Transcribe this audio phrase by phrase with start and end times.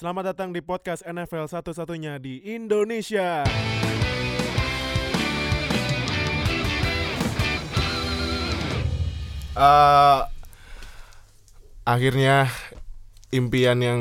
[0.00, 3.44] Selamat datang di podcast NFL satu-satunya di Indonesia.
[9.52, 10.20] Eh,
[11.84, 12.48] akhirnya
[13.28, 14.00] impian yang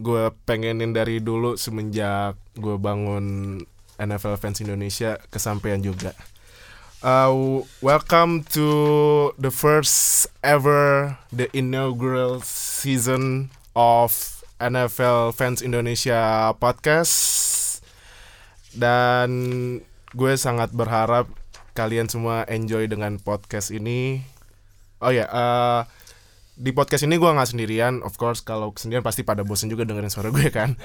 [0.00, 3.60] gue pengenin dari dulu semenjak gue bangun
[4.00, 6.16] NFL fans Indonesia kesampaian juga.
[7.04, 14.33] Uh, welcome to the first ever the inaugural season of
[14.64, 17.12] NFL Fans Indonesia podcast
[18.72, 19.30] dan
[20.16, 21.28] gue sangat berharap
[21.76, 24.24] kalian semua enjoy dengan podcast ini.
[25.04, 25.80] Oh ya, eh,
[26.56, 30.08] di podcast ini gue nggak sendirian, of course kalau sendirian pasti pada bosen juga dengerin
[30.08, 30.78] suara gue kan.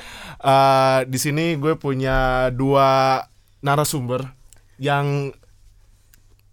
[0.44, 3.24] Eh, di sini gue punya dua
[3.64, 4.28] narasumber
[4.76, 5.32] yang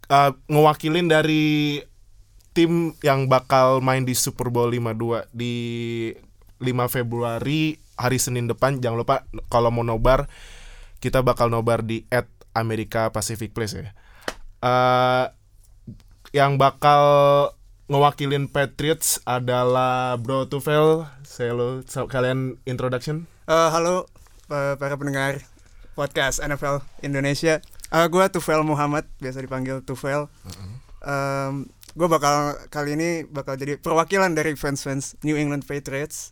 [0.07, 1.81] eh, ngewakilin dari
[2.55, 5.55] tim yang bakal main di Super Bowl 52 di
[6.59, 8.77] 5 Februari hari Senin depan.
[8.77, 9.15] Jangan lupa
[9.47, 10.29] kalau mau nobar
[10.97, 13.93] kita bakal nobar di at Amerika Pacific Place ya.
[14.57, 15.25] Eh,
[16.33, 17.01] yang bakal
[17.87, 21.05] ngewakilin Patriots adalah Bro Tufel.
[21.23, 23.29] Saya lo so- kalian introduction.
[23.45, 24.09] Eh, halo
[24.49, 25.39] eh, para pendengar
[25.93, 27.61] podcast NFL Indonesia.
[27.87, 30.27] Eh gue Tufel Muhammad, biasa dipanggil Tufel.
[31.97, 36.29] Gue bakal kali ini bakal jadi perwakilan dari fans-fans New England Patriots.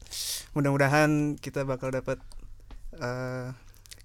[0.53, 2.21] Mudah-mudahan kita bakal dapat
[3.02, 3.49] eh,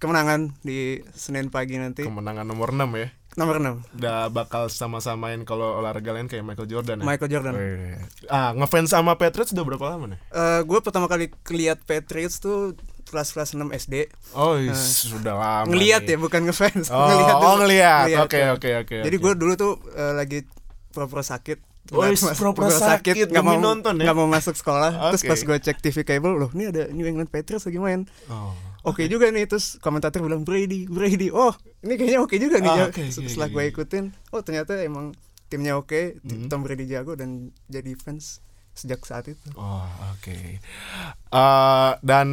[0.01, 2.01] kemenangan di Senin pagi nanti.
[2.01, 3.13] Kemenangan nomor 6 ya.
[3.31, 7.05] Nomor 6, Udah bakal sama-samain kalau olahraga lain kayak Michael Jordan ya.
[7.07, 7.53] Michael Jordan.
[7.55, 7.95] Wih.
[8.27, 10.19] Ah, ngefans sama Patriots udah berapa lama nih?
[10.67, 12.75] gue pertama kali lihat Patriots tuh
[13.07, 14.11] kelas-kelas 6 SD.
[14.35, 15.69] Oh, iya, sudah lama.
[15.71, 16.15] Ngeliat nih.
[16.15, 16.91] ya, bukan ngefans.
[16.95, 18.51] Oh, Ngeliat oh Oke, ya.
[18.51, 18.97] oke, oke.
[18.99, 20.43] Jadi gue dulu tuh eh, lagi
[20.91, 21.57] pura-pura sakit.
[21.89, 22.05] Oh,
[22.37, 24.11] pura-pura sakit, nggak mau nonton ya?
[24.11, 24.91] nggak mau masuk sekolah.
[25.17, 25.29] Terus Oke.
[25.33, 28.05] pas gue cek TV cable, loh, ini ada New England Patriots lagi main.
[28.29, 28.53] Oh.
[28.81, 31.29] Oke juga nih, terus komentator bilang Brady, Brady.
[31.29, 31.53] Oh,
[31.85, 32.69] ini kayaknya oke juga nih.
[32.69, 32.85] Ah, ya.
[32.89, 35.13] oke, oke, Setelah gue ikutin, oh ternyata emang
[35.53, 36.49] timnya oke, Mhm.
[36.49, 38.41] Tom Brady jago dan jadi fans
[38.73, 39.47] sejak saat itu.
[39.53, 39.85] Oh,
[40.17, 40.37] oke.
[41.29, 42.27] Eh, dan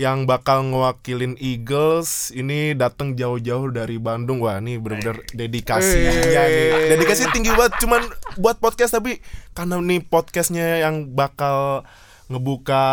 [0.00, 4.40] yang bakal ngewakilin Eagles ini datang jauh-jauh dari Bandung.
[4.40, 6.32] Wah, ini bener-bener dedikasi Eh.
[6.32, 6.96] ya nih.
[6.96, 8.08] Dedikasi tinggi banget cuman
[8.40, 9.20] buat podcast tapi
[9.52, 11.84] karena nih podcastnya yang bakal
[12.32, 12.86] ngebuka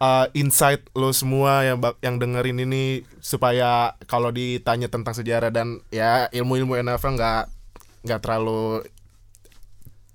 [0.00, 6.32] uh, insight lo semua yang yang dengerin ini supaya kalau ditanya tentang sejarah dan ya
[6.32, 7.42] ilmu-ilmu NFL nggak
[8.08, 8.88] nggak terlalu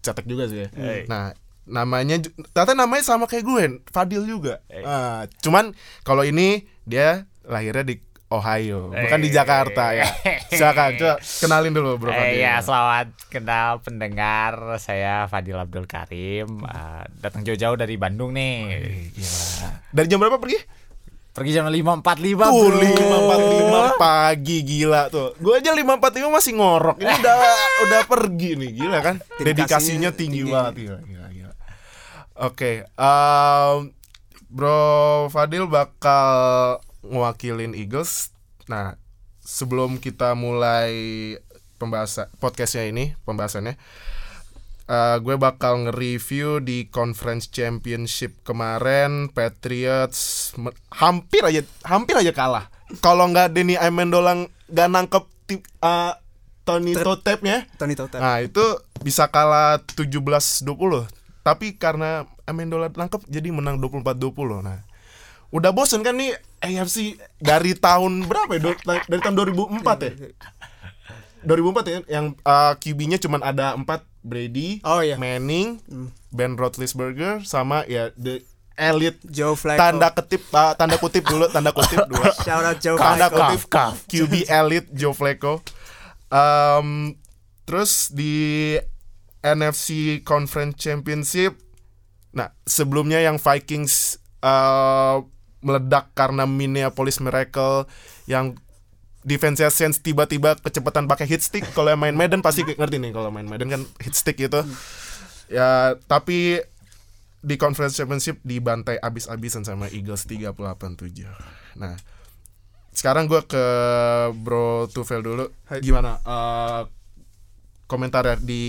[0.01, 0.67] cetek juga sih ya.
[0.73, 1.05] Hey.
[1.05, 1.37] Nah,
[1.69, 2.17] namanya
[2.51, 4.59] ternyata namanya sama kayak gue, Fadil juga.
[4.67, 4.83] Hey.
[4.83, 7.95] Ah, cuman kalau ini dia lahirnya di
[8.31, 9.27] Ohio, bukan di.
[9.27, 10.07] Jakarta ya.
[10.47, 12.39] Silakan, coba kenalin dulu Bro Fadil.
[12.39, 14.55] Eh, ya, selamat kenal pendengar.
[14.79, 16.63] Saya Fadil Abdul Karim.
[16.63, 19.11] Eh, datang jauh-jauh dari Bandung nih.
[19.11, 19.67] Gila.
[19.91, 20.59] Dari jam berapa pergi?
[21.31, 22.71] Pergi jam 5.45 Tuh.
[22.75, 25.31] 5.45 pagi gila tuh.
[25.39, 26.97] Gue aja 5.45 masih ngorok.
[26.99, 27.35] Ini udah
[27.87, 29.15] udah pergi nih, gila kan?
[29.39, 30.51] Dedikasinya Dedikasinya tinggi, tinggi.
[30.51, 30.99] banget gila
[32.41, 33.93] Oke, em,
[34.49, 34.81] Bro
[35.29, 38.33] Fadil bakal ngewakilin Eagles.
[38.65, 38.97] Nah,
[39.39, 40.91] sebelum kita mulai
[41.77, 43.77] pembahasan podcastnya ini, pembahasannya
[44.83, 50.51] eh, gue bakal nge-review di Conference Championship kemarin Patriots
[50.91, 52.67] hampir aja hampir aja kalah.
[52.99, 54.35] Kalau nggak Denny Amendola
[54.67, 56.13] nggak nangkep ti- eh,
[56.61, 58.17] Tony Ter- Totepnya, Tony Tota.
[58.17, 58.61] nah itu
[58.99, 61.20] bisa kalah 17-20.
[61.41, 64.61] Tapi karena Amendola nangkep jadi menang 24-20.
[64.61, 64.83] Nah,
[65.49, 68.61] udah bosen kan nih AFC dari tahun berapa ya?
[68.61, 70.11] Do- Dari tahun 2004 ya?
[71.41, 73.85] 2004 ya yang uh, QB-nya cuma ada 4
[74.21, 75.17] Brady, Oh iya.
[75.17, 76.13] Manning, Hmm.
[76.29, 78.45] Ben Roethlisberger sama ya the
[78.77, 79.81] elite Joe Flacco.
[79.81, 83.41] tanda ketip uh, tanda kutip dulu tanda kutip dua Shout out Joe tanda Flacco.
[83.49, 83.61] kutip
[84.07, 85.65] QB elite Joe Flacco.
[86.27, 87.17] Um,
[87.63, 88.77] terus di
[89.41, 91.57] NFC Conference Championship,
[92.33, 95.25] nah sebelumnya yang Vikings uh,
[95.61, 97.85] meledak karena Minneapolis Miracle
[98.25, 98.57] yang
[99.21, 101.65] defense sense tiba-tiba kecepatan pakai hit stick.
[101.77, 104.65] Kalau main Madden pasti ngerti nih kalau main Madden kan hit stick gitu.
[105.49, 106.61] Ya tapi
[107.41, 111.25] di conference championship dibantai abis-abisan sama Eagles 38-7
[111.73, 111.97] nah
[112.93, 113.65] sekarang gue ke
[114.35, 115.47] Bro Tufel dulu.
[115.65, 115.79] Hai.
[115.79, 116.81] gimana eh
[117.91, 118.63] komentar ya di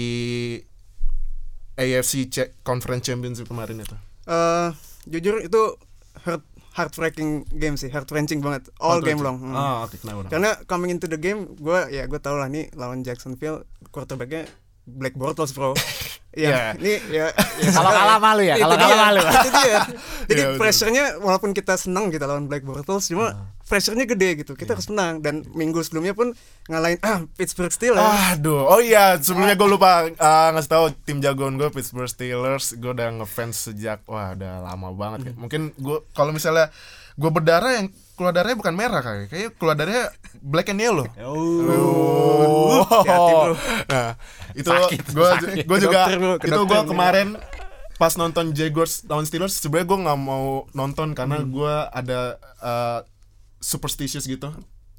[1.78, 2.26] AFC
[2.66, 4.69] Conference Championship kemarin itu Eh,
[5.10, 5.62] jujur itu
[6.22, 9.36] heart heartbreaking game sih, heart wrenching banget all game long.
[9.36, 9.52] Hmm.
[9.52, 10.30] oh oke kenapa kenapa?
[10.32, 14.48] Karena coming into the game, gue ya gue tau lah nih lawan Jacksonville quarterbacknya
[14.88, 15.74] Black Bortles bro.
[16.32, 16.72] Iya.
[16.80, 17.28] Iya, ini ya,
[17.60, 19.20] ya Kalau kalah malu ya, Itu kalau dia, kalah malu.
[19.20, 19.80] Itu dia.
[20.32, 24.52] Jadi pressure-nya walaupun kita senang kita lawan Black Bortles cuma pressure-nya gede gitu.
[24.58, 26.34] Kita harus menang dan minggu sebelumnya pun
[26.68, 28.38] ngalahin ah, Pittsburgh Steelers.
[28.38, 32.76] Aduh, oh iya sebelumnya gue lupa uh, ngasih tahu tim jagoan gue Pittsburgh Steelers.
[32.76, 35.30] Gue udah ngefans sejak wah udah lama banget.
[35.30, 35.36] kayak.
[35.38, 36.68] Mungkin gue kalau misalnya
[37.12, 37.86] gue berdarah yang
[38.16, 40.08] keluar darahnya bukan merah kayak, kayak keluar darahnya
[40.40, 41.06] black and yellow.
[41.20, 42.86] Oh.
[43.88, 44.16] Nah,
[44.56, 44.68] itu
[45.66, 47.28] gue juga dokter, itu gue kemarin
[48.00, 51.50] pas nonton Jaguars lawan Steelers sebenarnya gue nggak mau nonton karena Hmm.
[51.54, 52.20] gue ada
[52.58, 52.98] uh,
[53.62, 54.50] superstitious gitu.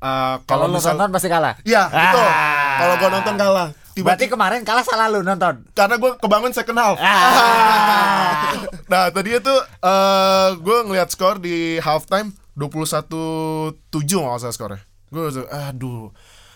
[0.03, 1.55] Uh, Kalau lu misal- nonton pasti kalah.
[1.63, 2.25] Iya, betul.
[2.27, 2.75] Ah.
[2.75, 3.69] Kalau gue nonton kalah.
[3.93, 5.63] Berarti Tiba-tiba kemarin kalah salah lu nonton.
[5.71, 6.97] karena gue kebangun second half.
[6.97, 8.51] Ah.
[8.91, 14.81] nah, tadi itu eh gue ngeliat skor di halftime 21-7 nggak usah skornya.
[15.13, 16.09] Gue aduh,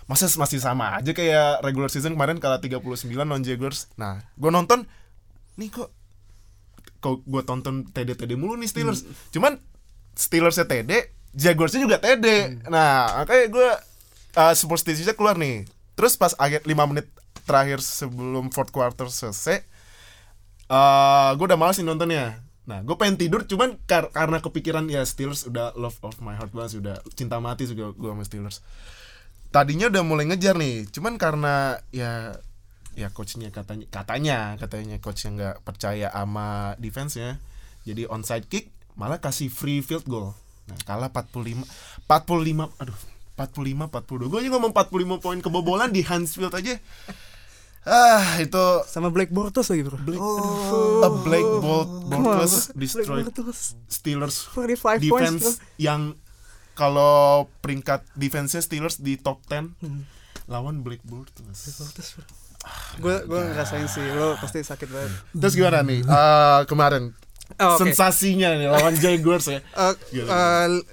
[0.09, 2.89] masa masih sama aja kayak regular season kemarin kalah 39
[3.21, 3.87] non Jaguars.
[3.95, 4.89] Nah, gue nonton
[5.61, 5.93] nih kok
[6.97, 9.05] kok gue tonton TD-TD mulu nih Steelers.
[9.29, 9.61] Cuman
[10.17, 12.59] Steelersnya TD, Jaguarsnya juga TD.
[12.69, 13.69] Nah, makanya gue
[14.37, 15.65] uh, superstitious keluar nih.
[15.97, 17.07] Terus pas akhir 5 menit
[17.47, 19.63] terakhir sebelum fourth quarter selesai,
[20.67, 22.43] uh, gue udah males nih nontonnya.
[22.67, 26.51] Nah, gue pengen tidur, cuman kar- karena kepikiran ya Steelers udah love of my heart
[26.51, 28.59] banget, sudah cinta mati juga gue sama Steelers.
[29.55, 32.35] Tadinya udah mulai ngejar nih, cuman karena ya
[32.99, 37.39] ya coachnya katanya katanya katanya coach yang nggak percaya sama defense-nya,
[37.87, 38.67] jadi onside kick
[38.99, 40.35] malah kasih free field goal.
[40.67, 41.63] Nah, kalah 45
[42.05, 42.97] 45 aduh
[43.35, 44.27] 45 42.
[44.27, 46.75] Gue aja ngomong 45 poin kebobolan di Hansfield aja.
[47.83, 49.95] Ah, itu Sama Black Bortles lagi bro.
[49.95, 50.19] Black,
[50.99, 53.79] a Black Bolt Bortles Black destroyed Bortles.
[53.87, 55.47] Steelers 45 defense points
[55.77, 56.19] yang
[56.73, 60.03] kalau peringkat defense Steelers di top 10 Hmm.
[60.45, 61.79] lawan Black Bortles.
[61.79, 62.25] Bortles bro.
[62.99, 65.11] Gue gue ngerasain sih lo pasti sakit banget.
[65.31, 66.03] Terus gimana nih?
[66.03, 67.15] Eh, kemarin
[67.55, 67.79] Oh, oke.
[67.81, 69.59] sensasinya nih lawan Jaguars ya.
[69.61, 70.67] Eh, Gimana?
[70.67, 70.83] eh,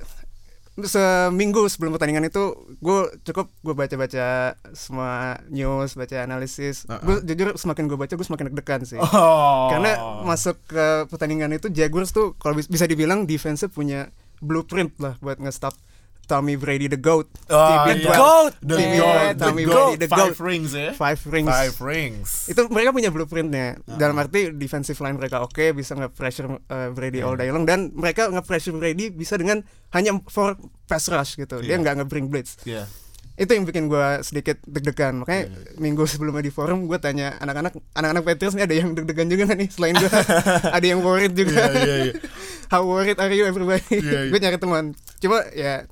[0.77, 4.27] seminggu sebelum pertandingan itu gue cukup gue baca-baca
[4.73, 5.11] semua
[5.47, 6.99] news baca analisis Uh-uh.
[6.99, 9.71] gue jujur semakin gue baca gue semakin deg-degan sih Oh.
[9.71, 14.11] karena masuk ke pertandingan itu Jaguars tuh kalau bis- bisa dibilang defense punya
[14.41, 15.79] blueprint lah buat nge-stop
[16.25, 18.00] Tommy Brady the GOAT Oh, TB12.
[18.00, 18.15] iya.
[18.15, 18.53] GOAT.
[18.59, 19.73] The Iya, GOAT, the Tommy GOAT.
[19.75, 20.35] Brady, the Five GOAT.
[20.41, 20.91] rings ya.
[20.93, 22.29] five rings Five rings.
[22.47, 27.35] itu mereka punya blueprintnya dalam arti defensive line mereka oke bisa nge-pressure uh, Brady all
[27.35, 29.61] day long dan mereka nge-pressure Brady bisa dengan
[29.91, 31.81] hanya for pass rush gitu dia Iya.
[31.81, 32.85] nggak nge-bring blitz Iya.
[33.35, 38.23] itu yang bikin gue sedikit deg-degan makanya minggu sebelumnya di forum gue tanya anak-anak anak-anak
[38.23, 40.06] Patriots nih ada yang deg-degan juga nih selain gue
[40.76, 42.12] ada yang worried juga Iya, iya, iya.
[42.69, 44.31] how worried are you everybody Iya, iya.
[44.31, 44.85] gue nyari teman
[45.19, 45.82] cuma ya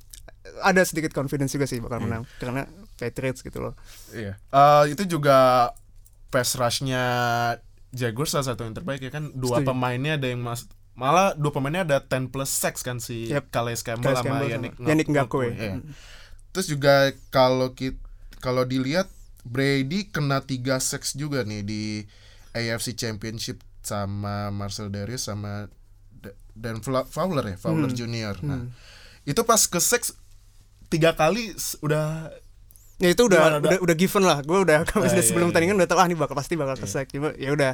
[0.59, 2.05] ada sedikit confidence juga sih bakal Iya.
[2.05, 2.61] menang karena
[2.95, 3.73] Patriots gitu loh
[4.11, 4.35] Iya.
[4.37, 5.71] Eh, itu juga
[6.27, 7.03] pass rushnya
[7.89, 9.67] Jaguars salah satu yang terbaik ya kan dua Setuju.
[9.69, 13.49] pemainnya ada yang mas malah dua pemainnya ada 10 plus sacks kan si Yep.
[13.49, 15.49] Calais Campbell Calais sama Campbell Yannick sama Yannick Ngakoue.
[15.51, 15.73] Iya.
[16.49, 16.93] Terus juga
[17.29, 17.97] kalau kita
[18.37, 19.07] kalau dilihat
[19.41, 21.83] Brady kena tiga sacks juga nih di
[22.51, 25.67] AFC Championship sama Marcel Darius sama
[26.13, 27.97] Da- Dan Fowler ya, Fowler Hmm.
[27.97, 28.35] Junior.
[28.39, 28.69] Nah,
[29.23, 30.13] itu pas ke sacks
[30.93, 31.49] tiga kali
[31.79, 32.29] udah
[32.97, 33.59] ya itu Gimana, udah udah?
[33.59, 35.51] udah, udah given lah gue udah kalau Ah, sudah iya, sebelum iya.
[35.51, 37.73] pertandingan udah tahu ah ini bakal pasti bakal kesek cuma ya udah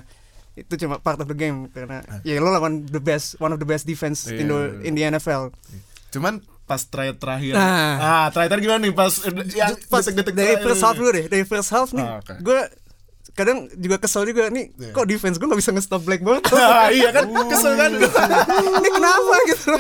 [0.56, 3.68] itu cuma part of the game karena ya lo lawan the best one of the
[3.68, 4.88] best defense Iya, in the iya.
[4.88, 5.52] in the NFL
[6.10, 7.96] Cuman pas terakhir terakhir Nah.
[8.00, 9.14] ah terakhir gimana nih pas
[9.50, 12.34] ya, pas detik-detik dari first half dulu deh dari first half nih Ah, oke.
[12.40, 12.60] gue
[13.40, 14.92] kadang juga kesel juga nih Iya.
[14.92, 17.92] kok defense gue nggak bisa nge-stop Blackboard Ah, iya kan kesel kan
[18.78, 19.72] ini kenapa gitu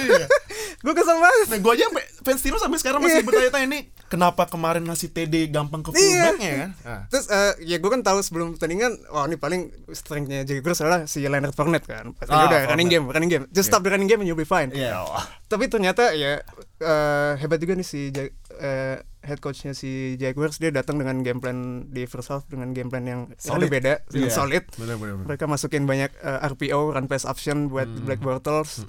[0.79, 1.85] gue kesel banget nah gue aja
[2.19, 3.27] fans Steelers sampai sekarang masih Iya.
[3.27, 5.99] bertanya-tanya nih kenapa kemarin ngasih TD gampang ke Iya.
[6.31, 7.01] fullbacknya kan Ah.
[7.07, 9.61] Terus eh, ya gue kan tahu sebelum pertandingan, wah ini paling
[9.91, 12.13] strengthnya Jaguars adalah si Leonard Fournette kan.
[12.13, 13.45] Pasti Ah, udah running game, running game.
[13.49, 14.71] Just stop the running game and you'll be fine.
[14.71, 15.03] Iya.
[15.45, 16.39] Tapi ternyata ya
[16.79, 18.95] eh, hebat juga nih si Ja- eh,
[19.29, 23.03] head coachnya si Jaguars dia datang dengan game plan di first half dengan game plan
[23.03, 23.69] yang Solid.
[23.69, 24.33] beda, yang Iya.
[24.33, 24.63] solid.
[24.74, 25.27] Bener, bener, bener.
[25.27, 28.03] Mereka masukin banyak eh, RPO run pass option buat Hmm.
[28.03, 28.83] Black Bortles.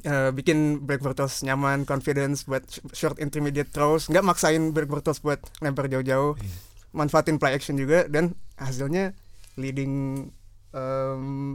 [0.00, 5.18] Eh, bikin Black Bortles nyaman, confidence buat sh- short intermediate throws, nggak maksain Black Bortles
[5.18, 6.50] buat lempar jauh-jauh, Iya.
[6.90, 9.12] manfaatin play action juga dan hasilnya
[9.54, 10.26] leading
[10.72, 11.54] um,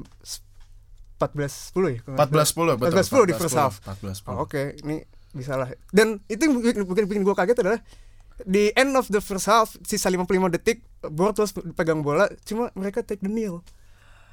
[1.15, 1.33] 14-10
[1.89, 1.99] ya?
[2.03, 2.75] kalau nggak 14-10 salah.
[2.75, 3.73] betul 14-10 di first half.
[3.81, 5.67] 14-10 Oh, Oke, ini bisa lah.
[5.89, 7.79] Dan itu yang bikin, bikin, bikin gue kaget adalah
[8.41, 13.21] di end of the first half sisa 55 detik Bortles pegang bola, cuma mereka take
[13.21, 13.61] the kneel.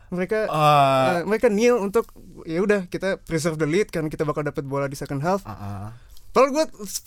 [0.08, 2.08] Mereka Ah, Uh, mereka kneel untuk
[2.42, 5.40] ya udah kita preserve the lead karena kita bakal dapat bola di second half.
[5.44, 5.88] ah, ah.
[6.32, 6.64] Padahal gue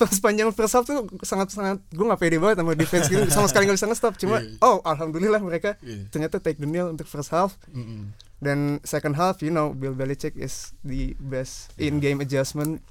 [0.08, 3.74] sepanjang first half tuh sangat-sangat gue gak pede banget sama defense gitu sama sekali gak
[3.74, 4.54] bisa nge-stop cuma Iya.
[4.62, 6.06] oh alhamdulillah mereka Iya.
[6.08, 8.14] ternyata take the nail untuk first half Mm-mm.
[8.38, 12.86] dan second half you know Bill Belichick is the best in game adjustment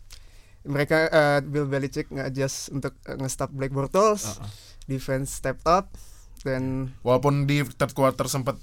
[0.66, 4.50] mereka uh, Bill Belichick nge-adjust untuk uh, nge-stop Black Bortles Uh-uh.
[4.84, 5.94] defense step up
[6.42, 8.58] dan Walaupun di third quarter sempat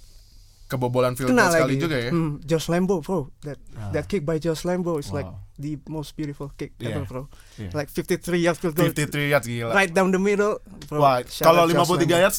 [0.66, 2.08] kebobolan field goal sekali lagi juga ya.
[2.08, 3.92] Hmm, Josh Lambo bro that Ah.
[3.92, 5.44] that kick by Josh Lambo is like Wow.
[5.56, 6.96] the most beautiful kick Yeah.
[6.96, 7.22] ever bro
[7.54, 7.68] Yeah.
[7.72, 9.70] like 53 yards field goal 53 yards gila.
[9.70, 10.98] right down the middle bro.
[10.98, 12.24] Wah, kalau out Josh 53 Lambo.
[12.24, 12.38] yards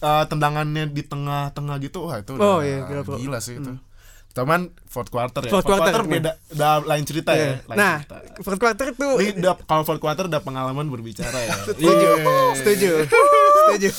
[0.00, 3.16] eh, tendangannya di tengah-tengah gitu, wah itu Oh, udah iya, gila, bro.
[3.18, 3.70] gila sih itu.
[4.32, 5.48] Cuman fourth quarter ya.
[5.48, 7.60] Fourth quarter, beda, udah lain cerita Yeah.
[7.60, 7.68] ya.
[7.68, 8.16] lain nah cerita.
[8.40, 11.52] fourth quarter itu Ini udah kalau fourth quarter udah pengalaman berbicara ya.
[11.66, 12.54] setuju Iya.
[12.54, 12.90] setuju
[13.62, 13.90] setuju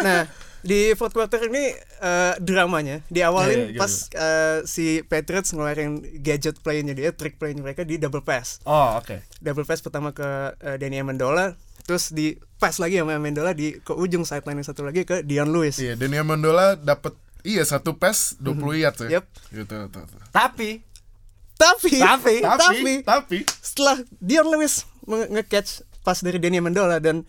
[0.00, 0.22] nah
[0.60, 6.56] di fourth quarter ini eh, dramanya diawalin Iya, iya, pas eh, si Patriots ngeluarin gadget
[6.58, 9.20] play-nya dia trick play mereka di double pass Oh, oke.
[9.38, 10.24] double pass pertama ke
[10.56, 11.52] eh, Danny Amendola
[11.82, 15.48] terus di pass lagi sama Amendola di ke ujung sideline yang satu lagi ke Dion
[15.48, 17.12] Lewis Iya, Dani Amendola dapat
[17.44, 19.20] iya satu pass 20 yards ya.
[19.20, 19.24] Yep.
[19.52, 20.16] Gitu, gitu, gitu.
[20.30, 20.82] Tapi
[21.54, 25.70] tapi Tapi- tapi, tapi setelah Dion Lewis nge- nge-catch
[26.02, 27.22] pas dari Danny Amendola dan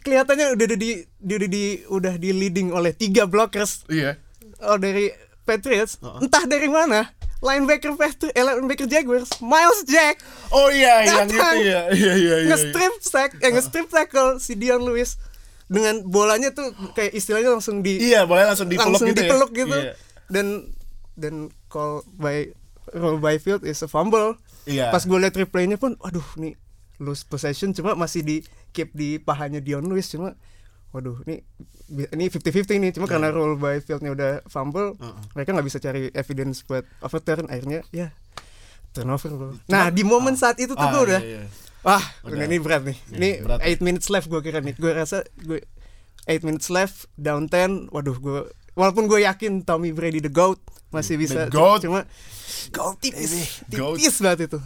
[0.00, 4.16] kelihatannya udah di, di udah di udah di leading oleh tiga blockers iya.
[4.60, 5.10] oh dari
[5.42, 6.22] Patriots Uh-uh.
[6.22, 11.56] entah dari mana linebacker Patriots eh, linebacker Jaguars Miles Jack Oh iya, yang itu Datang.
[11.58, 11.62] ya.
[11.62, 12.36] Iya, iya, iya.
[12.40, 12.48] iya.
[12.48, 15.20] nge-strip sack eh nge-strip tackle si Dion Lewis
[15.68, 19.58] dengan bolanya tuh kayak istilahnya langsung di Iya, boleh langsung dipeluk langsung gitu dipeluk ya.
[19.58, 19.92] gitu Iya.
[20.26, 20.46] dan
[21.14, 21.34] dan
[21.66, 22.48] call by
[22.90, 24.88] roll by field is a fumble Iya.
[24.88, 26.56] pas gue liat replaynya pun waduh nih
[26.98, 28.36] lose possession cuma masih di
[28.70, 30.32] keep di pahanya Dion Lewis cuma
[30.88, 31.44] waduh ini
[31.88, 32.48] ini 50-50
[32.78, 35.20] nih cuma karena roll by fieldnya udah fumble Uh-uh.
[35.32, 38.08] mereka nggak bisa cari evidence buat overturn akhirnya ya
[38.90, 39.48] turnover bro.
[39.66, 41.46] nah di momen saat itu tuh Ah, gue udah iya, iya.
[41.88, 42.44] Wah Udah.
[42.44, 43.58] ini berat nih Iya, ini berat.
[43.64, 45.64] 8 minutes left gue kira nih gue rasa gue
[46.24, 48.40] 8 minutes left down 10 waduh gue
[48.76, 51.80] walaupun gue yakin Tommy Brady the GOAT masih The bisa GOAT.
[51.82, 52.04] cuma
[53.00, 53.96] tipis Goat.
[53.96, 54.58] tipis banget itu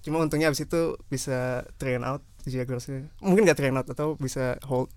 [0.00, 4.88] cuma untungnya abis itu bisa train out Jaguarsnya mungkin gak train out atau bisa hold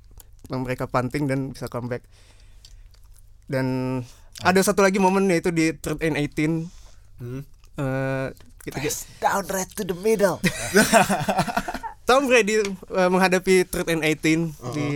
[0.50, 2.02] mereka punting dan bisa comeback
[3.46, 4.00] dan
[4.40, 6.66] ada satu lagi momen yaitu di third and 18
[7.14, 7.46] Hmm.
[8.66, 8.80] Eh, kita
[9.20, 10.40] down right to the middle.
[12.08, 14.76] Tom Brady eh, menghadapi third and 18 Uh-huh.
[14.76, 14.88] di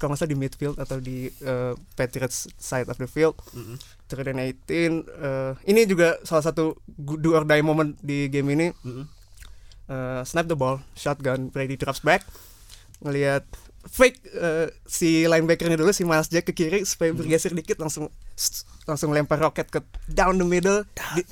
[0.00, 3.36] kalau nggak salah di midfield atau di eh, Patriots side of the field.
[3.52, 3.76] Mm-mm.
[4.08, 8.72] Third and 18 eh, ini juga salah satu do or die moment di game ini.
[8.80, 9.04] Mm-mm.
[9.84, 12.24] Eh, snap the ball, shotgun, Brady drops back,
[13.04, 13.44] ngelihat
[13.84, 18.08] fake eh, si linebackernya dulu si Miles Jack ke kiri supaya bergeser dikit langsung
[18.84, 21.24] langsung lempar roket ke down the middle di-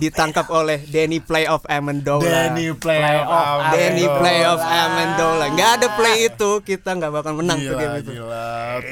[0.00, 2.24] ditangkap oleh Danny Playoff Amendola.
[2.24, 3.26] Danny playoff.
[3.26, 4.18] Playoff Danny Amendola.
[4.18, 5.44] Playoff Amendola.
[5.50, 8.10] Nggak ada play itu kita nggak bakal menang tuh Gila, game itu.
[8.12, 8.46] gila.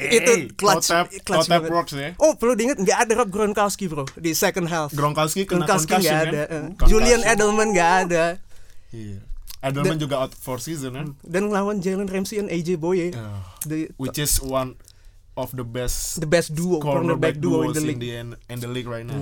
[0.09, 0.91] Itu clutch-
[1.23, 2.15] clutch tap works ya.
[2.17, 4.91] Oh perlu diingat nggak ada Rob Gronkowski bro di second half.
[4.91, 6.27] Gronkowski kena Gronkowski nggak kan?
[6.29, 6.43] ada.
[6.47, 6.87] Concussion.
[6.87, 8.25] Julian Edelman nggak ada.
[8.89, 9.19] Iya.
[9.59, 11.07] Edelman juga out for season kan?
[11.19, 14.79] Dan lawan Jalen Ramsey dan AJ Boye, Uh, the which is one
[15.35, 17.99] of the best the best duo cornerback duo in the in league.
[17.99, 18.11] the
[18.47, 19.19] in the league right now.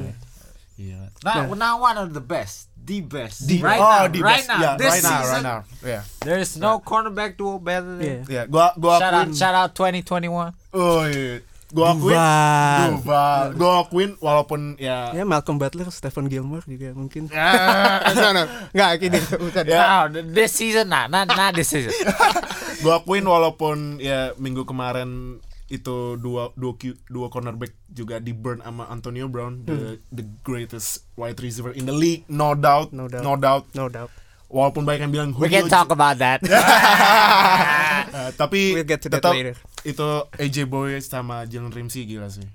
[0.77, 1.09] Iya.
[1.25, 3.49] Now, now one of the best, the best.
[3.49, 4.49] The- right oh, now, the right best.
[4.53, 5.59] now, Yeah, this right now, season, right now.
[5.81, 6.01] Yeah.
[6.21, 8.05] there is no cornerback duo better than.
[8.05, 8.21] Yeah.
[8.29, 10.53] Yeah, gua gua Shout out, shout out 2021.
[10.77, 11.41] Oh iya.
[11.67, 12.15] Gua akuin.
[12.15, 12.87] Duval.
[12.95, 13.45] Duval.
[13.59, 17.27] Gua akuin walaupun ya Ya Malcolm Butler, Stephen Gilmore juga mungkin.
[17.27, 18.43] Ya, no, no.
[18.71, 19.63] Nggak gini, bukan.
[19.67, 20.07] Ya.
[20.07, 21.91] No, this season nah, not not this season.
[22.83, 26.79] gua akuin walaupun ya minggu kemarin itu dua dua
[27.11, 31.91] dua cornerback juga di burn sama Antonio Brown the the greatest wide receiver in the
[31.91, 33.23] league no doubt No doubt.
[33.27, 34.07] no doubt No doubt.
[34.47, 36.39] Walaupun banyak yang bilang We can talk about that.
[38.07, 39.53] Eh, tapi We'll get to that tetap later.
[39.83, 40.07] itu
[40.39, 42.47] AJ Boy sama Jalen Ramsey gila sih.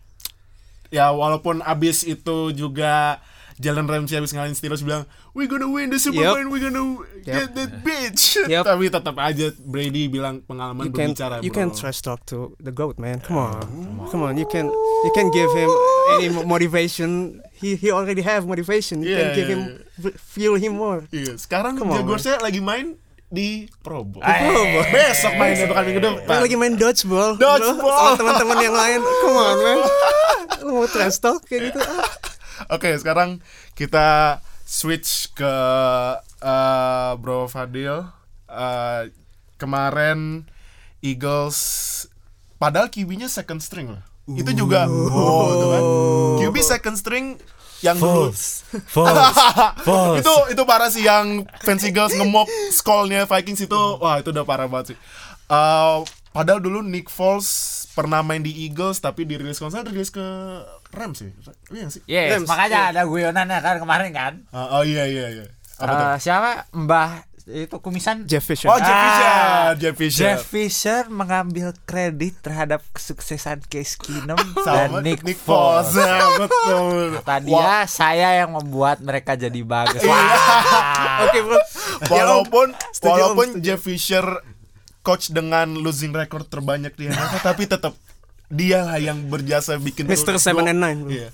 [0.88, 3.20] Ya walaupun abis itu juga
[3.62, 6.33] Jalen Ramsey abis ngalahin Steelers bilang we gonna win the Super Yep.
[6.35, 6.83] Bowl, we gonna
[7.23, 7.54] get Yep.
[7.54, 8.23] that bitch.
[8.52, 8.62] Yep.
[8.66, 11.57] Tapi tetap aja Brady bilang pengalaman You can berbicara you bro.
[11.57, 13.23] can trash talk to the goat man.
[13.23, 13.62] Come on,
[14.11, 14.35] come on.
[14.35, 14.66] You can
[15.07, 15.71] you can give him
[16.12, 17.38] any mo- motivation.
[17.54, 19.00] He he already have motivation.
[19.00, 19.61] You can Yeah, give him
[20.02, 21.07] yeah, feel him more.
[21.09, 24.21] Iya, sekarang Jaguarsnya lagi main di Pro Bowl.
[24.21, 24.45] Ay.
[24.92, 26.37] Besok mainnya bukan minggu depan.
[26.42, 28.12] lagi main dodgeball, Dodgeball.
[28.12, 29.00] Sama teman-teman yang lain.
[29.00, 29.78] Come on man.
[30.66, 31.81] Lu mau trash talk kayak gitu?
[31.81, 32.04] Ah.
[32.71, 33.42] Oke, sekarang
[33.75, 35.54] kita switch ke
[36.42, 38.07] eh, Bro Fadil.
[38.47, 39.02] Eh,
[39.57, 40.47] kemarin
[41.02, 41.59] Eagles
[42.59, 44.02] padahal QB-nya second string loh.
[44.31, 45.83] Itu juga oh, tuh kan.
[46.47, 47.26] QB second string
[47.83, 48.62] yang dulu False.
[48.95, 49.35] False.
[49.83, 50.23] False.
[50.23, 54.71] itu itu parah sih yang fans Eagles ngemok skullnya Vikings itu wah itu udah parah
[54.71, 54.99] banget sih
[55.52, 55.99] Eh,
[56.33, 60.25] padahal dulu Nick Foles pernah main di Eagles tapi dirilis konser dirilis ke
[60.90, 61.30] Rams sih
[61.70, 62.90] iya sih Yes, Rams, makanya iya.
[62.90, 64.32] ada guyonannya kan kemarin kan.
[64.49, 65.44] Ah, oh iya iya iya
[65.76, 66.50] apa tuh Eh, siapa?
[66.70, 67.11] Mbah
[67.42, 69.26] itu kumisan Jeff Fisher oh Jeff Ah, Fisher
[69.75, 75.90] Jeff Fisher Jeff Fisher mengambil kredit terhadap kesuksesan Case Keenum dan Nick, Nick Foles.
[75.90, 79.99] Foles Ya, betul Kata Wah, dia, saya yang membuat mereka jadi bagus.
[79.99, 80.14] Iya.
[81.26, 81.58] Oke bro
[82.04, 83.64] walaupun Setuju, Om, walaupun setuju.
[83.66, 84.26] Jeff Fisher
[85.02, 87.94] coach dengan losing record terbanyak di NFL tapi tetap
[88.52, 90.37] dia lah yang berjasa bikin Mr.
[90.37, 91.00] Seven and Nine.
[91.09, 91.28] Iya.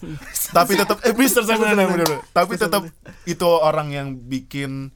[0.54, 1.42] tapi tetap eh Mr.
[1.42, 2.22] Seven and Nine, bener-bener.
[2.30, 2.87] Tapi tetap
[3.26, 4.94] itu orang yang bikin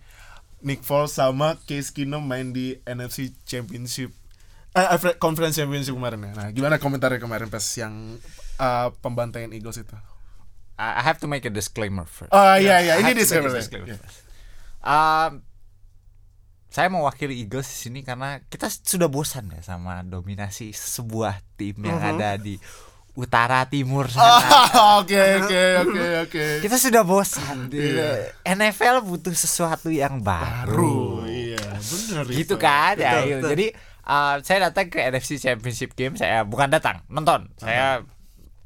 [0.62, 4.14] Nick Foles sama Case Keenum main di NFC Championship
[4.72, 6.32] eh eh, Conference Championship kemarin ya.
[6.32, 8.16] Nah, gimana komentarnya kemarin pas yang
[8.56, 9.96] uh, pembantaian Eagles itu?
[10.80, 12.32] I I have to make a disclaimer first.
[12.32, 13.52] Oh iya iya, I ini disclaimer.
[13.52, 14.24] disclaimer first.
[14.80, 15.44] Um,
[16.72, 22.00] saya mewakili Eagles di sini karena kita sudah bosan ya sama dominasi sebuah tim yang
[22.00, 22.10] Mhm.
[22.10, 22.56] ada di
[23.12, 24.40] utara timur Oh, sana.
[25.04, 26.44] Oke oke oke oke.
[26.64, 27.68] Kita sudah bosan.
[27.68, 28.00] Di-
[28.42, 31.20] NFL butuh sesuatu yang baru.
[31.20, 32.56] Baru, iya benar Gitu itu.
[32.56, 33.12] kan ya.
[33.12, 33.36] Betul, iya.
[33.36, 33.50] betul.
[33.52, 33.66] Jadi
[34.08, 37.52] uh, saya datang ke NFC Championship Game, saya bukan datang, nonton.
[37.54, 38.00] Saya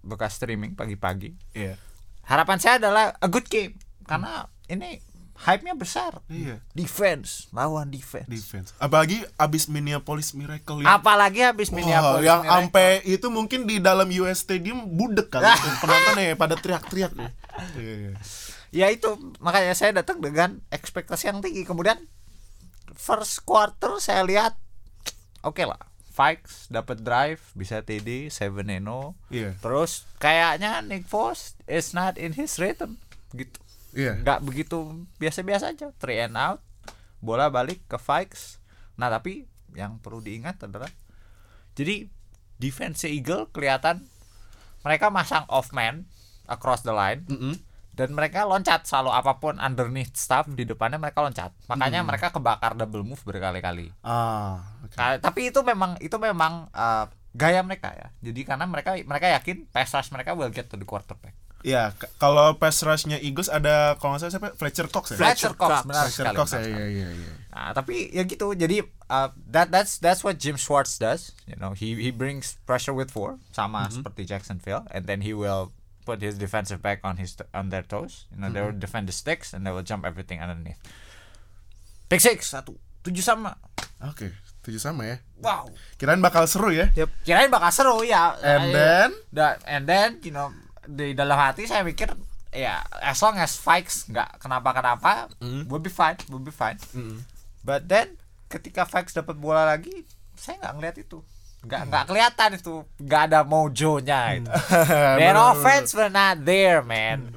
[0.01, 1.35] buka streaming pagi-pagi.
[1.51, 1.75] Iya.
[2.23, 5.03] Harapan saya adalah a good game karena ini
[5.45, 6.25] hype-nya besar.
[6.33, 6.65] Iya.
[6.73, 8.29] Defense lawan defense.
[8.29, 8.73] Defense.
[8.81, 10.97] Apalagi abis Minneapolis Miracle ya.
[10.97, 15.69] Apalagi habis Wah, Minneapolis yang sampai itu mungkin di dalam US Stadium budek kali itu
[15.83, 17.31] penontonnya ya pada teriak-teriak ya.
[17.77, 18.13] Iya, iya.
[18.73, 19.09] ya itu
[19.41, 21.69] makanya saya datang dengan ekspektasi yang tinggi.
[21.69, 22.01] Kemudian
[22.97, 24.57] first quarter saya lihat
[25.45, 25.81] oke lah.
[26.17, 28.57] Vikes dapat drive bisa TD 7-0.
[29.29, 29.53] Iya.
[29.61, 32.97] Terus kayaknya Nick Foles is not in his rhythm
[33.37, 33.61] gitu.
[33.97, 35.89] Nggak begitu biasa-biasa aja.
[35.97, 36.61] Three and out
[37.25, 38.61] bola balik ke Vikes.
[39.01, 40.89] Nah tapi yang perlu diingat adalah
[41.77, 42.09] jadi
[42.57, 44.05] defense Eagle kelihatan
[44.85, 46.07] mereka masang off man
[46.47, 47.59] across the line Mm-mm.
[47.97, 48.87] dan mereka loncat.
[48.87, 51.51] Selalu apa pun underneath stuff di depannya mereka loncat.
[51.67, 53.91] Makanya mereka kebakar double move berkali-kali.
[54.07, 54.95] Ah, oke.
[54.95, 58.09] Nah, tapi itu memang itu memang uh, gaya mereka ya.
[58.23, 61.35] Jadi karena mereka mereka yakin pass rush mereka will get to the quarterback
[61.99, 64.49] K- kalau pass rush-nya Eagles ada kalau nggak salah siapa?
[64.55, 65.19] Fletcher Cox ya?
[65.19, 67.33] Fletcher Cox benar Fletcher sekali Cox ya, iya iya iya.
[67.51, 68.55] Nah, tapi ya gitu.
[68.55, 71.35] Jadi uh, that that's that's what Jim Schwartz does.
[71.51, 75.75] You know, he he brings pressure with four sama seperti Jacksonville and then he will
[76.07, 78.31] put his defensive back on his on their toes.
[78.31, 80.79] You know, they will defend the sticks and they will jump everything underneath.
[82.07, 83.59] Pick six satu tujuh sama.
[84.07, 84.31] Oke,
[84.63, 85.17] tujuh sama ya.
[85.43, 85.67] Wow.
[85.99, 86.93] Kirain bakal seru ya.
[87.27, 88.39] Kirain bakal seru ya.
[88.39, 89.09] And then?
[89.35, 90.55] da- and then you know
[90.87, 92.15] di dalam hati saya mikir
[92.55, 95.29] ya as long as Vikes nggak kenapa-kenapa,
[95.69, 96.79] we'll be fine, we'll be fine.
[97.61, 100.07] But then ketika Vikes dapat bola lagi,
[100.39, 101.19] saya nggak ngeliat itu.
[101.67, 104.51] Nggak nggak kelihatan itu, nggak ada mojonya itu.
[105.19, 107.35] Their offense were not there, man.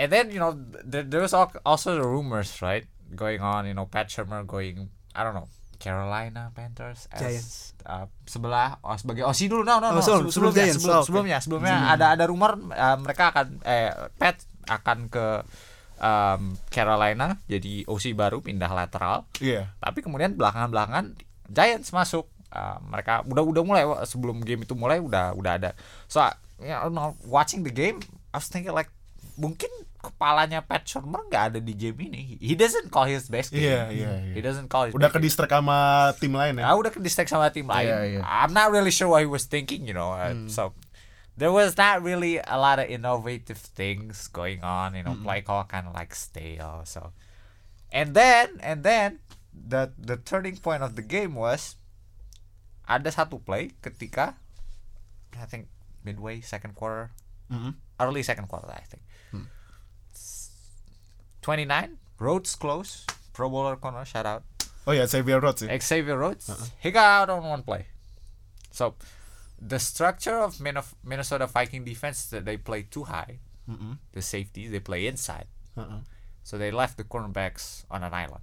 [0.00, 3.68] And then you know there, there was al- also the rumors, right, going on.
[3.68, 7.56] You know, Pat Shermer going, I don't know, Carolina Panthers as Giants.
[7.82, 10.76] uh, sebelah oh, sebagai OC dulu, no no no, Oh, sebelum- sebelum sebelumnya, Giants.
[10.76, 11.06] sebelum- Oh, oke.
[11.06, 14.36] sebelumnya, sebelumnya ada ada rumor uh, mereka akan eh Pat
[14.66, 15.26] akan ke
[15.96, 19.24] um, Carolina jadi OC baru pindah lateral.
[19.38, 19.72] Iya.
[19.76, 21.16] Tapi kemudian belakangan-belakangan
[21.48, 22.26] Giants masuk.
[22.46, 25.70] Uh, mereka udah udah mulai sebelum game itu mulai udah udah ada.
[26.06, 26.22] So
[26.56, 28.00] you know, watching the game,
[28.32, 28.88] I was thinking like
[29.36, 29.68] mungkin
[30.06, 32.38] kepalanya Pat Shurmur nggak ada di game ini.
[32.38, 33.66] He doesn't call his best game.
[33.66, 34.34] Iya, iya, iya.
[34.34, 36.70] He doesn't call his Udah ke distract sama tim lain ya.
[36.70, 37.90] Ah, udah ke distract sama tim lain.
[37.90, 38.20] Iya, iya.
[38.22, 40.14] I'm not really sure what he was thinking, you know.
[40.14, 40.78] uh, So
[41.34, 45.18] there was not really a lot of innovative things going on, you know.
[45.18, 46.86] Play call kind of like stale.
[46.86, 47.10] So,
[47.90, 51.74] and then and then the the turning point of the game was
[52.86, 54.38] ada satu play ketika
[55.34, 55.66] I think
[56.06, 57.10] midway second quarter,
[57.50, 57.76] Mhm.
[57.98, 59.02] early second quarter, I think.
[61.46, 64.42] 29 Rhodes close, Pro Bowler corner, shout out.
[64.82, 65.62] Oh ya Xavier Rhodes.
[65.62, 66.50] Xavier Rhodes,
[66.82, 67.86] he got out on one play.
[68.74, 68.98] So,
[69.62, 73.38] the structure of Min- Minnesota Viking defense that they play too high.
[73.70, 73.98] Mm-mm.
[74.10, 76.02] The safeties they play inside, Uh-uh.
[76.42, 78.42] so they left the cornerbacks on an island.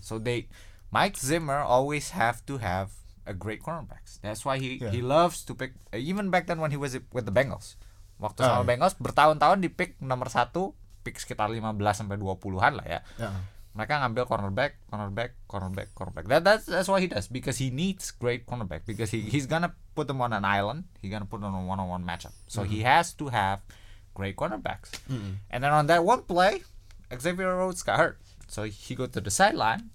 [0.00, 0.46] So they,
[0.94, 2.92] Mike Zimmer always have to have
[3.26, 4.20] a great cornerbacks.
[4.22, 4.92] That's why he Yeah.
[4.94, 5.74] he loves to pick.
[5.90, 7.74] Even back then when he was with the Bengals,
[8.22, 8.68] waktu Ah, sama iya.
[8.70, 11.62] Bengals bertahun-tahun di pick nomor satu, pick sekitar 15
[11.94, 13.30] sampai 20-an lah ya Ya.
[13.72, 16.24] mereka ngambil cornerback, cornerback, cornerback, cornerback.
[16.28, 19.72] That that's that's what he does because he needs great cornerback because he, he's gonna
[19.96, 20.84] put them on an island.
[21.00, 22.36] He's gonna put them on a one-on-one matchup.
[22.52, 23.64] So he has to have
[24.12, 24.92] great cornerbacks.
[25.48, 26.60] And then on that one play,
[27.08, 28.20] Xavier Rhodes got hurt.
[28.44, 29.88] So he go to the sideline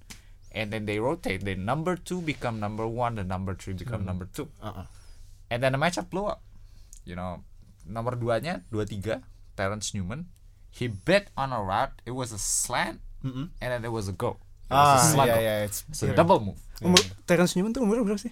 [0.50, 1.46] and then they rotate.
[1.46, 4.50] The number two become number one, the number three become number two.
[4.58, 4.90] Uh-uh.
[5.54, 6.42] And then the matchup blew up.
[7.06, 7.46] You know,
[7.86, 9.22] nomor duanya, dua tiga,
[9.54, 10.34] Terrence Newman.
[10.78, 11.98] He bet on a route.
[12.06, 14.38] It was a slant, and then it was a go.
[14.70, 16.60] It was a Ah, yeah, yeah, it's It's a double move.
[16.86, 18.30] Umur Terence Newman tuh umur berapa sih?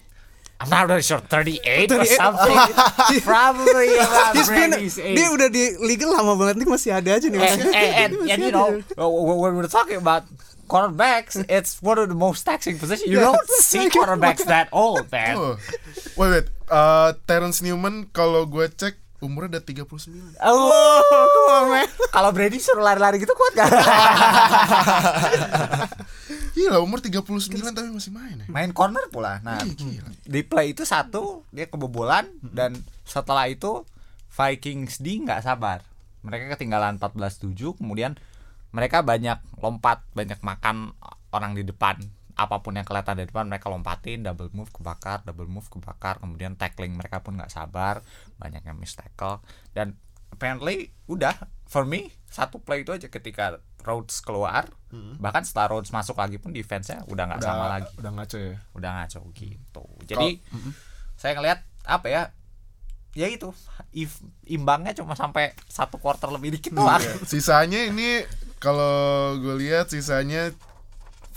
[0.55, 2.15] I'm not really sure, 38 or 38.
[2.15, 2.55] something.
[3.27, 7.39] Probably around He's been- dia udah di liga lama banget nih masih ada aja nih.
[7.43, 10.23] and, masih- and, and, masih and you know, w- when we're talking about
[10.71, 13.09] cornerbacks, it's one of the most taxing positions.
[13.09, 15.35] You Yeah, don't see cornerbacks that old, man.
[15.35, 15.55] Oh.
[16.17, 16.47] Wait, wait.
[16.71, 20.37] Uh, Terence Newman kalau gue cek umurnya udah 39.
[20.45, 21.89] Oh, man.
[22.13, 23.69] Kalau Brady suruh lari-lari gitu kuat gak?
[26.53, 28.47] Gila, umur 39 tapi masih main ya.
[28.47, 29.41] Main corner pula.
[29.41, 29.59] Nah,
[30.23, 33.83] di play itu satu dia kebobolan dan setelah itu
[34.35, 35.81] Vikings di nggak sabar.
[36.25, 38.19] Mereka ketinggalan 14-7, kemudian
[38.75, 40.91] mereka banyak lompat, banyak makan
[41.31, 41.95] orang di depan.
[42.35, 46.59] Apa pun yang kelihatan di depan mereka lompatin, double move kebakar, double move kebakar, kemudian
[46.59, 48.03] tackling mereka pun nggak sabar,
[48.35, 49.39] banyak yang miss tackle
[49.71, 49.95] dan
[50.35, 51.31] apparently udah
[51.63, 54.67] for me satu play itu aja ketika Rhodes keluar,
[55.21, 58.57] bahkan setelah Rhodes masuk lagi pun defense-nya udah nggak sama lagi Udah ngaco ya.
[58.73, 59.85] udah ngaco gitu.
[60.09, 60.41] Jadi
[61.15, 62.23] saya ngelihat apa ya?
[63.15, 63.55] Ya itu
[63.95, 66.99] if, imbangnya cuma sampai satu quarter lebih dikit doang.
[67.23, 68.27] Sisanya ini
[68.59, 70.51] kalau gue lihat sisanya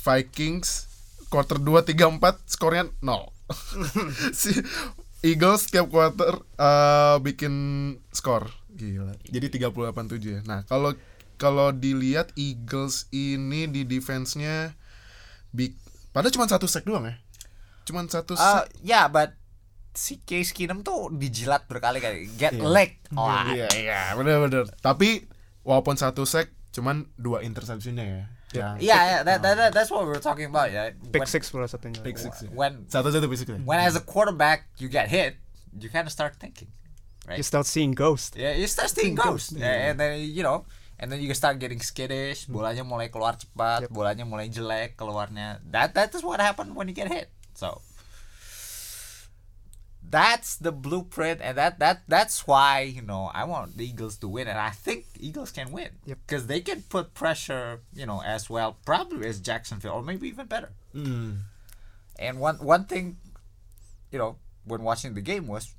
[0.03, 0.88] Vikings
[1.29, 3.33] quarter 2 3 4 skornya 0.
[4.35, 4.53] si
[5.21, 7.55] Eagles tiap quarter eh, bikin
[8.11, 8.49] skor.
[8.71, 9.17] Gila.
[9.25, 10.41] Jadi 38-7 ya.
[10.45, 10.95] Nah, kalau
[11.35, 14.75] kalau dilihat Eagles ini di defense-nya
[15.49, 15.75] big
[16.11, 17.17] padahal cuma satu sack doang ya.
[17.83, 18.71] Cuman satu Uh, sack.
[18.81, 19.35] ya, but
[19.91, 22.63] si Case Keenum tuh dijilat berkali-kali, get Iya.
[22.65, 23.03] leg.
[23.11, 24.71] Wah, Iya, iya, benar-benar.
[24.79, 25.27] Tapi
[25.63, 28.25] walaupun satu sack cuman dua interceptionnya ya.
[28.55, 30.73] Iya, yeah, that, that, that- that's what we were talking about.
[31.13, 32.01] Pick When- six pula satunya.
[32.01, 32.49] pick six ya.
[32.49, 33.61] When Satu-satu basically.
[33.61, 35.37] when as a quarterback you get hit,
[35.77, 36.73] you kind of start thinking,
[37.29, 37.37] right?
[37.37, 38.41] You start seeing ghost.
[38.41, 40.65] Yeah, you start seeing Ghost, ghosts, Yeah, and then you know,
[40.97, 42.49] and then you start getting skittish.
[42.49, 43.91] Bolanya mulai keluar cepat, Yep.
[43.93, 45.61] bolanya mulai jelek keluarnya.
[45.69, 47.29] That that is what happened when you get hit.
[47.53, 47.85] So
[50.09, 54.29] that's the blueprint, and that that that's why you know I want the Eagles to
[54.29, 56.19] win, and I think Eagles can win Yep.
[56.27, 60.47] because they can put pressure, you know, as well, probably as Jacksonville, or maybe even
[60.49, 60.73] better.
[60.97, 61.45] Hmm.
[62.19, 63.21] And one one thing,
[64.11, 65.75] you know, when watching the game was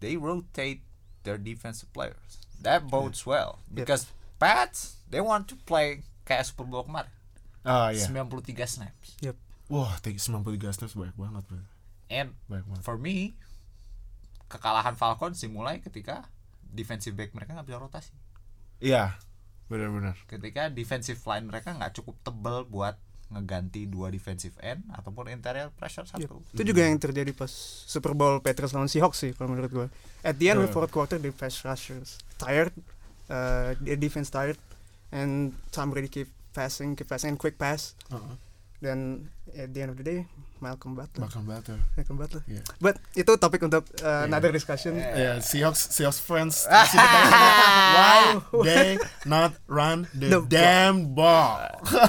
[0.00, 0.82] they rotate
[1.22, 2.40] their defensive players.
[2.60, 4.08] That bodes well because
[4.40, 7.12] Pats they want to play kayak Super Bowl kemarin.
[7.64, 8.08] Ah iya.
[8.08, 9.16] 93 snaps.
[9.20, 9.36] Yep.
[9.68, 11.60] Wah, tiga- 93 snaps banyak banget, bro.
[12.12, 12.84] And Banyak banget.
[12.84, 13.32] for me
[14.46, 16.28] kekalahan Falcons dimulai ketika
[16.62, 18.12] defensive back mereka nggak bisa rotasi.
[18.78, 19.16] Iya.
[19.66, 20.18] Benar-benar.
[20.26, 22.98] Ketika defensive line mereka nggak cukup tebal buat
[23.32, 26.28] ngeganti dua defensive end ataupun interior pressure Yep.
[26.28, 26.36] satu.
[26.52, 27.48] Itu juga yang terjadi pas
[27.88, 29.86] Super Bowl Patriots lawan Seahawks sih kalau menurut gue.
[30.22, 30.74] At the end of Uh.
[30.74, 32.70] fourth quarter the pass rushers tired,
[33.26, 34.60] uh, the defense tired,
[35.08, 37.96] and Tom Brady keep passing, keep passing, and quick pass.
[38.12, 38.34] Heeh.
[38.78, 38.98] Dan
[39.56, 40.28] at the end of the day
[40.64, 41.76] Malcolm Butler, Bakal battle.
[41.92, 42.40] Malcolm Butler.
[42.48, 42.62] Iya.
[42.80, 44.32] But itu topik untuk uh, Iya.
[44.32, 44.96] another discussion.
[44.96, 46.64] Ya, Seahawks Seahawks fans
[47.96, 51.60] why they not run the, The damn ball.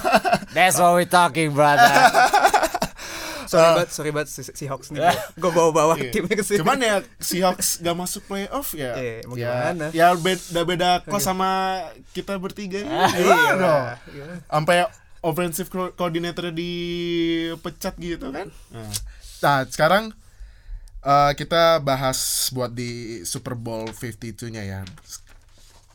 [0.55, 1.83] That's what we're talking, brother.
[3.45, 5.05] Sorry banget, sorry banget si Seahawks nih.
[5.37, 6.09] Gue bawa-bawa Iya.
[6.09, 6.59] timnya ke sini.
[6.63, 8.97] Cuman ya Seahawks gak masuk playoff ya.
[8.97, 9.85] Iya, mau ya, gimana?
[9.93, 11.77] ya beda beda kos sama
[12.11, 12.81] kita bertiga.
[12.81, 13.37] Iya.
[13.53, 13.85] Dong?
[14.09, 14.25] Iya.
[14.49, 14.75] Sampai
[15.25, 18.53] offensive co- coordinator dipecat gitu kan.
[18.69, 18.93] Nah,
[19.41, 20.13] nah, sekarang
[21.01, 24.81] eh, kita bahas buat di Super Bowl 52-nya ya.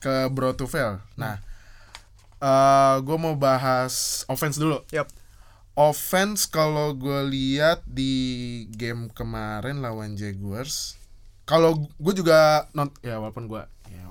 [0.03, 0.99] Ke Bro Tufel.
[1.15, 1.39] Nah,
[2.43, 4.83] eh gue mau bahas offense dulu.
[4.91, 5.07] Yup.
[5.79, 10.99] Offense kalau gue lihat di game kemarin lawan Jaguars,
[11.47, 14.11] kalau gue juga non ya walaupun gue ya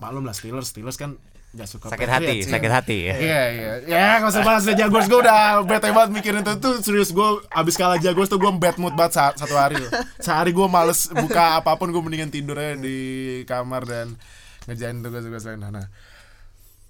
[0.00, 1.20] maklum lah Steelers, Steelers kan
[1.56, 2.48] gak suka sakit hati, ya.
[2.48, 3.14] sakit hati ya.
[3.16, 7.10] Iya iya ya gak usah bahas Jaguars gue udah bete banget mikirin itu tuh serius
[7.10, 9.88] gue abis kalah Jaguars tuh gue bad mood banget sa- satu hari tuh.
[10.18, 12.98] sehari gue males buka apa pun gue mendingan tidur aja di
[13.42, 14.14] kamar dan
[14.64, 15.88] ngejain tugas-tugas lain nah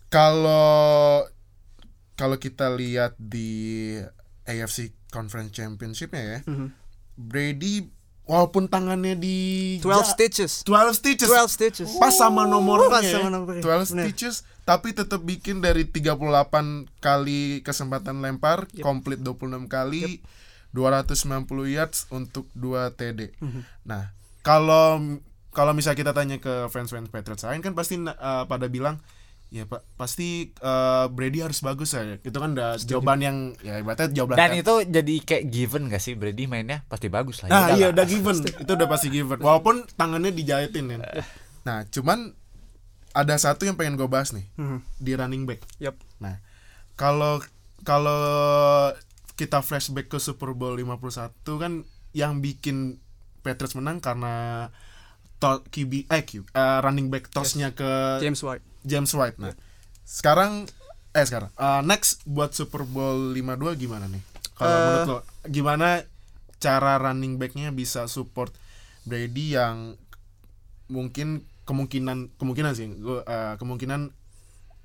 [0.08, 1.24] kalau
[2.14, 3.92] kalau kita lihat di
[4.42, 6.68] AFC Conference Championship ya Mhm.
[7.14, 7.88] Brady
[8.24, 9.38] walaupun tangannya di
[9.78, 10.52] 12 ja- stitches.
[10.62, 11.90] 12 stitches 12 stitches.
[11.94, 14.04] pas sama nomornya Pas sama nomornya, 12 bener.
[14.04, 16.18] stitches tapi tetap bikin dari 38
[16.98, 20.18] kali kesempatan lempar komplit 26 kali
[20.74, 23.62] 290 yards untuk 2 TD Mhm.
[23.86, 24.10] nah
[24.42, 25.00] kalau
[25.50, 29.00] kalau misalnya kita tanya ke fans-fans Patriots lain kan pasti uh, pada bilang
[29.46, 32.18] ya pak pasti uh, Brady harus bagus ya.
[32.18, 36.12] Itu kan udah jawaban yang ya ibaratnya jawaban Dan itu jadi kayak given gak sih?
[36.12, 37.48] Brady mainnya pasti bagus lah.
[37.48, 38.36] Nah iya udah given.
[38.66, 39.38] Itu udah pasti given.
[39.38, 41.00] Walaupun tangannya dijahitin kan
[41.62, 42.30] nah cuman
[43.16, 44.84] ada satu yang pengen gue bahas nih Hmm.
[44.98, 45.96] di running back Yup.
[46.18, 46.36] nah
[46.94, 47.40] kalau
[47.80, 48.20] kalau
[49.34, 51.72] kita flashback ke Super Bowl 51 kan
[52.12, 53.00] yang bikin
[53.40, 54.68] Patriots menang karena
[55.36, 56.40] to QB eh eh,
[56.80, 58.64] running back tossnya ke James White.
[58.82, 59.52] James White nah
[60.02, 60.64] sekarang
[61.12, 64.20] eh sekarang uh, next buat Super Bowl 52 gimana nih
[64.52, 64.80] kalau Eh.
[64.82, 66.04] menurut lo gimana
[66.56, 68.52] cara running backnya bisa support
[69.04, 70.00] Brady yang
[70.86, 74.14] mungkin kemungkinan kemungkinan sih gua, uh, kemungkinan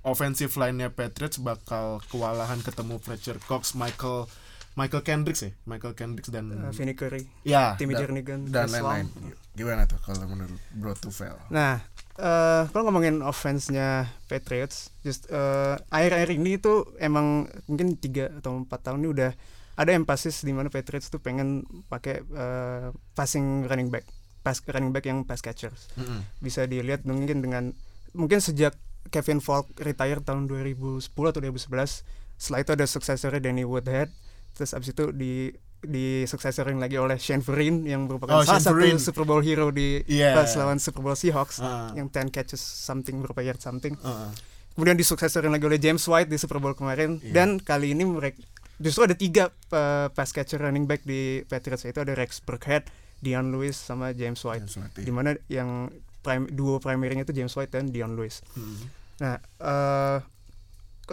[0.02, 4.26] offensive line-nya Patriots bakal kewalahan ketemu Fletcher Cox, Michael
[4.72, 7.28] Michael Kendricks ya, Michael Kendricks dan Uh, Vinny Curry.
[7.44, 9.06] ya Timmy dan- Jernigan, dan lain-lain.
[9.52, 11.36] Gimana tuh kalau menurut Bro Tufel?
[11.52, 11.84] Nah,
[12.16, 18.80] eh kalau ngomongin offense-nya Patriots, just eh, akhir-akhir ini tuh emang mungkin tiga atau empat
[18.82, 19.32] tahun ini udah
[19.76, 24.08] ada emphasis di mana Patriots tuh pengen pakai eh, passing running back,
[24.42, 25.90] pass running back yang pass catchers.
[25.94, 26.26] Mm-mm.
[26.38, 27.64] Bisa dilihat mungkin dengan
[28.12, 28.74] mungkin sejak
[29.08, 34.10] Kevin Falk retire tahun 2010 atau 2011, setelah itu ada suksesornya Danny Woodhead,
[34.52, 35.50] terus abis itu di
[35.80, 39.06] di suksesorin lagi oleh Shane Vereen yang Oh, merupakan salah Shane satu.
[39.08, 40.36] Super Bowl hero di Iya.
[40.36, 41.90] pas lawan Super Bowl Seahawks Ah.
[41.92, 43.98] yang 10 catches something berapa yard something.
[43.98, 44.30] Uh-uh.
[44.72, 47.34] Kemudian disuksesorin lagi oleh James White di Super Bowl kemarin Iya.
[47.34, 48.38] dan kali ini mereka
[48.78, 52.86] justru ada tiga uh, pass catcher running back di Patriots itu ada Rex Burkhead,
[53.22, 54.66] Dion Lewis sama James White.
[54.66, 55.06] James White, iya.
[55.06, 55.94] Di mana yang
[56.26, 58.42] prime, duo primernya itu James White dan Dion Lewis.
[58.58, 58.78] Mm.
[59.22, 60.18] Nah, eh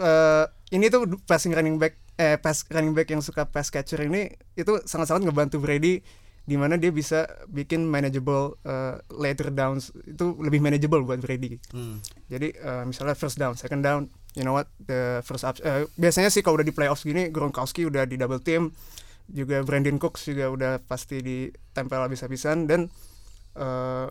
[0.01, 4.27] eh, ini tuh passing running back eh pass running back yang suka pass catcher ini
[4.59, 6.03] itu sangat-sangat ngebantu Brady
[6.49, 11.61] di mana dia bisa bikin manageable eh, later downs itu lebih manageable buat Brady.
[11.71, 11.97] Mm.
[12.27, 16.33] Jadi eh, misalnya first down, second down, you know what the first up eh, biasanya
[16.33, 18.73] sih kalau udah di playoffs gini Gronkowski udah di double team,
[19.31, 22.89] juga Brandon Cooks juga udah pasti ditempel habis-habisan dan
[23.57, 24.07] eh,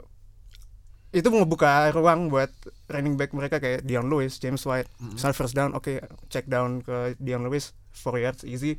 [1.08, 2.52] itu ngebuka ruang buat
[2.92, 4.92] running back mereka kayak Dion Lewis, James White.
[5.00, 5.88] Misalnya first down, oke
[6.28, 8.76] check down ke Dion Lewis, 4 yards easy.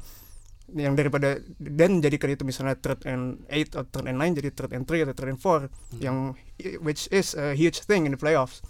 [0.70, 4.72] Yang daripada dan jadikan itu misalnya third and 8 atau third and 9 jadi third
[4.78, 6.38] and 3 atau third and 4 yang
[6.86, 8.62] which is a huge thing in the playoffs.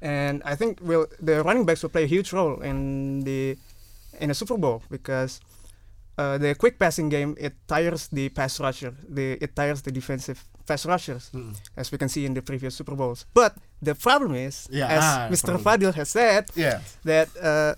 [0.00, 3.60] And I think will the running backs will play a huge role in the
[4.16, 5.44] in a Super Bowl because
[6.18, 10.42] uh, the quick passing game it tires the pass rusher, the it tires the defensive
[10.66, 11.56] pass rushers Mm.
[11.78, 13.24] as we can see in the previous Super Bowls.
[13.32, 15.56] But the problem is, Yeah, as ah, Mr.
[15.56, 15.64] problem.
[15.64, 16.84] Fadil has said, Yeah.
[17.08, 17.72] that uh,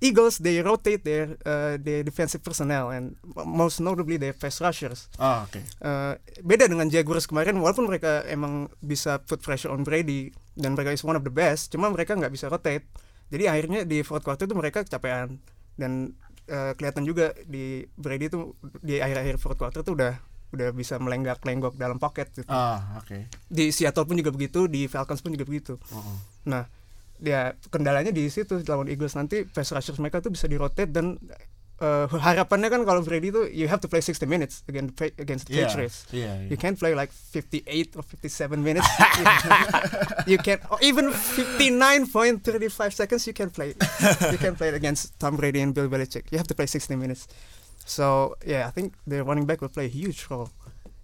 [0.00, 5.12] Eagles they rotate their uh, their defensive personnel and most notably their pass rushers.
[5.20, 5.60] Oh, oke.
[5.78, 10.96] Uh, beda dengan Jaguars kemarin, walaupun mereka emang bisa put pressure on Brady dan mereka
[10.96, 12.88] is one of the best, cuma mereka nggak bisa rotate.
[13.28, 15.36] Jadi akhirnya di fourth quarter itu mereka kecapean
[15.76, 16.16] dan
[16.50, 20.18] uh, kelihatan juga di Brady itu di akhir-akhir fourth quarter itu udah
[20.50, 23.30] udah bisa melenggak-lenggok dalam pocket gitu Ah, oke.
[23.46, 25.78] di Seattle pun juga begitu, di Falcons pun juga begitu.
[25.88, 26.66] Oh, Nah,
[27.22, 31.22] ya kendalanya di situ lawan Eagles nanti pass rushers mereka tuh bisa di rotate dan
[31.80, 35.56] eh, harapannya kan kalau Brady tuh you have to play 60 minutes against against the
[35.56, 36.04] Iya, Patriots.
[36.12, 36.48] iya, iya.
[36.52, 38.84] You can't play like 58 or 57 minutes.
[40.30, 43.72] you can or even 59.35 seconds you can play.
[44.30, 46.28] you can play against Tom Brady and Bill Belichick.
[46.30, 47.26] You have to play 60 minutes.
[47.88, 50.50] So, yeah, I think the running back will play a huge role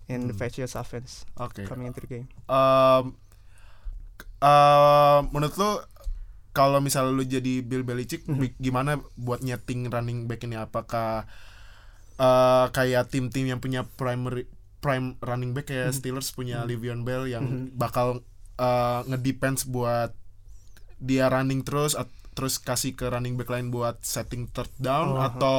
[0.07, 0.45] in the Hmm.
[0.45, 1.65] Patriots offense Oke.
[1.67, 2.29] coming into the game.
[2.47, 3.17] Um,
[4.39, 5.81] um, menurut lu
[6.57, 8.35] kalau misalnya lu jadi Bill Belichick Mhm.
[8.35, 11.29] bi- gimana buat nyeting running back ini apakah
[12.17, 15.95] uh, kayak tim-tim yang punya primary prime running back kayak Mhm.
[15.95, 16.67] Steelers punya Mhm.
[16.67, 17.77] Le'Veon Bell yang Mhm.
[17.77, 18.25] bakal
[18.57, 20.17] uh, ngedepends buat
[20.97, 25.21] dia running terus at- terus kasih ke running back lain buat setting third down Oh,
[25.21, 25.59] atau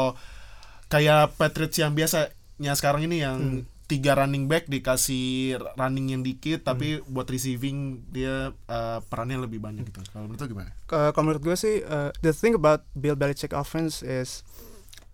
[0.88, 2.34] kayak Patriots yang biasanya
[2.74, 3.77] sekarang ini yang Hmm.
[3.88, 6.70] Tiga running back dikasih running yang dikit Hmm.
[6.70, 10.04] tapi buat receiving dia uh, perannya lebih banyak gitu.
[10.12, 10.70] Kalau menurut gimana?
[10.92, 14.44] uh, kalau menurut gue sih uh, the thing about Bill Belichick offense is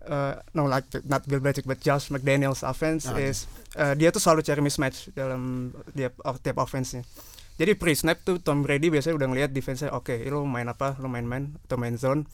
[0.04, 4.18] uh, no like not Bill Belichick but Josh McDaniels offense Ah, is uh, dia tuh
[4.18, 7.06] selalu cari mismatch dalam tiap of, tiap offense-nya.
[7.54, 10.98] Jadi pre snap tuh Tom Brady biasanya udah ngeliat defense-nya oke, lo main apa?
[10.98, 12.26] Lo main man atau main zone.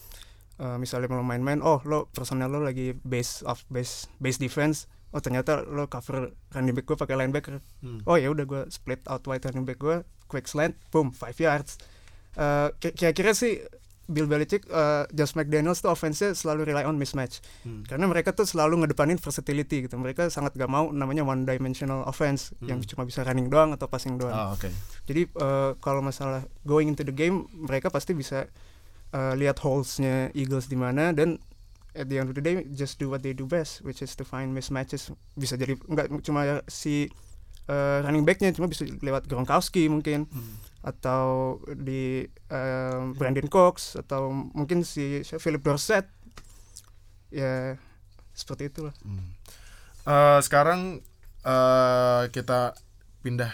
[0.57, 4.89] Uh, misalnya lo main man, oh lo personel lo lagi base of base base defense.
[5.11, 7.99] Oh ternyata lo cover running back gue pakai linebacker Hmm.
[8.05, 11.77] oh ya udah gue split out wide running back gue quick slant boom five yards
[12.77, 13.59] ki- kira-kira sih
[14.07, 17.39] Bill Belichick, uh, Josh McDaniels tuh offense-nya selalu rely on mismatch.
[17.63, 17.87] Hmm.
[17.87, 19.95] Karena mereka tuh selalu ngedepanin versatility gitu.
[19.95, 22.91] Mereka sangat gak mau namanya one dimensional offense yang Hmm.
[22.91, 24.35] cuma bisa running doang atau passing doang.
[24.35, 24.67] Ah, oke.
[25.07, 28.51] Jadi uh, kalau masalah going into the game, mereka pasti bisa
[29.11, 31.39] uh, lihat holes-nya Eagles di mana dan
[31.93, 34.23] at the end of the day just do what they do best, which is to
[34.23, 35.11] find mismatches.
[35.35, 37.11] Bisa jadi nggak cuma si
[37.67, 40.55] uh, running back-nya, cuma bisa lewat Gronkowski mungkin Hmm.
[40.81, 46.09] atau di um, Brandon Cooks atau mungkin si Philip Dorsett.
[47.31, 47.77] Ya
[48.33, 48.95] seperti itulah.
[49.05, 49.37] Hmm.
[50.03, 51.05] Eh, sekarang
[51.41, 52.73] eh kita
[53.21, 53.53] pindah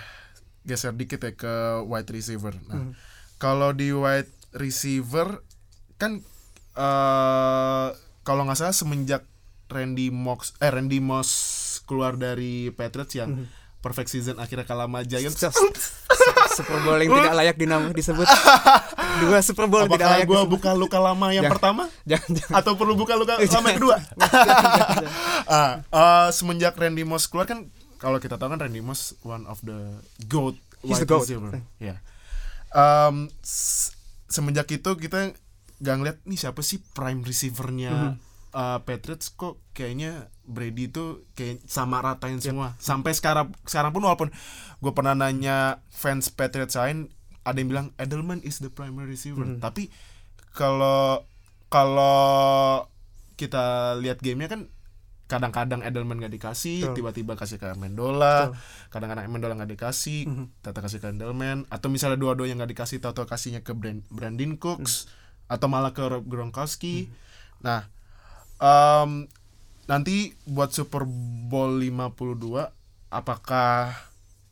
[0.63, 2.55] geser dikit ya ke wide receiver.
[2.67, 2.93] Nah, Hmm.
[3.37, 5.43] kalau di wide receiver
[5.99, 6.23] kan
[6.77, 7.89] eh
[8.27, 9.23] kalau nggak salah semenjak
[9.67, 11.31] Randy Moss eh Randy Moss
[11.83, 13.47] keluar dari Patriots yang Mhm.
[13.79, 15.39] perfect season akhirnya kalah sama Giants.
[15.39, 15.63] Just-
[16.53, 18.27] Super Bowl yang tidak layak dinam disebut.
[19.23, 20.51] Dua Super Bowl yang tidak Apakah layak disebut.
[20.51, 21.55] buka luka lama yang Jangan.
[21.55, 22.55] pertama Jangan, jangan.
[22.57, 23.97] atau perlu buka luka lama yang kedua?
[25.49, 29.63] ah, eh, semenjak Randy Moss keluar kan kalau kita tahu kan Randy Moss one of
[29.63, 31.23] the goat He's the GOAT.
[31.25, 31.51] receiver.
[31.79, 31.99] Ya.
[32.71, 33.91] Em, s-
[34.27, 35.35] semenjak itu kita
[35.79, 38.15] gak ngeliat nih siapa sih prime receivernya Mhm.
[38.53, 42.45] eh, Patriots kok kayaknya Brady itu kayak sama ratain Yep.
[42.47, 44.31] semua sampai sekarang sekarang pun walaupun
[44.77, 45.57] gue pernah nanya
[45.89, 47.11] fans Patriots lain
[47.43, 49.59] ada yang bilang Edelman is the primary receiver Mhm.
[49.59, 49.93] tapi
[50.51, 51.23] kalau
[51.69, 52.87] kalau
[53.35, 53.65] kita
[53.97, 54.63] lihat gamenya kan
[55.27, 58.57] kadang-kadang Edelman gak dikasih tiba-tiba kasih ke Amendola Betul.
[58.89, 60.45] kadang-kadang Amendola nggak dikasih Mhm.
[60.63, 65.11] tata kasih ke Edelman atau misalnya dua-duanya nggak dikasih atau kasihnya ke Brand, Brandon Cooks
[65.47, 67.11] atau malah ke Rob Gronkowski.
[67.63, 67.87] Nah
[68.59, 69.31] em,
[69.87, 71.07] nanti buat Super
[71.47, 72.71] Bowl 52
[73.11, 73.95] apakah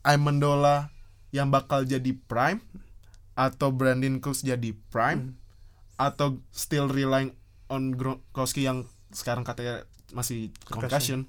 [0.05, 0.93] Amendola
[1.33, 2.61] yang bakal jadi prime?
[3.35, 5.35] Atau Brandon Cooks jadi prime?
[5.99, 7.35] Atau still relying
[7.67, 9.83] on Gronkowski yang sekarang katanya
[10.15, 11.27] masih concussion?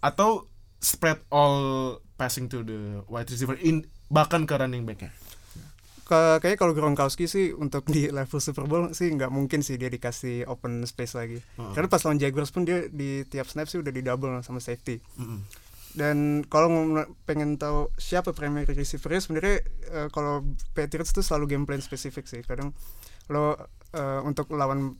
[0.00, 0.48] Atau
[0.80, 5.29] spread all passing to the wide receiver in bahkan ke running back nya Ke-
[6.10, 10.44] kayaknya kalau Gronkowski sih untuk di level Super Bowl sih nggak mungkin sih dia dikasih
[10.44, 11.38] open space lagi.
[11.38, 11.72] Heeh.
[11.72, 14.98] Karena pas lawan Jaguars pun dia di tiap snap sih udah di double sama safety.
[15.16, 15.40] Mm-mm.
[15.90, 16.70] Dan kalau
[17.24, 22.40] pengen tahu siapa primary receiver sebenarnya eh, kalau Patriots tuh selalu game plan spesifik sih.
[22.40, 22.70] Kadang
[23.26, 23.58] lo
[23.90, 24.94] eh, untuk lawan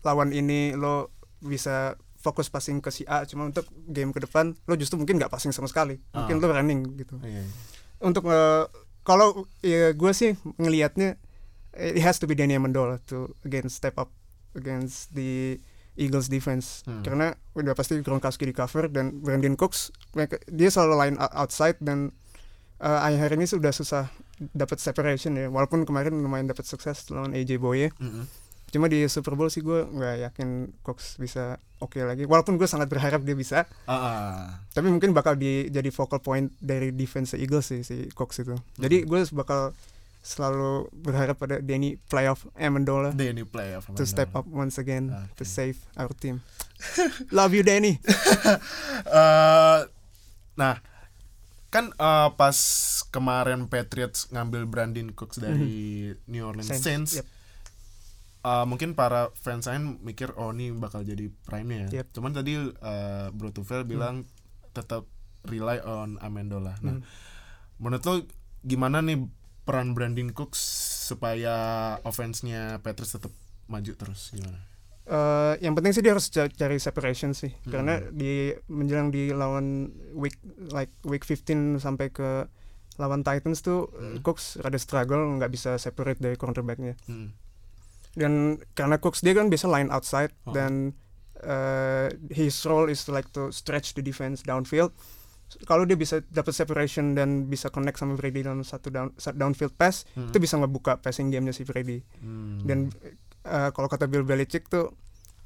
[0.00, 4.76] lawan ini lo bisa fokus passing ke si A cuma untuk game ke depan lo
[4.76, 6.40] justru mungkin nggak passing sama sekali mungkin Ah.
[6.40, 7.52] lo running gitu Iya, iya.
[8.00, 8.64] untuk eh,
[9.10, 9.28] kalau
[9.60, 11.18] ya gue sih ngelihatnya
[11.74, 14.14] it has to be Danny Amendola to again step up
[14.52, 15.58] against the
[15.94, 17.02] Eagles defense Hmm.
[17.02, 22.14] karena udah pasti Gronkowski di cover dan Brandon Cooks mereka, dia selalu line outside dan
[22.78, 24.08] eh, akhir ini sudah susah
[24.50, 28.24] dapat separation ya walaupun kemarin lumayan dapat sukses lawan AJ Boye Mm-mm.
[28.70, 30.48] Cuma di Super Bowl sih gue nggak yakin
[30.86, 34.38] Cooks bisa oke lagi walaupun gue sangat berharap dia bisa Ah, ah.
[34.70, 38.54] tapi mungkin bakal di jadi focal point dari defense Eagles sih si Cox itu.
[38.54, 38.80] Hmm.
[38.80, 39.74] Jadi gue bakal
[40.20, 45.08] selalu berharap pada Danny playoff Amendola Danny play of to step up once again
[45.40, 45.48] to Oke.
[45.48, 46.44] save our team.
[47.36, 47.96] Love you Danny.
[49.00, 49.80] Eh,
[50.60, 50.76] nah
[51.72, 52.58] kan eh, pas
[53.08, 57.26] kemarin Patriots ngambil Brandon Cooks dari New Orleans Saints, Saints, yep.
[58.40, 61.86] Eh, mungkin para fans lain mikir oh ini bakal jadi prime ya.
[62.00, 62.06] Yep.
[62.12, 64.24] Cuman tadi eh, Bro Tufel bilang
[64.70, 65.04] tetap
[65.42, 66.76] rely on Amendola.
[66.78, 67.04] Nah, Hmm.
[67.76, 68.14] menurut lo
[68.62, 69.24] gimana nih
[69.62, 70.60] peran Brandon Cooks
[71.06, 71.56] supaya
[72.02, 73.32] offense-nya Patriots tetap
[73.66, 74.60] maju terus gimana?
[75.02, 77.70] Eh, yang penting sih dia harus ca- cari separation sih Hmm.
[77.70, 80.36] karena di menjelang di lawan week
[80.68, 82.46] like week 15 sampai ke
[82.96, 84.20] lawan Titans tuh Hmm.
[84.20, 86.94] Cooks rada struggle nggak bisa separate dari cornerbacknya.
[87.04, 87.32] Hmm.
[88.12, 90.52] Dan karena Cooks dia kan biasa line outside Oh.
[90.52, 90.96] dan
[91.40, 94.90] uh, his role is to like to stretch the defense downfield
[95.66, 100.06] kalau dia bisa dapat separation dan bisa connect sama Brady dalam satu down downfield pass
[100.14, 100.30] Hmm.
[100.30, 102.62] itu bisa ngebuka passing gamenya si Brady Hmm.
[102.62, 102.78] dan
[103.42, 104.94] uh, kalau kata Bill Belichick tuh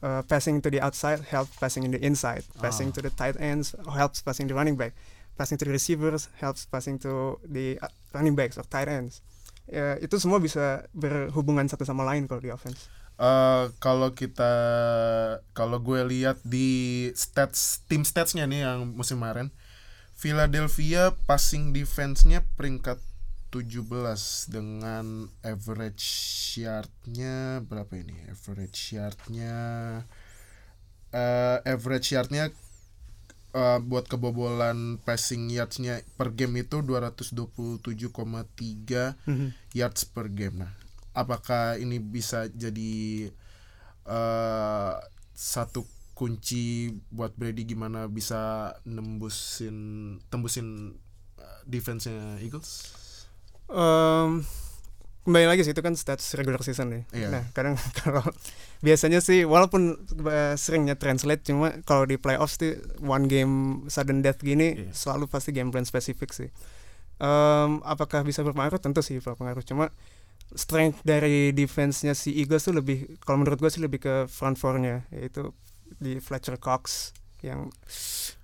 [0.00, 2.94] uh, passing to the outside help passing in the inside passing Ah.
[2.96, 4.92] to the tight ends helps passing the running back
[5.34, 9.24] passing to the receivers helps passing to the uh, running backs or tight ends
[9.68, 12.88] ya itu semua bisa berhubungan satu sama lain kalau di offense.
[13.14, 14.52] Eh, kalau kita
[15.54, 19.54] kalau gue lihat di stats tim statsnya nih yang musim kemarin
[20.18, 22.98] Philadelphia passing defense-nya peringkat
[23.54, 26.10] 17 dengan average
[26.58, 28.18] yardnya berapa ini?
[28.34, 29.54] Average yardnya
[31.14, 32.50] eh average yardnya
[33.54, 39.14] eh, buat kebobolan passing yardsnya per game itu 227,3
[39.72, 40.72] yards per game nah
[41.14, 43.30] apakah ini bisa jadi
[44.04, 44.94] eh
[45.34, 45.82] satu
[46.14, 49.76] kunci buat Brady gimana bisa nembusin
[50.30, 50.94] tembusin
[51.38, 52.94] eh, defense-nya Eagles?
[53.66, 54.46] Em,
[55.24, 57.00] kembali lagi sih itu kan stats regular season ya.
[57.16, 57.28] Iya.
[57.32, 58.22] Nah kadang kalau
[58.84, 59.96] biasanya sih walaupun
[60.28, 64.92] eh, seringnya translate cuma kalau di playoffs tuh one game sudden death gini Iya.
[64.92, 66.52] selalu pasti game plan spesifik sih.
[67.18, 68.76] Em, apakah bisa berpengaruh?
[68.82, 69.64] Tentu sih berpengaruh.
[69.64, 69.88] Cuma
[70.52, 75.02] strength dari defense-nya si Eagles tuh lebih kalau menurut gue sih lebih ke front four-nya
[75.10, 75.50] yaitu
[75.98, 77.10] di Fletcher Cox
[77.44, 77.68] yang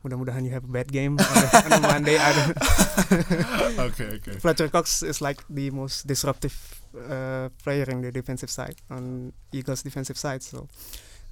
[0.05, 1.37] mudah-mudahan you have a bad game on,
[1.73, 2.21] on Monday.
[2.21, 2.61] I don't-
[3.89, 4.31] Oke oke.
[4.41, 6.53] Fletcher Cox is like the most disruptive
[6.93, 10.45] uh, player in the defensive side on Eagles defensive side.
[10.45, 10.69] So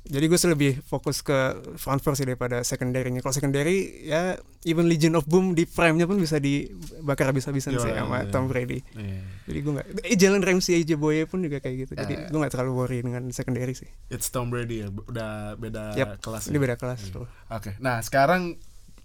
[0.08, 1.36] jadi gue lebih fokus ke
[1.76, 3.20] front four sih daripada secondary-nya.
[3.20, 4.34] Kalau secondary ya
[4.64, 8.32] even Legion of Boom di prime-nya pun bisa dibakar habis-habisan sih Iya, sama iya.
[8.32, 8.80] Tom Brady.
[8.92, 9.20] Iya.
[9.44, 11.92] Jadi gue nggak eh, Jalen Ramsey AJ Boye pun juga kayak gitu.
[11.92, 12.26] Jadi Eh.
[12.26, 13.88] gue nggak terlalu worry dengan secondary sih.
[14.08, 16.48] It's Tom Brady ya, udah beda Yep, kelas.
[16.48, 16.60] Ini ya?
[16.64, 17.12] beda kelas Iya.
[17.12, 17.26] tuh.
[17.48, 18.56] Oke, nah sekarang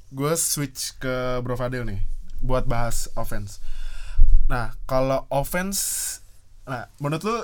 [0.09, 1.99] gue switch ke Bro Fadil nih
[2.39, 3.59] buat bahas offense.
[4.45, 5.79] Nah kalau offense,
[6.63, 7.37] nah menurut lu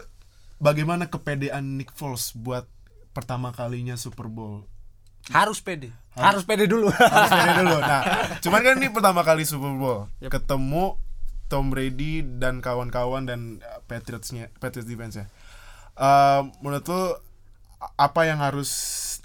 [0.58, 2.64] bagaimana kepedean Nick Foles buat
[3.20, 4.64] pertama kalinya Super Bowl?
[5.36, 5.92] Harus pede.
[6.16, 6.88] Harus pede dulu.
[6.90, 7.76] Harus pede dulu.
[7.84, 8.02] Nah,
[8.40, 10.96] cuman kan ini pertama kali Super Bowl ketemu
[11.52, 15.26] Tom Brady dan kawan-kawan dan uh, Patriotsnya, Patriots defense ya.
[16.64, 17.02] menurut lu
[17.82, 18.72] a- apa yang harus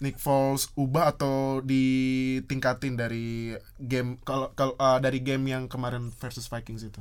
[0.03, 6.51] Nick Foles ubah atau ditingkatin dari game kalau kalau uh, dari game yang kemarin versus
[6.51, 7.01] Vikings itu?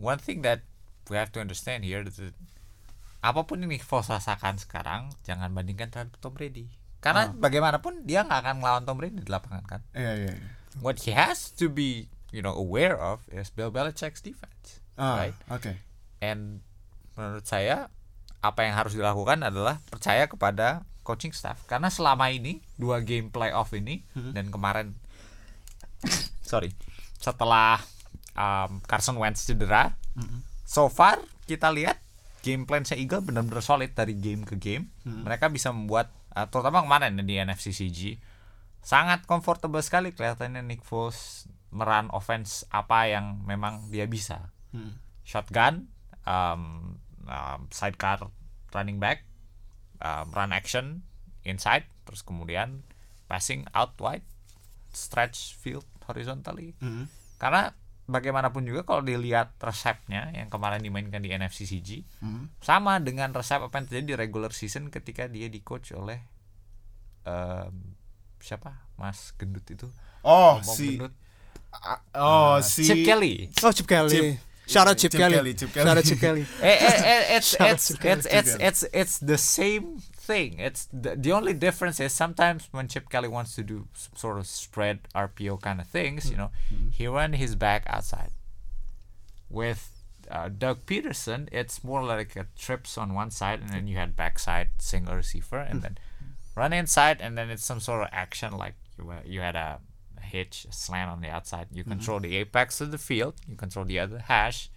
[0.00, 0.64] One thing that
[1.12, 2.32] we have to understand here is that
[3.26, 6.70] apa pun yang Nick Foles rasakan sekarang jangan bandingkan terhadap Tom Brady.
[7.02, 9.80] Karena bagaimanapun dia nggak akan melawan Tom Brady di lapangan kan.
[9.94, 10.32] Iya iya.
[10.38, 10.48] iya.
[10.78, 14.78] What he has to be, you know, aware of is Bill Belichick's defense.
[14.96, 15.36] Ah, Right.
[15.48, 15.72] oke.
[16.20, 16.60] And
[17.14, 17.88] menurut saya
[18.40, 23.70] apa yang harus dilakukan adalah percaya kepada coaching staff karena selama ini dua game playoff
[23.72, 24.02] ini
[24.34, 24.94] dan kemarin
[26.42, 26.74] sorry
[27.16, 27.78] setelah
[28.34, 29.94] um, Carson Wentz cedera
[30.66, 31.98] so far kita lihat
[32.46, 36.86] game plan saya Eagle benar-benar solid dari game ke game mereka bisa membuat uh, terutama
[36.86, 38.22] kemarin di NFC CG
[38.80, 44.94] sangat comfortable sekali kelihatannya Nick Foles meran offense apa yang memang dia bisa Hmm.
[45.24, 45.88] shotgun,
[46.22, 46.94] um,
[47.24, 48.28] um, sidecar
[48.70, 49.24] running back,
[49.98, 51.00] um, run action
[51.42, 52.84] inside, terus kemudian
[53.24, 54.26] passing out wide,
[54.92, 56.76] stretch field horizontally.
[56.78, 57.08] Mhm.
[57.40, 57.72] Karena
[58.06, 62.54] bagaimanapun juga kalau dilihat resepnya yang kemarin dimainkan di NFC CG Mhm.
[62.58, 66.22] sama dengan resep apa yang terjadi di regular season ketika dia di coach oleh
[67.24, 67.94] um,
[68.38, 69.90] siapa Mas gendut itu
[70.22, 71.12] Oh Ngomong si gendut.
[71.72, 74.10] ah, oh si Chip Kelly Oh Chip Kelly.
[74.10, 75.34] Chip- Shout out Chip, Chip Kelly.
[75.36, 75.86] Kelly, Chip Kelly.
[75.86, 76.42] Shout out Chip Kelly.
[76.58, 78.26] Eh, eh, eh, it's it's it's
[78.58, 80.58] it's it's the same thing.
[80.58, 84.38] It's the, the only difference is sometimes when Chip Kelly wants to do some sort
[84.38, 86.50] of spread RPO kind of things, you know,
[86.90, 88.30] he run his back outside.
[89.48, 89.88] With
[90.30, 94.16] uh, Doug Peterson, it's more like a trips on one side, and then you had
[94.16, 95.98] backside single receiver, and then
[96.56, 99.78] run inside, and then it's some sort of action like you uh, you had a,
[100.20, 101.68] hitch, a slant on the outside.
[101.70, 104.68] You control the apex of the field, you control the other hash,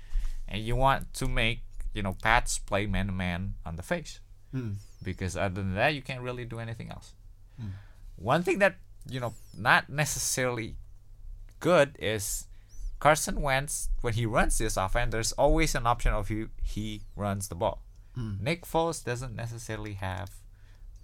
[0.47, 1.61] and you want to make
[1.95, 4.19] you know Pats play man to man on the face
[4.51, 4.81] Hmm.
[5.03, 7.13] because other than that you can't really do anything else.
[7.59, 7.77] Hmm.
[8.17, 8.77] One thing that
[9.07, 10.75] you know not necessarily
[11.59, 12.45] good is
[12.99, 15.11] Carson Wentz when he runs this offense.
[15.11, 17.81] There's always an option of he he runs the ball.
[18.15, 18.41] Hmm.
[18.41, 20.31] Nick Foles doesn't necessarily have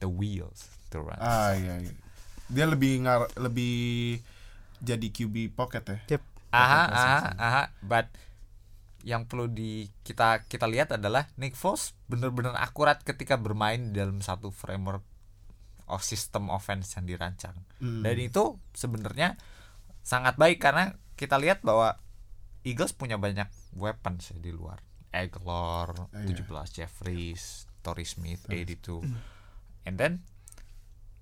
[0.01, 1.21] the wheels to run.
[1.21, 1.93] Ah iya, iya.
[2.51, 4.19] Dia lebih ngar lebih
[4.83, 5.97] jadi QB pocket ya.
[6.17, 6.23] Yep.
[6.55, 8.07] aha aha aha but
[9.05, 14.49] yang perlu di kita kita lihat adalah Nick Foles benar-benar akurat ketika bermain dalam satu
[14.49, 15.05] framework
[15.85, 17.53] of sistem offense yang dirancang.
[17.77, 18.01] Hmm.
[18.01, 19.37] dan itu sebenarnya
[20.01, 22.01] sangat baik karena kita lihat bahwa
[22.65, 23.45] Eagles punya banyak
[23.77, 24.81] weapons ya di luar.
[25.13, 26.33] Aguilar, Ah, iya.
[26.33, 29.05] 17 Jeffries, Torrey Smith, 82
[29.85, 30.25] and then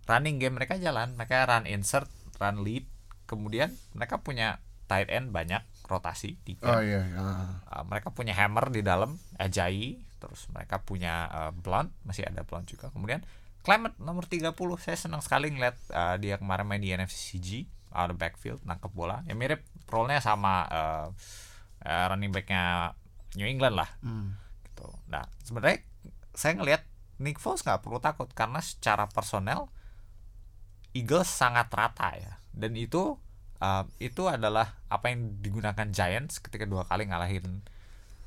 [0.08, 1.20] running game mereka jalan.
[1.20, 2.08] Mereka run insert
[2.40, 2.88] run lead.
[3.28, 7.04] Kemudian mereka punya tight end banyak rotasi tiga Oh iya.
[7.04, 7.20] iya.
[7.68, 12.64] Uh, mereka punya hammer di dalam Ajayi terus mereka punya uh, Blunt masih ada Blunt
[12.66, 13.20] juga kemudian
[13.64, 17.50] Clement nomor 30 saya senang sekali ngeliat uh, dia kemarin main di NFC CG
[17.92, 21.08] out of backfield nangkep bola ya mirip role-nya sama uh,
[21.84, 22.92] uh, running backnya
[23.36, 24.36] New England lah Hmm.
[24.64, 24.88] gitu.
[25.08, 25.82] Nah, sebenarnya
[26.34, 26.82] saya ngelihat
[27.22, 29.70] Nick Foles nggak perlu takut karena secara personel
[30.94, 32.38] Eagles sangat rata ya.
[32.54, 33.18] Dan itu
[33.64, 37.64] uh, itu adalah apa yang digunakan Giants ketika dua kali ngalahin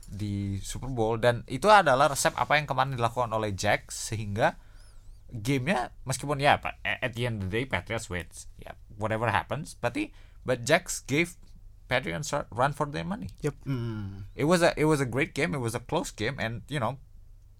[0.09, 1.21] di Super Bowl.
[1.21, 4.57] Dan itu adalah resep apa yang kemarin dilakukan oleh Jack sehingga
[5.29, 8.49] gamenya meskipun ya at the end of the day Patriots wins.
[8.57, 9.77] Ya whatever happens.
[9.77, 10.17] Berarti
[10.49, 11.37] but Jacks gave
[11.87, 13.31] Patriots run for their money.
[13.63, 14.27] Hmm.
[14.35, 15.53] it was a it was a great game.
[15.53, 16.41] It was a close game.
[16.41, 16.97] And you know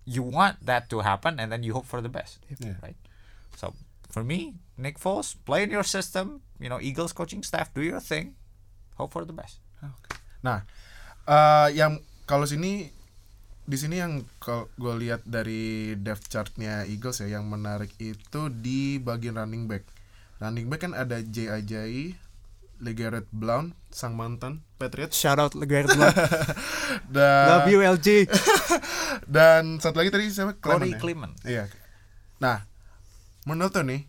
[0.07, 2.41] you want that to happen and then you hope for the best.
[2.63, 2.79] Yeah.
[2.81, 2.99] right?
[3.59, 3.75] So
[4.09, 8.01] for me Nick Foles play in your system you know Eagles coaching staff do your
[8.01, 8.35] thing
[8.97, 9.61] hope for the best
[10.45, 10.63] Nah,
[11.27, 12.91] eh, yang kalau sini
[13.67, 19.03] di sini yang kalau gue lihat dari depth chartnya Eagles ya yang menarik itu di
[19.03, 19.83] bagian running back.
[20.39, 22.15] Running back kan ada J Ajayi,
[22.79, 26.15] Legarrette Blount, sang mantan Patriots, Shout out Legarrette Blount.
[27.17, 28.09] dan Love you LG.
[29.35, 30.55] dan satu lagi tadi siapa?
[30.63, 31.01] Corey Clement ya?
[31.03, 31.65] Clement Iya.
[32.39, 32.57] Nah,
[33.47, 34.03] menurut lo nih,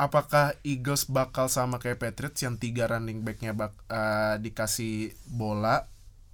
[0.00, 5.86] apakah Eagles bakal sama kayak Patriots yang tiga running backnya bak eh, dikasih bola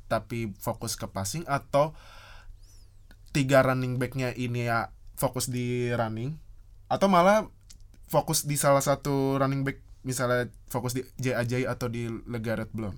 [0.08, 1.92] tapi fokus ke passing atau
[3.36, 4.88] tiga running backnya ini ya
[5.20, 6.40] fokus di running
[6.88, 7.44] atau malah
[8.08, 12.96] fokus di salah satu running back misalnya fokus di J Ajay atau di Legarrette Blount.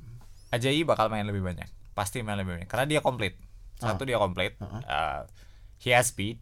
[0.55, 1.67] Ajayi bakal main lebih banyak
[1.99, 3.35] pasti main lebih banyak karena dia komplit.
[3.81, 4.55] Satu dia komplit.
[4.61, 5.27] Uh,
[5.83, 6.39] he has speed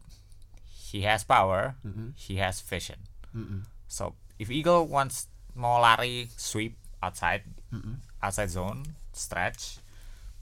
[0.92, 1.76] he has power
[2.16, 3.04] he has vision.
[3.36, 3.68] Mm-mm.
[3.86, 7.44] so if Eagle wants mau lari sweep outside
[8.24, 9.82] outside zone stretch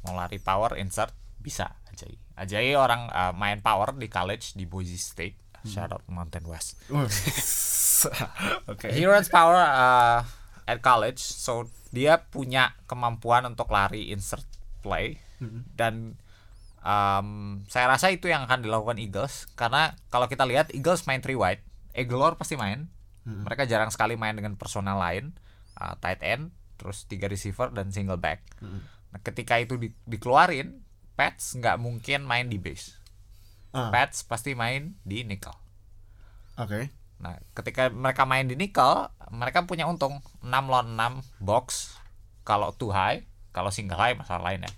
[0.07, 1.11] mau lari power insert
[1.43, 1.79] bisa.
[1.91, 5.39] Ajayi Ajayi orang uh, main power di college di Boise State.
[5.67, 6.79] Shout out Mountain West.
[8.71, 8.87] Oke.
[8.93, 10.23] He runs power uh,
[10.69, 14.47] at college, so dia punya kemampuan untuk lari insert
[14.85, 15.19] play.
[15.75, 16.21] Dan
[16.87, 17.29] um,
[17.67, 21.59] saya rasa itu yang akan dilakukan Eagles karena kalau kita lihat Eagles main three wide,
[21.93, 22.87] Eglor pasti main,
[23.43, 25.35] mereka jarang sekali main dengan personal lain,
[25.75, 28.47] uh, tight end, terus tiga receiver dan single back.
[29.11, 30.79] Nah, ketika itu di- dikeluarin,
[31.13, 32.95] Pats nggak mungkin main di base,
[33.73, 35.53] Ah, Pats pasti main di nickel.
[36.57, 36.93] Oke.
[37.17, 41.97] Nah, ketika mereka main di nickel, mereka punya untung 6 lawan 6 box
[42.43, 44.73] kalau too high, kalau single high masalah lain ya.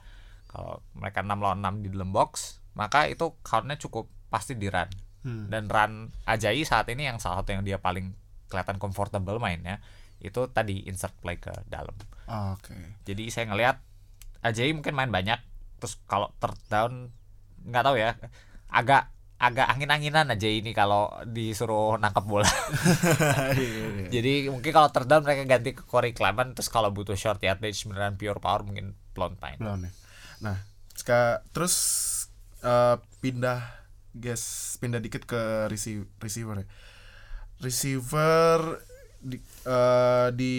[0.59, 4.90] Kalau mereka 6 lawan 6 di dalam box, maka itu countnya cukup pasti di run.
[5.22, 5.46] Hmm.
[5.46, 8.11] Dan run Ajayi saat ini yang salah satu yang dia paling
[8.50, 9.78] kelihatan comfortable mainnya
[10.18, 11.94] itu tadi insert play ke dalam.
[12.26, 12.74] Oke.
[13.06, 13.78] Jadi saya ngelihat
[14.42, 15.38] Ajayi mungkin main banyak,
[15.78, 17.14] terus kalau third down
[17.62, 18.18] nggak tahu ya,
[18.66, 22.46] agak agak angin-anginan aja ini kalau disuruh nangkap bola.
[23.59, 27.38] Iya, Jadi mungkin kalau third down mereka ganti ke Corey Clement terus kalau butuh short
[27.38, 29.62] yardage beneran pure power mungkin Blonde Pine.
[30.39, 30.59] Nah,
[30.95, 31.74] ska, terus
[32.62, 33.62] eh, pindah
[34.14, 36.66] guys, pindah dikit ke receiver, receiver ya.
[37.59, 38.59] Receiver
[39.18, 40.57] di, eh, di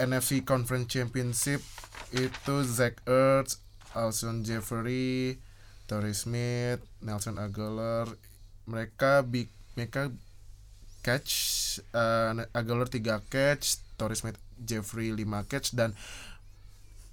[0.00, 1.60] NFC Conference Championship
[2.16, 3.60] itu Zach Ertz,
[3.92, 5.36] Alshon Jeffrey,
[5.84, 8.08] Torrey Smith, Nelson Aguilar,
[8.64, 10.08] mereka big mereka
[11.04, 11.32] catch
[11.92, 15.92] eh, Aguilar 3 catch, Torrey Smith Jeffrey 5 catch dan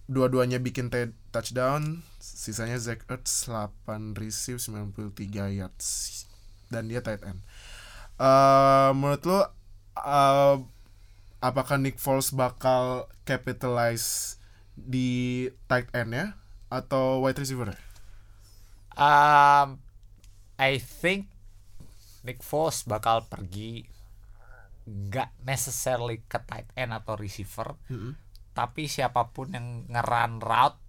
[0.08, 0.88] dua-duanya bikin
[1.36, 6.24] touchdown sisanya Zach Ertz 8 receive 93 yards.
[6.72, 7.40] Dan dia tight end.
[8.18, 9.40] Eh, menurut lo
[10.00, 10.56] eh,
[11.44, 14.40] apakah Nick Foles bakal capitalize
[14.74, 16.28] di tight end ya?
[16.68, 17.80] Atau wide receiver ya?
[18.98, 19.78] Um,
[20.58, 21.30] I think
[22.26, 23.86] Nick Foles bakal pergi
[24.88, 27.76] nggak necessarily ke tight end atau receiver,
[28.58, 30.82] tapi siapa pun yang ngeran route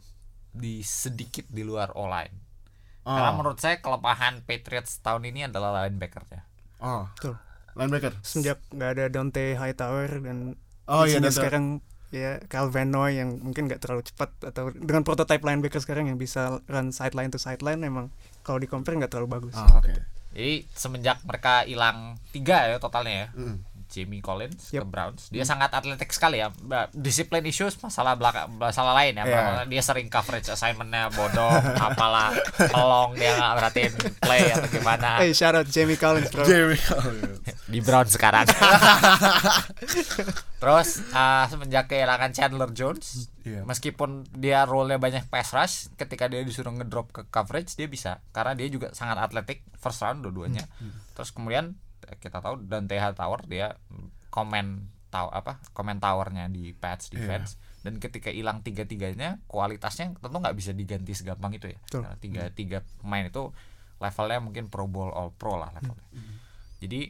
[0.48, 1.92] di sedikit di luar.
[1.92, 3.36] Karena Oh.
[3.36, 6.44] menurut saya kelemahan Patriots tahun ini adalah linebacker-nya.
[6.80, 7.36] Oh, Betul.
[7.76, 8.16] linebacker.
[8.24, 10.56] Semenjak nggak ada Dante Hightower dan
[10.88, 11.36] Oh iya, Dante.
[11.36, 11.64] sekarang
[12.08, 16.64] ya Calvin Noy yang mungkin nggak terlalu cepat atau dengan prototype linebacker sekarang yang bisa
[16.64, 18.08] run sideline to sideline emang
[18.40, 19.56] kalau di compare nggak terlalu bagus.
[19.56, 19.92] Oh, oke.
[20.32, 23.56] Jadi semenjak mereka hilang tiga ya totalnya ya, Mm.
[23.88, 24.84] Jamie Collins ke Yep.
[24.86, 26.52] Browns, dia sangat atletik sekali ya.
[26.92, 29.24] Disiplin issues masalah belakang masalah lain ya.
[29.24, 29.40] Iya.
[29.64, 31.48] Dia sering coverage assignmentnya bodoh,
[31.88, 35.08] apalah pelong dia nggak perhatiin play atau gimana.
[35.18, 36.44] Hey shout out Jamie Collins bro.
[36.44, 37.40] Jamie Collins.
[37.72, 38.44] di Brown sekarang.
[40.58, 43.62] Terus uh, semenjak kehilangan Chandler Jones, Iya.
[43.64, 48.52] meskipun dia role-nya banyak pass rush, ketika dia disuruh ngedrop ke coverage dia bisa karena
[48.52, 50.64] dia juga sangat atletik first round dua-duanya.
[51.14, 51.74] Terus kemudian
[52.16, 53.76] kita tahu Dante Tower dia
[54.32, 60.56] komen tahu apa komen towernya di patch defense dan ketika hilang tiga-tiganya kualitasnya tentu nggak
[60.56, 61.80] bisa diganti segampang itu ya.
[61.80, 62.00] Betul.
[62.04, 63.48] karena tiga tiga pemain itu
[63.98, 66.06] levelnya mungkin pro bowl all pro lah levelnya.
[66.84, 67.00] Jadi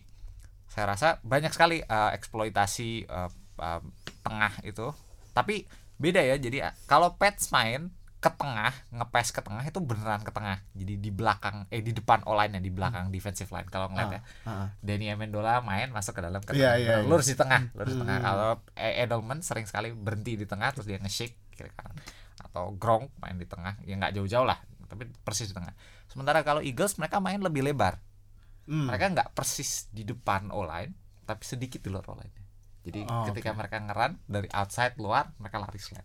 [0.71, 3.83] saya rasa banyak sekali uh, eksploitasi uh, uh,
[4.23, 4.95] tengah itu.
[5.35, 5.67] Tapi
[5.99, 10.31] beda ya jadi uh, kalau Pets main ke tengah ngepes ke tengah itu beneran ke
[10.31, 14.11] tengah jadi di belakang eh di depan online ya di belakang defensive line kalau ngeliat
[14.11, 14.69] ya Ah, ah.
[14.79, 16.75] Danny Amendola main masuk ke dalam ke Iya, tengah.
[16.77, 17.07] iya, iya.
[17.07, 18.27] lurus di tengah lurus di tengah Hmm.
[18.27, 21.95] kalau E- Edelman sering sekali berhenti di tengah terus dia nge-shake kiri kanan
[22.41, 25.71] atau Gronk main di tengah ya nggak jauh-jauh lah tapi persis di tengah
[26.07, 28.03] sementara kalau Eagles mereka main lebih lebar
[28.65, 28.85] Hmm.
[28.85, 30.91] mereka nggak persis di depan online
[31.23, 32.35] tapi sedikit di luar online
[32.83, 33.59] jadi Oh, ketika oke.
[33.59, 36.05] mereka ngeran dari outside luar mereka lari slant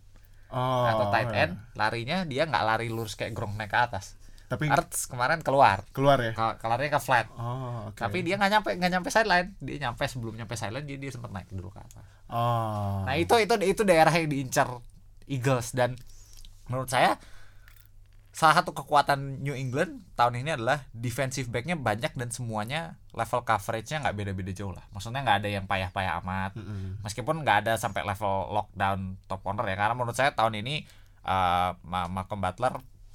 [0.54, 1.42] Oh, atau tight iya.
[1.44, 5.82] end larinya dia nggak lari lurus kayak Gronk naik ke atas Tapi Ertz kemarin keluar
[5.90, 6.30] keluar ya.
[6.30, 7.98] Ke- larinya ke flat Oh, oke.
[7.98, 11.28] tapi dia nggak nyampe nggak nyampe sideline dia nyampe sebelum nyampe sideline dia dia sempat
[11.28, 13.02] naik dulu ke atas Oh.
[13.02, 14.80] nah itu itu itu daerah yang diincar
[15.24, 15.98] Eagles dan
[16.64, 17.18] menurut saya
[18.34, 24.02] salah satu kekuatan New England tahun ini adalah defensive backnya banyak dan semuanya level coveragenya
[24.02, 24.82] nggak beda-beda jauh lah.
[24.90, 26.58] Maksudnya nggak ada yang payah-payah amat.
[26.58, 26.98] Mm-mm.
[27.00, 29.78] meskipun nggak ada sampai level lockdown top corner ya.
[29.78, 30.82] Karena menurut saya tahun ini
[31.22, 32.74] eh, Ma- Malcolm Butler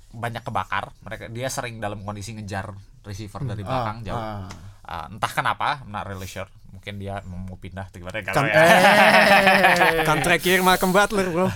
[0.09, 0.95] banyak kebakar.
[1.03, 2.71] Mereka dia sering dalam kondisi ngejar
[3.03, 4.23] receiver dari belakang Ah, jauh.
[4.23, 4.49] ah.
[4.89, 6.49] Uh, entah kenapa, I'm not really sure.
[6.73, 10.01] Mungkin dia mau pindah atau gimana Kan- kalau ya.
[10.09, 11.49] Kontrak here Malcolm Butler bro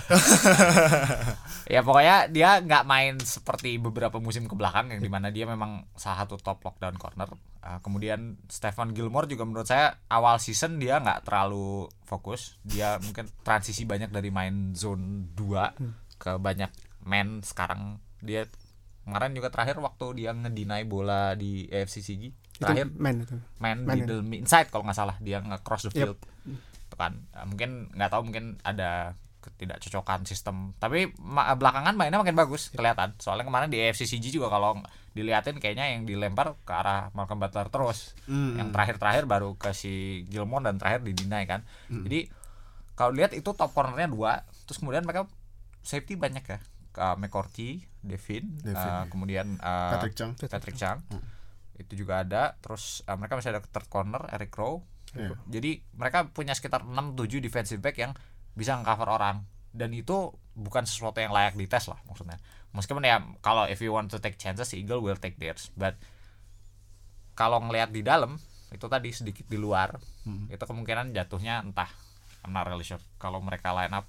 [1.74, 5.88] ya pokoknya dia nggak main seperti beberapa musim ke belakang yang di mana dia memang
[5.96, 7.30] salah satu top lockdown corner.
[7.64, 12.60] Uh, kemudian Stefan Gilmore juga menurut saya awal season dia nggak terlalu fokus.
[12.62, 16.68] Dia mungkin transisi banyak dari main zone 2 ke banyak
[17.08, 18.44] man sekarang dia
[19.08, 22.96] kemarin juga terakhir waktu dia ngedinai bola di AFC Sigi terakhir itu.
[22.96, 25.96] man itu man, Man middle inside kalau nggak salah dia nge-cross the Yep.
[25.96, 26.18] field.
[26.84, 30.72] Itu kan Eh, mungkin nggak tahu mungkin ada ketidakcocokan sistem.
[30.74, 33.12] Tapi ma- belakangan mainnya makin bagus kelihatan.
[33.18, 34.80] Soalnya kemarin di AFC CG juga kalau
[35.12, 38.16] diliatin kayaknya yang dilempar ke arah Malcolm Butler terus.
[38.24, 38.56] Hmm.
[38.56, 39.92] yang terakhir-terakhir baru ke si
[40.24, 42.26] Gilmore dan terakhir di Dinai kan jadi
[42.94, 44.32] kalau lihat itu top cornernya dua
[44.64, 45.26] terus kemudian mereka
[45.80, 46.58] safety banyak ya.
[46.90, 49.04] Ke McCourty, Devin, Devin, eh, ya.
[49.06, 50.32] kemudian eh, Patrick Chung.
[50.40, 50.98] Patrick Chung.
[51.78, 52.54] Itu juga ada.
[52.62, 54.82] Terus eh, mereka masih ada third corner Eric Rowe.
[55.14, 55.30] Iya.
[55.46, 58.12] jadi mereka punya sekitar 6-7 defensive back yang
[58.58, 59.46] bisa cover orang.
[59.70, 62.38] Dan itu bukan sesuatu yang layak dites lah maksudnya.
[62.74, 65.70] Meskipun ya kalau if you want to take chances Eagle will take theirs.
[65.78, 65.94] But
[67.38, 68.38] kalau ngelihat di dalam
[68.74, 69.94] itu tadi sedikit di luar
[70.50, 71.90] itu kemungkinan jatuhnya entah.
[72.42, 73.02] I'm not really sure.
[73.22, 74.06] Kalau mereka line up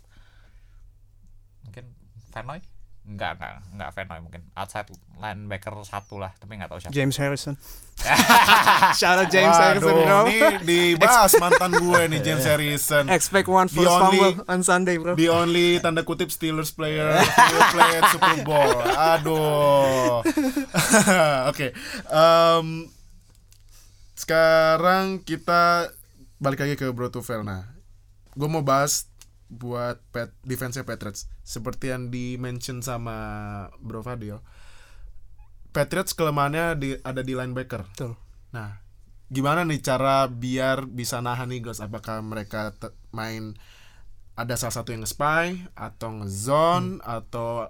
[1.65, 1.85] mungkin
[2.33, 2.61] Vanoy
[3.05, 7.53] enggak enggak enggak Vanoy mungkin outside linebacker satu lah tapi nggak tahu siapa James Harrison
[8.99, 13.05] shout out James Harrison Waduh, bro ini dibahas mantan gue nih James Harrison.
[13.07, 17.13] expect one The first only- fumble on Sunday bro The only tanda kutip Steelers player
[17.15, 18.73] who played Super Bowl.
[18.83, 20.25] Aduh.
[21.49, 21.71] Oke.
[22.05, 22.67] em,
[24.15, 25.91] sekarang kita
[26.37, 27.41] balik lagi ke Bro Tufel.
[27.41, 27.67] Nah,
[28.31, 29.07] gue mau bahas
[29.49, 33.17] buat pet defense Patriots seperti yang di mention sama
[33.77, 34.41] Bro Fadil.
[35.75, 37.83] Patriots kelemahannya di, ada di linebacker.
[37.91, 38.15] Betul.
[38.55, 38.79] Nah,
[39.27, 41.83] gimana nih cara biar bisa nahan Eagles?
[41.83, 42.71] Apakah mereka
[43.11, 43.59] main
[44.35, 47.67] ada salah satu yang nge-spy atau nge-zone atau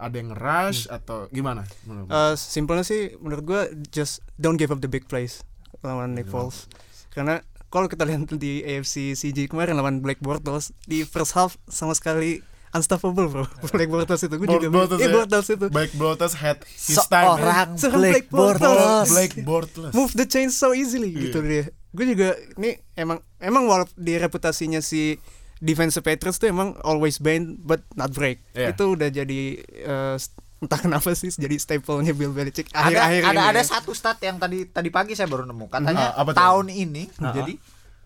[0.00, 1.68] ada yang rush atau gimana?
[1.84, 2.08] menurut?
[2.08, 3.62] Eh, simpelnya sih menurut gua
[3.92, 5.44] just don't give up the big plays
[5.84, 6.68] lawan Nick Foles
[7.12, 11.94] karena kalau kita lihat di AFC CG kemarin lawan Black Bortles di first half sama
[11.94, 13.44] sekali unstoppable bro
[13.74, 15.12] Black Bortles itu gue juga Bortles eh, ya?
[15.12, 17.26] Bortles itu Blake Bortles had his time.
[17.26, 17.34] ya.
[17.34, 18.70] seorang Seorang Blake Blake Bortles.
[18.70, 19.92] Bortles Blake Bortles.
[19.92, 21.22] move the chain so easily Iya.
[21.26, 25.18] gitu dia gue juga ini emang emang walaupun di reputasinya si
[25.58, 28.70] defensive Patriots tuh emang always bend but not break Iya.
[28.70, 30.16] itu udah jadi eh,
[30.60, 33.66] entah kenapa sih jadi staple-nya Bill Belichick ada akhir-akhir ada ini ada ya.
[33.66, 35.66] satu stat yang tadi tadi pagi saya baru nemu.
[35.66, 37.56] Katanya Ah, apa tahun ini Ah, jadi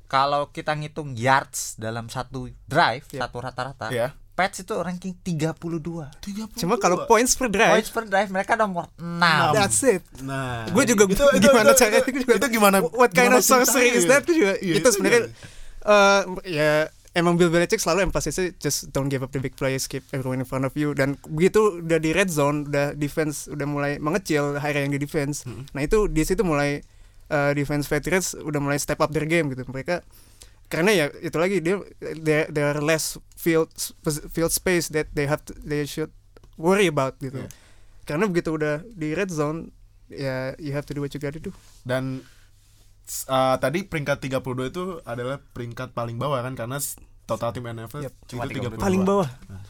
[0.06, 3.26] kalau kita ngitung yards dalam satu drive Iya.
[3.26, 4.14] satu rata-rata Iya.
[4.34, 6.10] Pets itu ranking 32
[6.58, 7.70] cuma kalau points per drive.
[7.70, 10.02] Points per drive mereka nomor 6 that's it.
[10.20, 12.76] Nah, gue juga itu, itu, gimana itu, caranya itu, juga itu gimana?
[12.90, 14.26] what kind gimana of sorcery is that?
[14.26, 15.30] Juga Iya, itu sebenarnya
[15.84, 16.70] eh ya
[17.14, 20.46] emang Bill Belichick selalu emphasisnya just don't give up the big plays keep everyone in
[20.46, 20.92] front of you.
[20.92, 25.46] Dan begitu udah di red zone udah defense udah mulai mengecil area yang di defense.
[25.46, 25.64] Hmm.
[25.72, 26.82] nah itu di situ mulai
[27.30, 29.62] eh, defense Patriots udah mulai step up their game gitu.
[29.70, 30.02] Mereka
[30.68, 33.70] karena ya itu lagi dia there, there are less field
[34.32, 36.10] field space that they have to, they should
[36.58, 37.46] worry about gitu.
[37.46, 37.50] Iya.
[38.04, 39.72] karena begitu udah di red zone
[40.12, 41.52] ya you have to do what you gotta do.
[41.88, 42.20] Dan
[43.26, 46.78] uh, tadi peringkat 32 itu adalah peringkat paling bawah kan karena
[47.24, 48.14] total tim NFL Yep.
[48.26, 48.76] Cuma itu 32.
[48.76, 48.80] 32.
[48.80, 49.28] paling bawah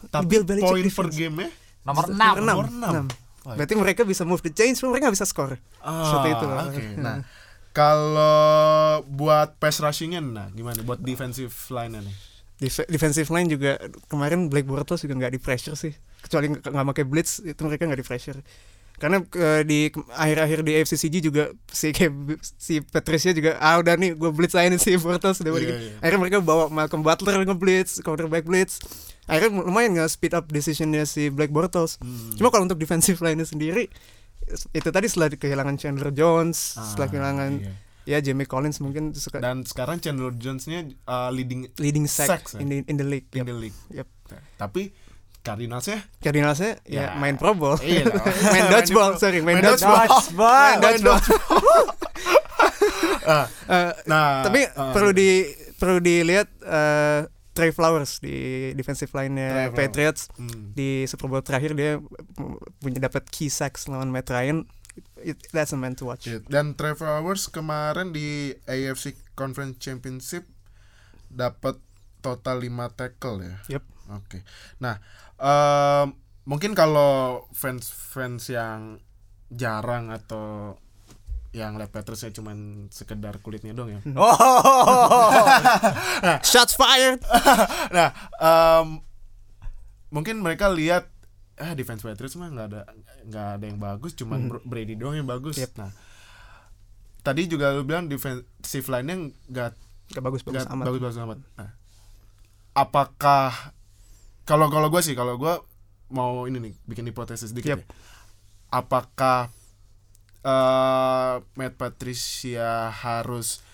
[0.08, 1.14] Tapi Bill Belichick poin per defense.
[1.14, 1.44] game
[1.82, 2.66] nomor 6 Nomor Nomor enam.
[2.68, 2.92] enam.
[2.94, 3.06] Enam.
[3.44, 3.54] Wah.
[3.54, 5.60] Berarti mereka bisa move the chains, mereka nggak bisa score.
[5.76, 6.46] Seperti itu.
[6.48, 6.84] Ah, Oke.
[6.96, 7.16] Nah,
[7.74, 8.40] kalau
[9.04, 12.16] buat pass rushingnya nah gimana buat defensive line nih?
[12.56, 13.76] Def- defensive line juga
[14.06, 15.90] kemarin Black Bortles juga nggak di pressure sih
[16.22, 18.38] kecuali nggak nggak pakai blitz itu mereka nggak di pressure
[18.94, 19.78] karena eh, di
[20.08, 22.12] akhir-akhir di AFCCG juga si kayak
[22.54, 25.68] si Patricia juga ah udah nih gue blitz aja nih si Bortles udah balik.
[25.68, 25.98] iya.
[25.98, 28.78] akhirnya mereka bawa Malcolm Butler nge-blitz quarterback blitz
[29.24, 32.32] akhirnya lumayan nggak speed up decisionnya si Black Bortles Hmm.
[32.34, 33.90] cuma kalau untuk defensive line sendiri
[34.70, 37.72] itu tadi setelah kehilangan Chandler Jones setelah Ah, kehilangan iya.
[38.06, 42.60] ya Jamie Collins mungkin suka dan sekarang Chandler Jones-nya uh, leading leading sack ya?
[42.60, 43.46] in the in the league in Yep.
[43.46, 43.78] the league.
[43.90, 44.08] Yep.
[44.54, 44.82] Tapi
[45.44, 47.20] Cardinals-nya Cardinalsnya ya, Ya.
[47.20, 48.08] main Pro Bowl Iya
[48.56, 50.08] main dodgeball sorry main, main dodgeball.
[50.80, 51.20] Main dodgeball.
[53.24, 55.48] Ah, Eh, nah, tapi ah, perlu di
[55.80, 57.24] perlu dilihat eh,
[57.56, 59.72] Trey Flowers di defensive line-nya Trey.
[59.72, 60.76] Patriots hmm.
[60.76, 61.96] di Super Bowl terakhir dia
[62.84, 64.68] punya dapat key sacks lawan Matt Ryan
[65.24, 70.44] It- that's a man to watch Dan Trevor Flowers kemarin di AFC Conference Championship
[71.32, 71.80] dapat
[72.20, 73.56] total 5 tackle ya.
[73.80, 73.84] Yep.
[74.14, 74.38] Oke.
[74.78, 75.00] Nah,
[76.44, 79.00] mungkin kalau fans-fans yang
[79.52, 80.76] jarang atau
[81.54, 84.00] yang lihat Patriots ya cuman sekedar kulitnya dong ya.
[84.18, 85.46] Oh.
[86.42, 87.22] shots fired
[87.96, 88.10] nah,
[88.42, 88.98] em,
[90.10, 91.06] mungkin mereka lihat
[91.54, 92.80] ah defense Patriots mah nggak ada
[93.30, 95.54] nggak ada yang bagus, cuman Br- Brady doang yang bagus.
[95.54, 95.78] Yep.
[95.78, 95.94] Nah,
[97.22, 99.70] tadi juga lu bilang defensive line-nya nggak
[100.12, 101.38] gak bagus bagus nggak amat bagus-bagus amat.
[101.54, 101.70] Nah,
[102.74, 103.73] apakah
[104.44, 105.54] kalau kalau gue sih kalau gue
[106.10, 107.80] mau ini nih bikin hipotesis dikit Yep.
[107.80, 107.86] ya.
[108.70, 109.48] Apakah
[110.42, 113.64] eh Matt Patricia harus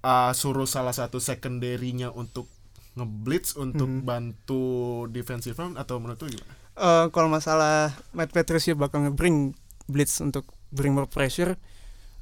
[0.00, 2.46] uh, suruh salah satu secondary-nya untuk
[2.94, 4.02] ngeblitz untuk Mhm.
[4.02, 4.64] bantu
[5.10, 6.54] defensive front atau menurut lu gimana?
[6.76, 9.52] Eh, kalau masalah Matt Patricia bakal nge-bring
[9.84, 11.58] blitz untuk bring more pressure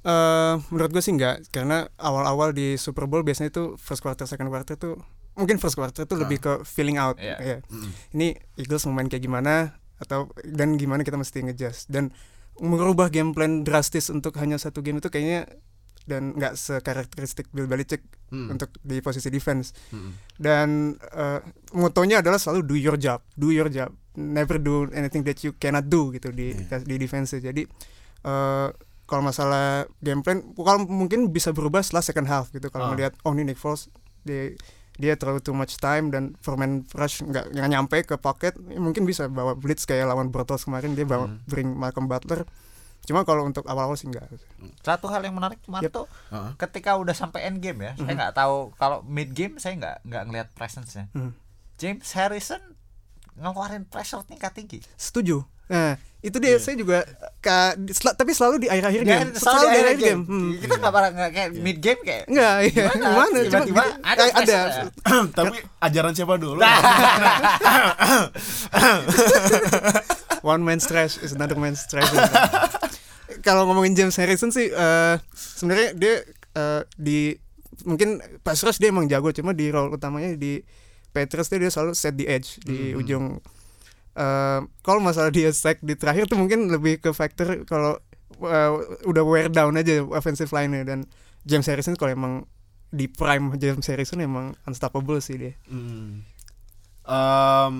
[0.02, 4.46] eh menurut gue sih enggak karena awal-awal di Super Bowl biasanya itu first quarter second
[4.46, 5.00] quarter tuh
[5.34, 7.36] mungkin first quarter tuh lebih ke feeling out Iya.
[7.38, 7.90] ya Mm-mm.
[8.12, 12.10] ini Eagles mau main kayak gimana atau dan gimana kita mesti ngejust dan
[12.56, 15.46] merubah game plan drastis untuk hanya satu game itu kayaknya
[16.04, 18.50] dan nggak sekarakteristik Bill Belichick Mm.
[18.50, 20.10] untuk di posisi defense Mm-mm.
[20.36, 20.68] dan
[20.98, 21.38] eh,
[21.72, 25.86] motonya adalah selalu do your job do your job never do anything that you cannot
[25.86, 26.78] do gitu di Iya.
[26.80, 27.62] di defense jadi
[28.20, 28.68] eh,
[29.04, 32.90] kalau masalah game plan kalau mungkin bisa berubah setelah second half gitu kalau Ah.
[32.90, 33.86] melihat oh ini Nick Foles
[34.20, 34.56] dia
[34.94, 39.02] dia terlalu too much time dan Foreman rush nggak nggak nyampe ke pocket ya mungkin
[39.02, 41.42] bisa bawa blitz kayak lawan Bortles kemarin dia bawa Hmm.
[41.44, 42.46] bring Malcolm Butler
[43.02, 44.30] cuma kalau untuk awal-awal sih enggak
[44.80, 45.92] Satu hal yang menarik kemarin Yep.
[45.92, 46.54] tuh Ah.
[46.56, 48.16] ketika udah sampai end game ya, saya Mhm.
[48.16, 51.10] nggak tahu kalau mid game saya nggak nggak ngelihat presence-nya.
[51.10, 51.36] Hmm.
[51.74, 52.62] James Harrison
[53.34, 54.78] ngeluarin pressure tingkat tinggi.
[54.94, 56.58] setuju nah itu dia Iya.
[56.58, 57.04] saya juga
[57.38, 60.22] ka, sel- tapi selalu di akhir-akhir Nggak, game selalu di akhir game.
[60.24, 60.50] Hmm.
[60.56, 62.84] Kita nggak pernah nggak kayak mid game kayak Enggak, iya.
[62.88, 63.04] Gimana?
[63.04, 63.28] Gimana?
[63.28, 64.00] Cuma Tiba-tiba gitu.
[64.02, 64.56] ada Eh, ada.
[64.58, 64.88] pressure.
[65.36, 66.60] Tapi ajaran siapa dulu?
[70.42, 72.20] One man's trash is another man's treasure.
[73.40, 76.14] Kalau ngomongin James Harrison sih eh sebenarnya dia
[76.54, 77.36] eh, di
[77.82, 80.60] mungkin pas rush dia emang jago cuma di role utamanya di
[81.10, 82.98] Patriots dia, dia selalu set the edge di Hmm.
[82.98, 83.24] ujung
[84.14, 87.98] eh kalau masalah dia sack di terakhir tuh mungkin lebih ke factor kalau
[88.42, 88.70] eh,
[89.06, 91.06] udah wear down aja offensive line-nya dan
[91.44, 92.34] James Harrison kalau emang
[92.94, 95.54] di prime James Harrison emang unstoppable sih dia.
[95.66, 96.22] Hmm.
[97.04, 97.74] Em,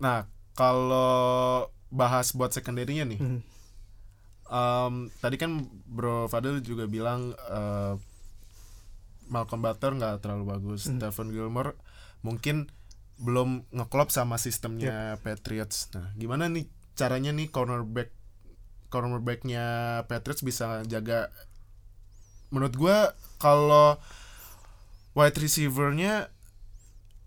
[0.00, 0.24] nah,
[0.56, 3.20] kalau bahas buat secondary-nya nih.
[3.20, 3.40] Hmm.
[4.50, 7.94] em, tadi kan Bro Fadil juga bilang eh,
[9.30, 10.88] Malcolm Butler nggak terlalu bagus.
[10.88, 10.98] Hmm.
[10.98, 11.76] Stephon Gilmore
[12.24, 12.72] mungkin
[13.20, 15.92] belum ngeklop sama sistemnya Patriots.
[15.92, 16.64] Nah, gimana nih
[16.96, 18.08] caranya nih cornerback
[18.88, 19.64] cornerbacknya
[20.04, 21.28] Patriots bisa jaga
[22.48, 24.00] menurut gua kalau
[25.12, 26.26] wide receiver-nya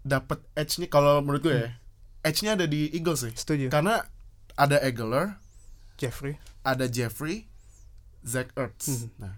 [0.01, 1.71] dapat edge nih kalau menurut gue ya
[2.21, 3.67] edge-nya ada di Eagles sih Setuju.
[3.67, 4.03] karena
[4.55, 5.35] ada Eggler
[5.95, 6.35] Jeffrey.
[6.61, 7.47] ada Jeffrey
[8.19, 9.07] Zach Ertz Mhm.
[9.19, 9.33] nah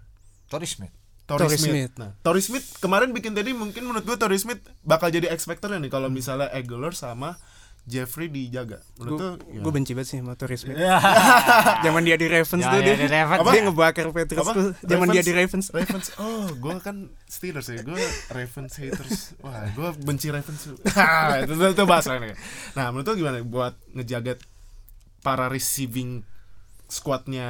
[0.46, 0.94] Torrey Smith.
[1.26, 1.60] Torrey Smith.
[1.60, 1.92] Smith.
[1.96, 5.68] Nah, Torrey Smith kemarin bikin tadi mungkin menurut gue Torrey Smith bakal jadi X factor
[5.68, 6.14] nih kalau Hmm.
[6.14, 7.34] misalnya Eggler sama
[7.84, 8.82] Jeffrey dijaga.
[8.96, 10.74] Menurut Gue gue benci banget sih sama Torrey Smith.
[10.74, 10.98] Ya.
[11.86, 13.42] Zaman dia di Ravens Ya, tuh ya, dia, di Ravens.
[13.44, 14.52] dia ngebakar Patriots Apa?
[14.54, 14.70] tuh.
[14.82, 15.66] Zaman dia di Ravens.
[15.70, 16.06] Ravens.
[16.16, 17.78] Oh, gue kan Steelers ya.
[17.80, 17.98] Gue
[18.28, 19.38] Ravens haters.
[19.38, 20.62] Wah, gue benci Ravens.
[20.66, 22.36] Itu, itu, itu bahas lain ya.
[22.74, 24.34] Nah, menurut lu gimana buat ngejaga
[25.20, 26.26] para receiving
[26.86, 27.46] squadnya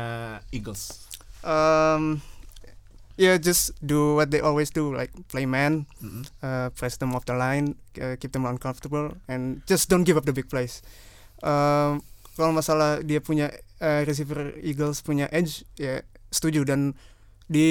[0.50, 1.00] Eagles?
[1.40, 2.20] Um,
[3.16, 6.24] yeah, just do what they always do, like play man, Mhm.
[6.40, 10.24] uh, press them off the line, uh, keep them uncomfortable, and just don't give up
[10.24, 10.80] the big plays.
[11.40, 12.00] Um,
[12.36, 16.92] kalau masalah dia punya uh, receiver Eagles punya edge, ya setuju dan
[17.46, 17.68] di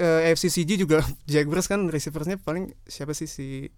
[0.00, 3.68] uh, AFC CG juga Jaguars kan receiversnya paling siapa sih si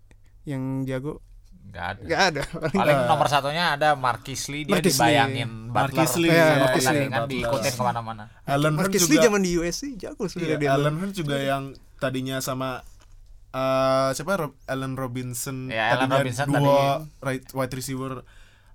[0.45, 1.25] yang jago
[1.65, 2.01] nggak ada.
[2.05, 2.41] Nggak ada.
[2.45, 4.99] Paling paling nomor satunya ada Marquis Lee dia Marquis Lee.
[5.01, 5.75] dibayangin Butler.
[5.75, 7.07] Marquis Lee, ya, Iya, Marquis Lee.
[7.09, 8.25] kan diikutin ke mana-mana.
[8.45, 10.71] Alan Marcus juga Lee zaman di USC jago Iya, sebenarnya dia.
[10.73, 11.63] Alan Hearn juga yang
[11.97, 12.85] tadinya sama
[13.51, 14.33] eh siapa?
[14.35, 15.71] Rob, Allen Robinson.
[15.71, 18.27] Ya, tadinya Robinson dua right wide receiver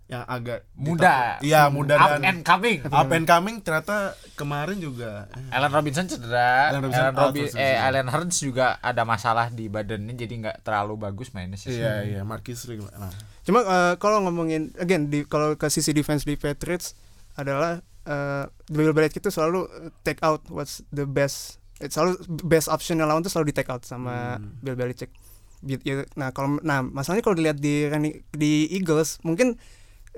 [0.10, 5.30] yang agak muda Iya, muda up dan and coming up and coming ternyata kemarin juga
[5.30, 7.78] eh, Allen Robinson cedera, Allen Robinson Allen, out Robi- for eh.
[7.78, 11.72] Allen Hurns juga ada masalah di badannya jadi nggak terlalu bagus mainnya sih.
[11.72, 12.82] Iya, iya, Marquis Lee.
[12.82, 16.98] Nah, Cuma eh, kalau ngomongin again di kalau ke sisi defense di Patriots
[17.36, 22.66] adalah eh Bill Belichick itu selalu eh, take out what's the best eh, selalu best
[22.66, 24.58] option yang lawan tuh selalu di take out sama Hmm.
[24.60, 25.14] Bill Belichick.
[25.62, 25.78] Ya,
[26.16, 27.86] Nah kalau nah masalahnya kalau dilihat di
[28.32, 29.60] di Eagles mungkin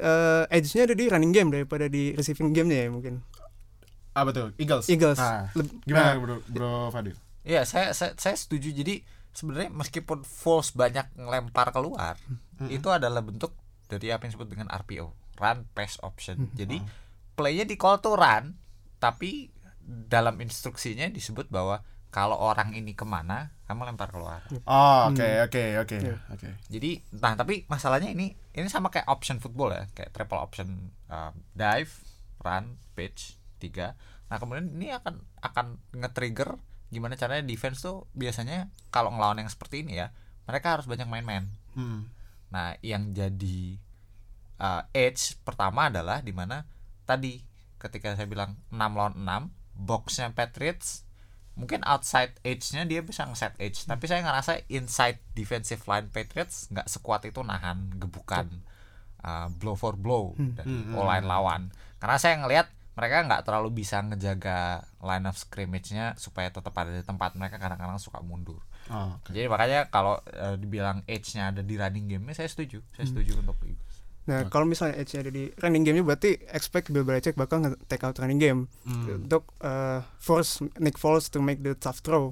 [0.01, 3.21] eh edge-nya ada di running game daripada di receiving game-nya ya mungkin.
[4.11, 4.51] apa tuh?
[4.59, 4.91] Eagles.
[4.91, 5.15] Eagles.
[5.15, 7.15] Nah, Leb- gimana nah, Bro, Bro Fadil?
[7.47, 8.75] Iya, saya, saya saya setuju.
[8.75, 8.99] Jadi
[9.31, 12.19] sebenarnya meskipun Foles banyak ngelempar keluar,
[12.67, 13.55] itu adalah bentuk
[13.87, 15.07] dari apa yang disebut dengan RPO,
[15.39, 16.51] run pass option.
[16.59, 16.83] Jadi
[17.39, 18.59] playnya di call to run,
[18.99, 19.47] tapi
[19.85, 21.79] dalam instruksinya disebut bahwa
[22.11, 24.43] kalau orang ini ke mana, kamu lempar keluar.
[24.67, 26.19] Oh, oke, oke, oke, Iya.
[26.27, 26.49] oke.
[26.67, 31.31] Jadi, nah tapi masalahnya ini ini sama kayak option football ya, kayak triple option uh,
[31.55, 31.91] dive,
[32.43, 33.95] run, pitch, tiga.
[34.27, 36.59] Nah kemudian ini akan akan nge-trigger
[36.91, 40.11] gimana caranya defense tuh biasanya kalau ngelawan yang seperti ini ya,
[40.43, 41.47] mereka harus banyak main-main.
[41.79, 42.11] Hmm.
[42.51, 43.79] Nah yang jadi
[44.59, 46.67] uh, edge pertama adalah di mana
[47.07, 47.39] tadi
[47.79, 49.47] ketika saya bilang 6 lawan 6
[49.79, 51.07] boxnya Patriots
[51.51, 56.87] mungkin outside edge-nya dia bisa nge-set edge tapi saya ngerasa inside defensive line Patriots nggak
[56.87, 58.47] sekuat itu nahan gebukan
[59.21, 61.61] uh, blow for blow dari Hmm, O-line lawan.
[62.01, 67.03] Karena saya ngelihat mereka nggak terlalu bisa ngejaga line of scrimmage-nya supaya tetap ada di
[67.03, 68.59] tempat mereka kadang-kadang suka mundur.
[68.89, 69.29] Oh, oke.
[69.31, 72.81] jadi makanya kalau uh, dibilang edge-nya ada di running game saya setuju.
[72.97, 73.90] Saya setuju untuk Eagles
[74.31, 78.15] Nah, kalau misalnya edge-nya ada di running game-nya berarti expect Bill Belichick bakal nge-take out
[78.15, 79.27] running game Hmm.
[79.27, 82.31] untuk uh, force Nick Foles to make the tough throw.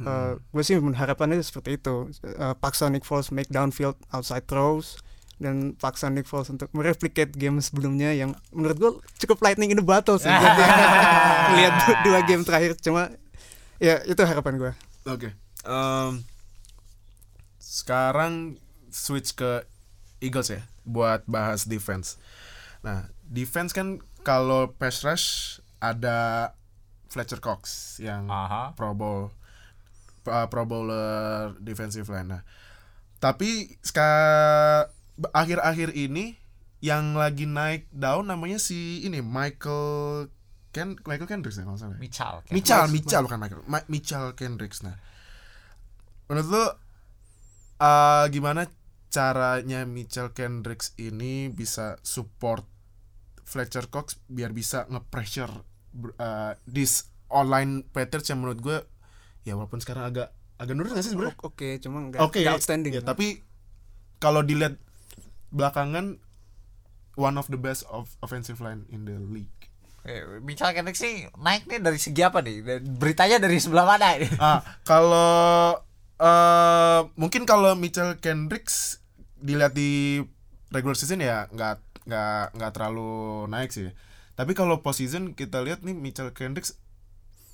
[0.00, 2.08] Uh, gue sih harapannya seperti itu.
[2.22, 4.96] Uh, paksa Nick Foles make downfield outside throws
[5.36, 9.84] dan paksa Nick Foles untuk mereplicate game sebelumnya yang menurut gue cukup lightning in the
[9.84, 10.30] battle sih.
[11.56, 13.12] Lihat du- dua game terakhir cuma
[13.76, 14.72] ya itu harapan gue.
[15.04, 15.36] Oke.
[15.64, 16.24] Em,
[17.60, 18.56] sekarang
[18.88, 19.64] switch ke
[20.20, 22.20] Eagles ya buat bahas defense.
[22.80, 26.52] Nah, defense kan kalau pass rush ada
[27.10, 28.76] Fletcher Cox yang Aha.
[28.76, 29.32] Pro Bowl
[30.28, 32.28] uh, Pro Bowler defensive line.
[32.28, 32.42] Nah,
[33.18, 34.88] tapi ska-
[35.32, 36.36] akhir-akhir ini
[36.80, 40.32] yang lagi naik daun namanya si ini Michael
[40.72, 41.98] Ken Michael Kendricks ya kalau salah.
[42.46, 42.54] kayak.
[42.56, 43.60] Mitchell, Mitchell bukan Michael.
[43.68, 44.80] Ma- Mitchell Kendricks.
[44.80, 44.96] Nah,
[46.30, 48.70] menurut lu uh, gimana
[49.10, 52.62] caranya Mitchell Kendricks ini bisa support
[53.42, 55.50] Fletcher Cox biar bisa nge-pressure
[56.22, 58.78] uh, this online Patriots yang menurut gue
[59.42, 60.30] ya walaupun sekarang agak
[60.60, 61.34] agak nurut gak sih sebenarnya?
[61.42, 62.92] Oke, cuma nggak Oke, nggak outstanding.
[62.94, 63.42] Ya, tapi
[64.20, 64.76] kalau dilihat
[65.50, 66.20] belakangan
[67.18, 69.50] one of the best of offensive line in the league.
[70.04, 72.60] Eh, Mitchell Kendricks sih naik nih dari segi apa nih?
[72.62, 74.28] Dan Beritanya dari sebelah mana ini?
[74.38, 75.80] ah kalau
[76.20, 78.99] eh mungkin kalau Mitchell Kendricks
[79.40, 80.20] dilihat di
[80.68, 81.74] regular season ya nggak
[82.04, 83.12] nggak nggak terlalu
[83.46, 83.90] naik sih
[84.32, 86.76] tapi kalau post season kita lihat nih Mitchell Kendricks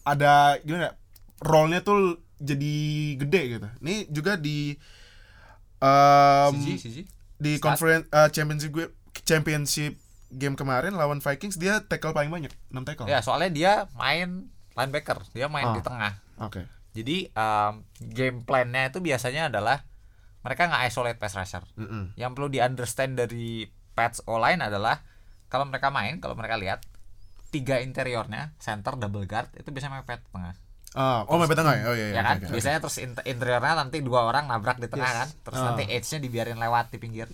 [0.02, 0.92] ada gimana ya,
[1.40, 2.74] role-nya tuh jadi
[3.16, 4.76] gede gitu ini juga di
[5.78, 7.02] em, Siji, siji.
[7.36, 7.64] di Start.
[7.64, 8.86] conference eh, championship gue
[9.22, 9.92] championship
[10.28, 15.22] game kemarin lawan Vikings dia tackle paling banyak 6 tackle Ya, soalnya dia main linebacker,
[15.32, 15.72] dia main Ah.
[15.72, 16.12] di tengah.
[16.38, 16.60] oke
[16.92, 19.85] Jadi um, game plan-nya itu biasanya adalah
[20.46, 21.66] mereka nggak isolate pass rusher.
[21.74, 22.14] Mm-mm.
[22.14, 23.66] Yang perlu di understand dari
[23.96, 25.02] Pats O-line adalah
[25.50, 26.86] kalau mereka main, kalau mereka lihat
[27.50, 30.54] tiga interiornya, center, double guard itu biasanya mepet tengah.
[30.96, 32.36] Ah, oh mepet tengah ya oh iya, iya ya kan?
[32.36, 32.52] oke, oke.
[32.56, 35.18] Biasanya terus inter- interiornya nanti dua orang nabrak di tengah Yes.
[35.18, 35.64] kan, terus Ah.
[35.68, 37.28] nanti edge-nya dibiarin lewat di pinggir.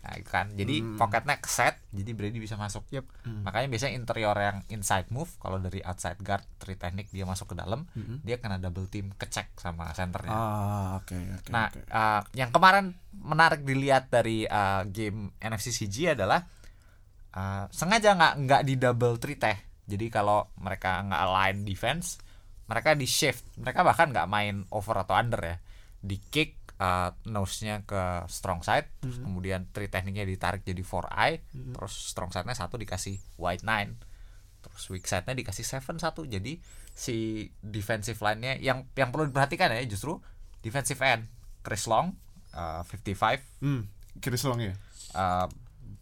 [0.00, 0.46] Nah, itu kan.
[0.50, 0.96] Jadi Hmm.
[0.96, 2.84] pocketnya keset, jadi Brady bisa masuk.
[2.90, 3.04] Yep.
[3.22, 3.42] Hmm.
[3.42, 7.54] Makanya biasanya interior yang inside move, kalau dari outside guard, three teknik dia masuk ke
[7.54, 8.20] dalam, Mhm.
[8.22, 10.28] dia kena double team kecek sama centernya.
[10.30, 11.48] Ah, oke oke.
[11.48, 11.80] nah, oke.
[11.86, 16.44] uh, yang kemarin menarik dilihat dari uh, game NFC CG adalah
[17.30, 19.56] uh, sengaja nggak nggak di double three teh.
[19.84, 22.16] Jadi kalau mereka nggak align defense,
[22.70, 23.42] mereka di shift.
[23.58, 25.56] Mereka bahkan nggak main over atau under ya.
[25.98, 31.42] Di kick uh, nose-nya ke strong side, terus kemudian three tekniknya ditarik jadi four eye,
[31.74, 33.98] terus strong side-nya satu dikasih white nine,
[34.62, 36.24] terus weak side-nya dikasih seven satu.
[36.24, 36.56] Jadi
[36.90, 40.22] si defensive line-nya yang yang perlu diperhatikan ya justru
[40.60, 41.28] defensive end
[41.60, 42.14] Chris Long
[42.52, 43.84] uh, 55 Hmm.
[44.18, 44.72] Chris Long ya.
[45.12, 45.46] uh,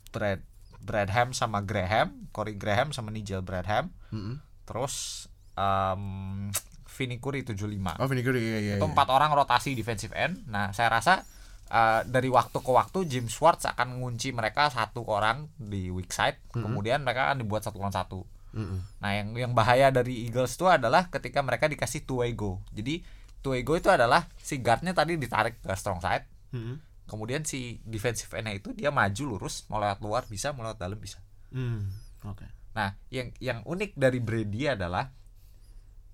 [0.09, 0.41] Brad
[0.79, 3.91] Bradham sama Graham, Corey Graham sama Nigel Bradham.
[4.15, 4.39] Mm-mm.
[4.65, 5.27] Terus
[5.59, 6.49] um,
[6.87, 7.99] Vinny Curry 75.
[7.99, 8.75] Oh, Vinny Curry iya iya.
[8.79, 8.91] itu iya.
[8.91, 10.47] empat orang rotasi defensive end.
[10.51, 11.23] Nah, saya rasa
[11.71, 16.39] uh, dari waktu ke waktu Jim Schwartz akan mengunci mereka satu orang di weak side,
[16.51, 18.27] kemudian mereka akan dibuat satu lawan satu.
[18.57, 18.81] Mm-mm.
[18.99, 22.59] Nah, yang yang bahaya dari Eagles itu adalah ketika mereka dikasih two way go.
[22.73, 23.05] Jadi
[23.45, 27.07] two way go itu adalah si guardnya tadi ditarik ke strong side, Mm-mm.
[27.07, 30.99] kemudian si defensive endnya itu dia maju lurus, mau lewat luar bisa, mau lewat dalam
[30.99, 31.23] bisa.
[31.55, 31.89] Hmm.
[32.27, 32.45] Oke.
[32.77, 35.13] Nah, yang yang unik dari Brady adalah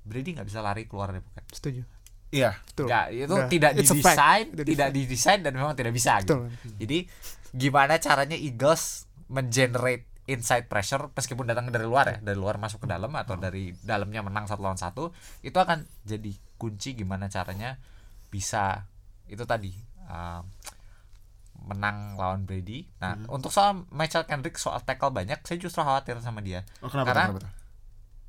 [0.04, 1.44] Brady nggak bisa lari keluar dari pocket.
[1.48, 1.80] Setuju.
[2.28, 2.52] Iya.
[2.60, 2.86] Betul.
[2.92, 3.48] Nggak, itu Udah.
[3.48, 6.20] tidak didesain, tidak di- didesain dan memang tidak bisa.
[6.20, 6.36] Gitu.
[6.76, 6.98] Jadi
[7.56, 12.88] gimana caranya Eagles mengenerate inside pressure meskipun datang dari luar ya, dari luar masuk ke
[12.88, 17.76] dalam atau dari dalamnya menang satu lawan satu, itu akan jadi kunci gimana caranya
[18.32, 18.88] bisa
[19.28, 19.72] itu tadi
[20.08, 20.40] uh,
[21.64, 22.88] menang lawan Brady.
[23.00, 26.64] Nah, untuk soal Michael Kendrick soal tackle banyak, saya justru khawatir sama dia.
[26.84, 27.12] Oh, kenapa?
[27.14, 27.62] Karena- kenapa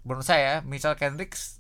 [0.06, 1.58] menurut saya Mitchell Kendricks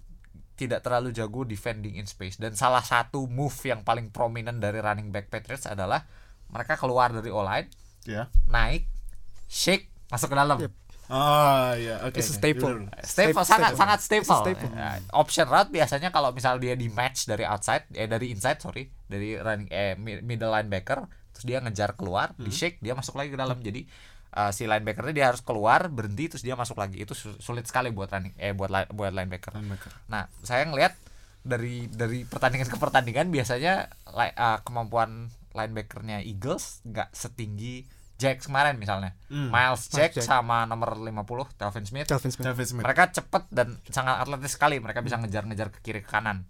[0.55, 5.11] tidak terlalu jago defending in space dan salah satu move yang paling prominent dari running
[5.11, 6.07] back Patriots adalah
[6.47, 7.67] mereka keluar dari O-line,
[8.07, 8.31] Ya.
[8.47, 8.87] naik,
[9.45, 10.57] shake, masuk ke dalam.
[10.61, 10.73] Yep.
[11.05, 12.01] Oh, iya.
[12.01, 12.17] Oke.
[12.17, 12.41] It's a oke.
[12.41, 12.89] staple.
[13.05, 13.45] Staple, Staple.
[13.45, 13.77] sangat Staple.
[13.77, 14.25] sangat staple.
[14.25, 14.71] It's staple.
[14.73, 18.89] Ya, option route biasanya kalau misal dia di match dari outside eh dari inside sorry,
[19.05, 23.29] dari running eh mi- middle linebacker terus dia ngejar keluar, di shake dia masuk lagi
[23.29, 23.59] ke dalam.
[23.61, 23.85] Jadi
[24.35, 27.01] uh, si linebackernya dia harus keluar, berhenti terus dia masuk lagi.
[27.01, 29.55] Itu su- sulit sekali buat running eh buat li- buat linebacker.
[29.55, 29.91] Linebacker.
[30.11, 30.93] Nah, saya ngelihat
[31.41, 38.79] dari dari pertandingan ke pertandingan biasanya li- uh, kemampuan linebackernya Eagles nggak setinggi Jacks kemarin
[38.79, 39.11] misalnya.
[39.27, 39.51] Hmm.
[39.51, 40.23] Miles Jack Jack.
[40.23, 42.07] sama nomor 50 Calvin Smith.
[42.07, 42.47] Calvin Smith.
[42.47, 42.85] David Smith.
[42.87, 44.79] Mereka cepet dan sangat atletis sekali.
[44.79, 46.47] Mereka bisa ngejar-ngejar ke kiri ke kanan.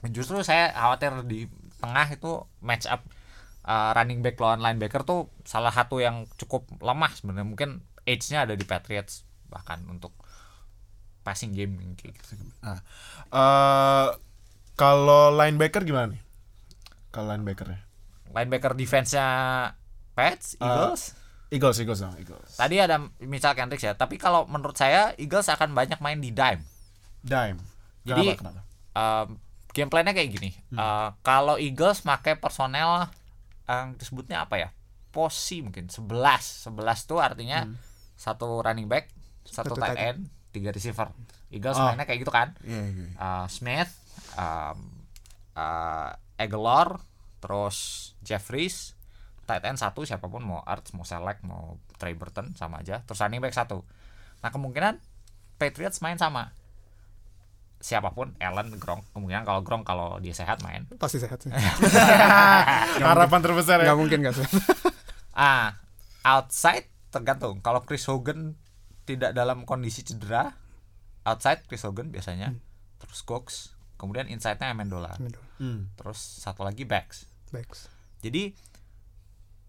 [0.00, 1.44] Dan justru saya khawatir di
[1.84, 3.04] tengah itu match up
[3.70, 7.46] uh, running back lawan linebacker tuh salah satu yang cukup lemah sebenarnya.
[7.46, 7.70] Mungkin
[8.02, 10.10] age-nya ada di Patriots bahkan untuk
[11.22, 12.34] passing game kayak gitu.
[12.66, 12.80] Ah.
[13.30, 14.08] Eh,
[14.74, 16.22] kalau linebacker gimana nih?
[17.14, 17.86] Kalau linebackernya?
[18.30, 19.26] linebacker defense-nya
[20.14, 21.02] Pats, Uh, Eagles.
[21.50, 22.54] Eagles, Eagles dong, Eagles.
[22.54, 26.62] Tadi ada Mitchell Kendricks ya, tapi kalau menurut saya Eagles akan banyak main di dime.
[27.26, 27.58] Dime.
[28.06, 28.62] Jadi- kenapa?
[28.62, 28.62] kenapa?
[28.94, 29.28] Um,
[29.74, 30.50] game plan-nya kayak gini.
[30.74, 33.10] Uh, kalau Eagles pakai personel
[33.70, 34.68] yang disebutnya apa ya?
[35.10, 36.10] Posi mungkin 11.
[36.66, 37.66] 11 tuh artinya
[38.14, 39.10] satu running back,
[39.46, 41.10] satu, Satu tight end, tiga receiver.
[41.50, 41.86] Eagles Oh.
[41.90, 42.54] mainnya kayak gitu kan.
[42.62, 43.04] Iya, iya.
[43.10, 43.10] iya.
[43.18, 43.90] Uh, Smith,
[44.38, 44.78] um,
[45.58, 47.02] uh, Aguilar,
[47.42, 48.94] terus Jeffries,
[49.50, 53.02] tight end satu siapa pun mau Arts, mau Select, mau Trey Burton sama aja.
[53.02, 53.82] Terus running back satu.
[54.40, 55.02] Nah kemungkinan
[55.58, 56.54] Patriots main sama
[57.80, 61.48] siapa pun Allen Gronk kemungkinan kalau Gronk kalau dia sehat main Pasti sehat sih.
[63.00, 63.92] Harapan terbesar ya.
[63.92, 64.52] Gak mungkin gak sehat.
[65.32, 65.80] ah
[66.22, 68.54] outside tergantung kalau Chris Hogan
[69.02, 70.52] tidak dalam kondisi cedera
[71.24, 72.52] outside Chris Hogan biasanya
[72.98, 75.16] terus Cox kemudian inside-nya Amendola
[75.56, 75.92] Hmm.
[75.94, 77.88] terus satu lagi backs Backs.
[78.20, 78.52] jadi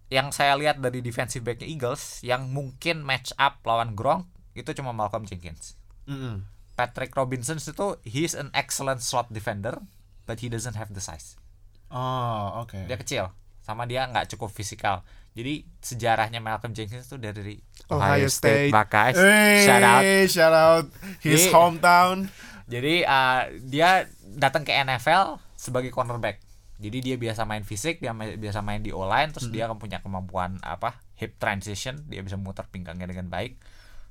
[0.07, 4.91] yang saya lihat dari defensive backnya Eagles yang mungkin match up lawan Gronk itu cuma
[4.91, 6.43] Malcolm Jenkins Mm-mm.
[6.73, 9.77] Patrick Robinson itu he's an excellent slot defender
[10.25, 11.35] but he doesn't have the size.
[11.91, 12.77] Oh, oke.
[12.87, 13.27] dia kecil
[13.61, 15.03] sama dia nggak cukup fisikal.
[15.31, 17.55] Jadi sejarahnya Malcolm Jenkins itu dari
[17.87, 18.71] Ohio State.
[18.71, 20.03] Buckeyes Hey, shout out.
[20.27, 20.85] shout out.
[21.23, 22.17] His Jadi- hometown.
[22.67, 26.39] jadi uh, dia datang ke NFL sebagai cornerback.
[26.81, 30.57] Jadi dia biasa main fisik dia biasa main di O-line terus dia akan punya kemampuan
[30.63, 32.01] apa hip transition.
[32.07, 33.59] Dia bisa muter pinggangnya dengan baik.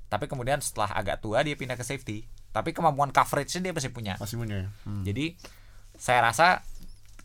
[0.07, 4.15] Tapi kemudian setelah agak tua dia pindah ke safety tapi kemampuan coverage-nya dia masih punya
[4.19, 4.69] Masih punya ya.
[4.83, 5.07] Hmm.
[5.07, 5.39] Jadi
[5.95, 6.67] saya rasa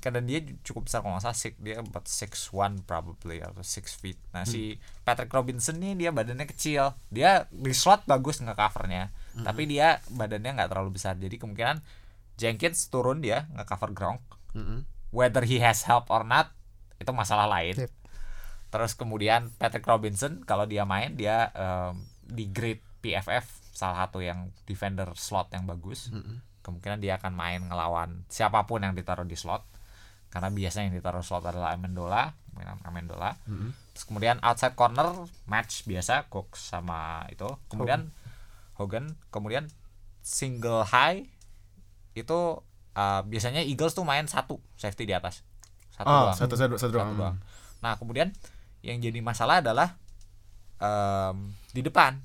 [0.05, 3.97] karena dia cukup besar kalau nggak salah six, dia about six one probably atau six
[3.97, 4.21] feet.
[4.37, 9.09] Nah si Patrick Robinson nih dia badannya kecil, dia di slot bagus nge covernya,
[9.41, 11.17] tapi dia badannya nggak terlalu besar.
[11.17, 11.81] Jadi kemungkinan
[12.37, 14.21] Jenkins turun dia nge cover Gronk,
[14.53, 14.85] Mm-mm.
[15.09, 16.53] whether he has help or not
[17.01, 17.73] itu masalah lain.
[17.73, 17.91] Yep.
[18.69, 21.97] Terus kemudian Patrick Robinson kalau dia main dia em,
[22.29, 26.07] di grade PFF salah satu yang defender slot yang bagus.
[26.63, 29.61] Kemungkinan dia akan main ngelawan siapa pun yang ditaruh di slot.
[30.31, 32.31] Karena biasanya yang ditaruh slot adalah Amendola,
[32.81, 33.35] Amendola.
[33.91, 35.11] Terus kemudian outside corner
[35.45, 37.45] match biasa Cook sama itu.
[37.67, 38.09] Kemudian
[38.75, 39.67] Hogan, kemudian
[40.19, 41.23] single high
[42.11, 42.39] itu
[42.95, 45.43] uh, biasanya Eagles tuh main satu safety di atas.
[45.93, 47.15] Satu Oh, doang satu satu satu satu doang.
[47.15, 47.37] doang.
[47.79, 48.35] Nah kemudian
[48.83, 49.95] yang jadi masalah adalah
[50.77, 52.19] em, di depan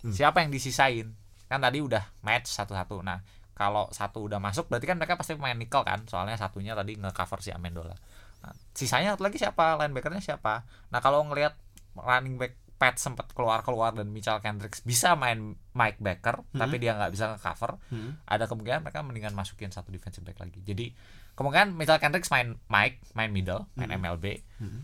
[0.00, 0.12] Hmm.
[0.12, 1.12] siapa yang disisain?
[1.46, 3.02] Kan tadi udah match satu-satu.
[3.02, 3.20] Nah
[3.52, 6.08] kalau satu udah masuk berarti kan mereka pasti main nickel kan?
[6.08, 7.92] Soalnya satunya tadi nge-cover si Amendola.
[8.40, 9.76] Nah, sisanya satu lagi siapa?
[9.76, 10.64] Linebackernya siapa?
[10.88, 11.52] Nah kalau ngelihat
[11.94, 16.96] running back Pat sempat keluar keluar dan Mitchell Kendricks bisa main Mike Baker tapi dia
[16.96, 18.16] nggak bisa nge-cover Hmm.
[18.24, 20.64] ada kemungkinan mereka mendingan masukin satu defensive back lagi.
[20.64, 20.96] Jadi
[21.36, 24.40] kemungkinan Mitchell Kendricks main Mike main middle main MLB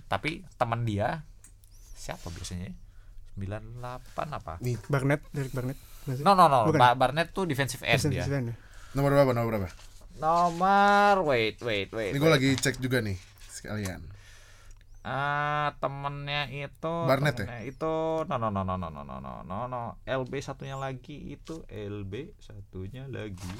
[0.07, 1.25] tapi teman dia
[1.97, 2.69] siapa biasanya
[3.37, 3.77] 98
[4.33, 5.79] apa Nih, Barnett Derek Barnett
[6.19, 6.79] no no no Bukan.
[6.79, 8.57] Ba- Barnett tuh defensive end Defensive dia end ya?
[8.93, 9.31] nomor berapa?
[9.31, 9.69] Nomor berapa?
[10.17, 14.01] nomor wait wait wait Ini gue lagi cek juga nih sekalian.
[15.03, 17.45] Ah, temennya itu Barnett ya?
[17.45, 17.93] temennya itu
[18.25, 22.13] no no no no no no no no no no LB satunya lagi itu LB
[22.39, 23.53] satunya lagi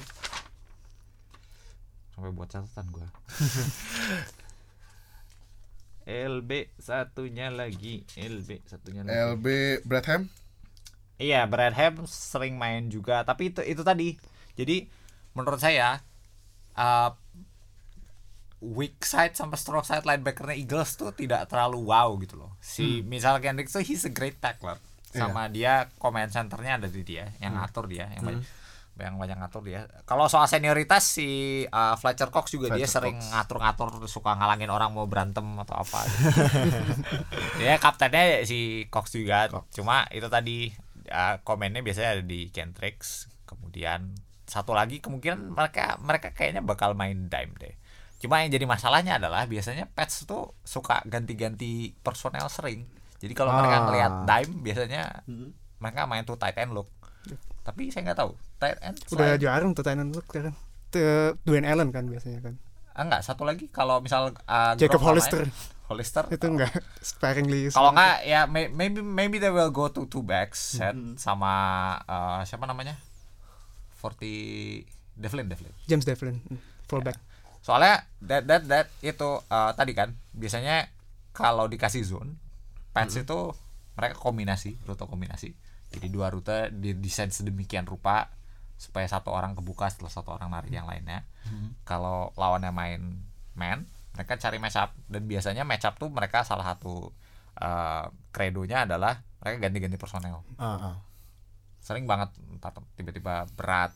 [2.09, 3.05] sampai buat catatan gua
[6.07, 9.45] LB satunya lagi LB satunya lagi LB
[9.83, 10.31] Bradham.
[11.19, 14.15] Iya, Bradham sering main juga, tapi itu itu tadi.
[14.55, 14.87] Jadi
[15.35, 15.99] menurut saya
[16.79, 17.11] uh,
[18.63, 22.55] weak side sampai strong side linebackernya Eagles tuh tidak terlalu wow gitu loh.
[22.63, 24.79] Si misal Kendricks tuh he's a great tackler.
[25.11, 28.45] Sama dia command centernya ada di dia, yang ngatur dia, yang banyak
[28.97, 29.85] yang banyak ngatur dia.
[30.03, 31.27] Kalau soal senioritas si
[31.69, 36.01] uh, Fletcher Cox juga dia Fletcher sering ngatur-ngatur suka ngalangin orang mau berantem atau apa.
[37.61, 39.47] dia kaptennya si Cox juga.
[39.69, 40.73] Cuma itu tadi
[41.09, 43.29] uh, komennya biasanya ada di Kendricks.
[43.45, 44.17] Kemudian
[44.47, 47.75] satu lagi kemungkinan mereka mereka kayaknya bakal main dime deh.
[48.17, 52.87] Cuma yang jadi masalahnya adalah biasanya Pets tuh suka ganti-ganti personel sering.
[53.21, 53.83] Jadi kalau mereka Ah.
[53.85, 55.01] ngelihat dime biasanya
[55.77, 56.89] mereka main tuh tight end look.
[57.61, 60.55] Tapi saya nggak tahu tight end Udah selain- jarang tuh look sekarang.
[60.87, 62.55] Tuh, Dwayne Allen kan biasanya kan.
[62.97, 65.45] Ah, enggak, satu lagi kalau misal uh, Jacob Hollister
[65.87, 67.69] Hollister itu enggak sparingly.
[67.71, 71.53] kalau enggak ya may- maybe maybe they will go to two backs set sama
[72.09, 72.97] uh, siapa namanya?
[74.01, 74.83] 40
[75.17, 75.73] Devlin Devlin.
[75.85, 77.17] James Devlin hmm, fullback.
[77.61, 80.89] Soalnya that that that itu uh, tadi kan biasanya
[81.33, 82.37] kalau dikasih zone
[82.97, 83.39] Pats itu
[83.93, 85.53] mereka kombinasi, rute kombinasi.
[85.93, 88.33] Jadi dua rute didesain sedemikian rupa
[88.77, 91.25] supaya satu orang kebuka setelah satu orang narik yang lainnya.
[91.83, 93.01] Kalau lawannya main
[93.57, 94.93] man, mereka cari match up.
[95.09, 97.09] Dan biasanya match up tuh mereka salah satu
[97.61, 100.45] uh, kredonya adalah mereka ganti-ganti personel.
[100.57, 100.97] Ah, ah.
[101.81, 102.35] sering banget
[102.99, 103.95] tiba-tiba berat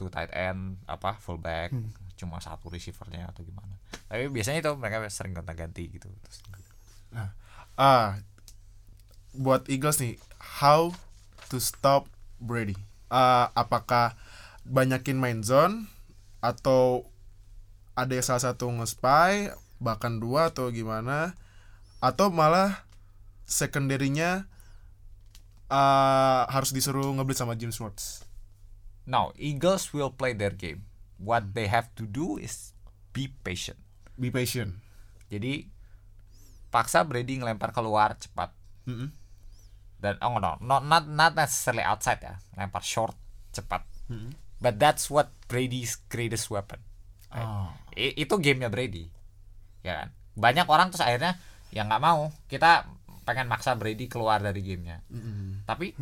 [0.00, 1.74] tuh tight end apa fullback
[2.16, 3.78] cuma satu receivernya atau gimana.
[4.08, 6.08] Tapi biasanya itu mereka sering gonta-ganti gitu.
[6.08, 6.38] Terus
[7.78, 8.18] Ah,
[9.36, 10.18] buat Eagles nih,
[10.58, 10.90] how
[11.46, 12.10] to stop
[12.42, 12.87] Brady?
[13.08, 14.14] Ah, apakah
[14.68, 15.88] banyakin main zone
[16.38, 17.08] atau
[17.96, 19.50] ada yang salah satu nge-spy
[19.80, 21.34] bahkan dua atau gimana?
[21.98, 22.84] Atau malah
[23.44, 24.46] secondary-nya
[25.68, 28.24] ah, harus disuruh ngeblitz sama James Schwartz?
[29.08, 30.84] now Eagles will play their game
[31.16, 32.76] what they have to do is
[33.16, 33.80] be patient
[34.20, 34.76] Be patient.
[35.32, 35.64] jadi
[36.68, 38.52] paksa Brady ngelempar keluar cepat
[38.84, 39.08] Mm-mm.
[39.98, 42.38] Dan oh no not not not necessarily outside ya.
[42.54, 43.14] Lempar short
[43.50, 43.82] cepat.
[44.58, 46.82] But that's what Brady's greatest weapon.
[47.30, 47.70] Oh.
[47.92, 49.06] I- itu gamenya Brady.
[49.82, 50.08] Ya kan?
[50.34, 51.38] Banyak orang terus akhirnya
[51.70, 52.30] ya nggak mau.
[52.46, 52.88] Kita
[53.22, 55.04] pengen maksa Brady keluar dari gamenya.
[55.62, 55.92] Tapi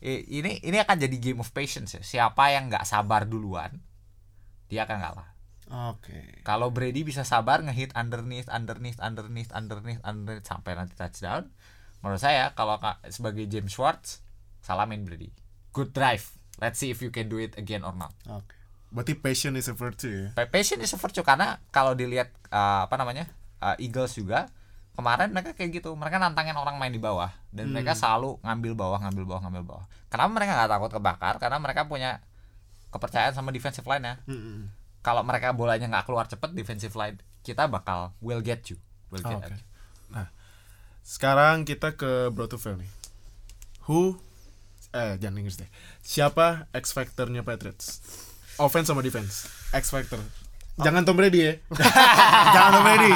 [0.00, 2.02] i- ini ini akan jadi game of patience ya.
[2.02, 3.80] Siapa yang nggak sabar duluan
[4.66, 5.28] dia akan kalah.
[5.64, 6.44] Oke.
[6.44, 11.48] kalau Brady bisa sabar ngehit underneath underneath underneath underneath underneath sampai nanti touchdown
[12.04, 14.20] menurut saya kalau ka- sebagai James Schwartz
[14.60, 15.32] salamin Brady
[15.72, 18.52] good drive let's see if you can do it again or not Oke.
[18.94, 20.26] Berarti patient is a virtue ya.
[20.38, 23.26] Pa- Passion is a virtue karena kalau dilihat uh, apa namanya
[23.58, 24.46] uh, Eagles juga
[24.94, 29.02] kemarin mereka kayak gitu mereka nantangin orang main di bawah dan mereka selalu ngambil bawah
[29.02, 32.22] ngambil bawah ngambil bawah kenapa mereka nggak takut kebakar karena mereka punya
[32.94, 34.70] kepercayaan sama defensive line nya Mm-mm.
[35.02, 38.78] kalau mereka bolanya nggak keluar cepet defensive line kita bakal will get you
[39.10, 39.50] will get Oke.
[39.50, 39.62] at you.
[41.04, 42.90] Sekarang kita ke Bro Tufel nih.
[43.84, 44.16] Who
[44.96, 45.68] eh jangan Inggris deh.
[46.00, 48.00] Siapa X factornya Patriots?
[48.56, 49.44] Offense sama defense.
[49.76, 50.16] X factor.
[50.74, 51.54] Jangan Tom Brady ya.
[52.54, 53.12] jangan Tom Brady.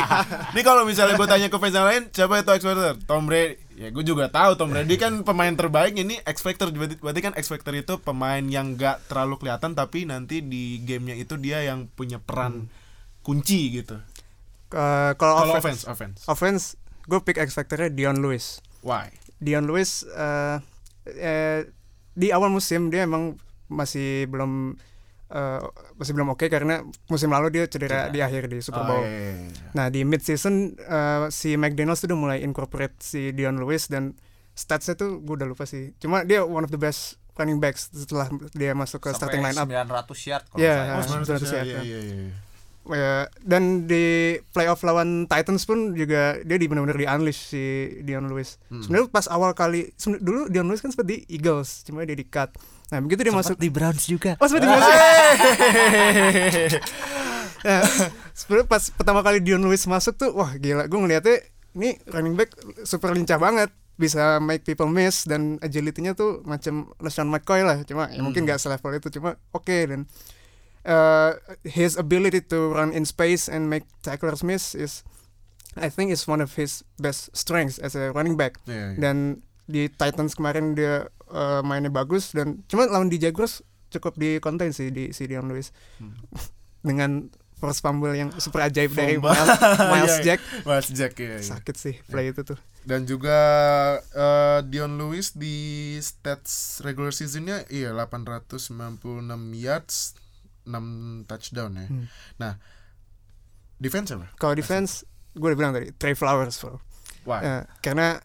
[0.55, 2.95] Ini kalau misalnya gue tanya ke fans yang lain, siapa itu X factor?
[3.09, 3.57] Tom Brady.
[3.79, 7.33] Ya gue juga tahu Tom Brady kan pemain terbaik ini X factor berarti, berarti kan
[7.35, 11.89] X factor itu pemain yang gak terlalu kelihatan tapi nanti di gamenya itu dia yang
[11.95, 12.69] punya peran
[13.25, 13.97] kunci gitu.
[14.75, 16.29] Eh, kalau Kalau offense, offense, offense.
[16.29, 18.61] offense gue pick X factornya Dion Lewis.
[18.81, 19.09] Why?
[19.39, 20.57] Dion Lewis eh,
[21.09, 21.61] eh,
[22.13, 24.77] di awal musim dia emang masih belum
[25.29, 25.61] eh,
[25.95, 29.03] masih belum oke karena musim lalu dia cedera di akhir di Super Oh, Bowl.
[29.03, 29.69] iya, iya, iya.
[29.73, 30.77] Nah di mid season
[31.31, 34.13] si McDaniels tuh udah mulai incorporate si Dion Lewis dan
[34.53, 35.95] statsnya tuh gue udah lupa sih.
[35.97, 40.11] Cuma dia one of the best running backs setelah dia masuk ke starting Sampai lineup.
[40.11, 40.91] 900 yard kalau Iya, nggak salah.
[40.91, 42.17] Oh, Ah, sebenarnya betul, iya, iya, iya, iya, iya.
[42.19, 42.48] ya,
[43.45, 47.65] dan di playoff lawan Titans pun juga dia di benar-benar di unleash si
[48.01, 48.57] Dion Lewis.
[48.73, 52.53] Sebenarnya pas awal kali sebenarnya dulu Dion Lewis kan seperti Eagles, cuma dia di cut.
[52.89, 54.41] Nah begitu dia masuk di Browns juga.
[54.41, 54.93] Oh seperti biasa.
[57.67, 57.81] ya,
[58.33, 61.37] sebenarnya pas pertama kali Dion Lewis masuk tuh, wah gila, gue ngeliatnya
[61.77, 62.57] ini running back
[62.89, 68.09] super lincah banget, bisa make people miss dan agility-nya tuh macam LeSean McCoy lah, cuma
[68.09, 70.07] ya mungkin gak selevel itu, cuma oke dan
[70.89, 75.05] uh, his ability to run in space and make tacklers miss is
[75.77, 78.99] I think is one of his best strengths as a running back Iya, iya.
[78.99, 79.17] dan
[79.65, 84.73] di Titans kemarin dia uh, mainnya bagus dan cuma lawan di Jaguars cukup di contain
[84.73, 85.71] sih di si Dion Lewis
[86.89, 87.29] dengan
[87.59, 89.19] force fumble yang super ajaib dari.
[89.19, 89.51] Miles,
[89.93, 91.37] Miles Iya, Jack Miles Jack ya.
[91.37, 91.43] iya.
[91.43, 93.37] sakit sih play itu tuh Dan juga
[94.01, 99.03] eh, Dion Lewis di stats regular seasonnya iya 896
[99.53, 100.17] yards,
[100.69, 101.87] 6 touchdown ya.
[101.89, 102.07] Hmm.
[102.37, 102.53] Nah,
[103.81, 104.29] defense apa?
[104.37, 106.77] kalau defense gue udah bilang tadi Trey Flowers bro.
[107.25, 108.21] Wah, Eh, karena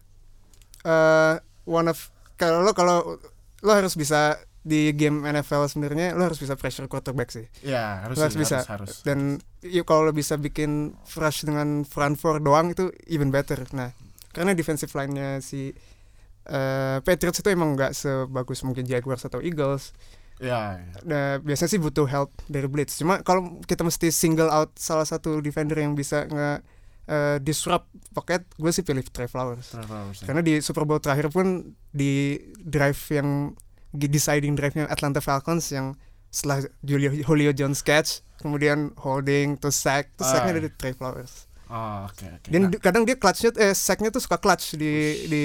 [0.84, 1.34] eh
[1.64, 3.16] one of kalau lo kalau
[3.64, 8.16] lo harus bisa di game NFL sebenarnya lo harus bisa pressure quarterback sih ya harus
[8.16, 8.94] lo harus bisa harus, harus.
[9.04, 13.92] dan ya, kalau lo bisa bikin rush dengan front four doang itu even better nah
[14.32, 15.76] karena defensive line-nya si
[16.48, 19.92] eh, Patriots itu emang nggak sebagus mungkin Jaguars atau Eagles
[20.36, 20.94] Ya, ya.
[21.02, 25.38] nah, biasanya sih butuh help dari blitz cuma kalau kita mesti single out salah satu
[25.38, 26.50] defender yang bisa nge
[27.06, 30.26] eh, disrupt pocket gue sih pilih Trey Flowers Trevor Lawrence, ya.
[30.26, 33.54] karena di Super Bowl terakhir pun di drive yang
[33.90, 35.94] di deciding drive-nya Atlanta Falcons yang
[36.28, 40.42] setelah Julio Julio Jones catch kemudian holding terus sack terus Ah.
[40.42, 42.48] sacknya dari Trey Flowers Oh, oke oke.
[42.50, 44.92] dan Nah, kadang dia clutchnya eh sacknya tuh suka clutch di
[45.26, 45.44] di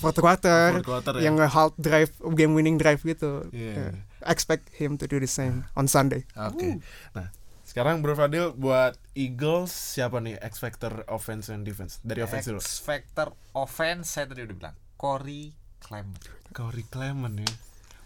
[0.00, 1.28] fourth quarter fourth quarter ya.
[1.28, 3.92] yang nge-halt drive game winning drive gitu Iya.
[3.92, 3.92] Yeah.
[4.28, 6.80] Expect him to do the same on Sunday Oke.
[7.16, 7.32] Nah,
[7.70, 12.02] sekarang Bro Fadil buat Eagles siapa nih X factor offense and defense?
[12.02, 12.58] Dari offense dulu.
[12.58, 16.18] X factor offense saya tadi udah bilang Corey Clement.
[16.50, 17.46] Corey Clement ya.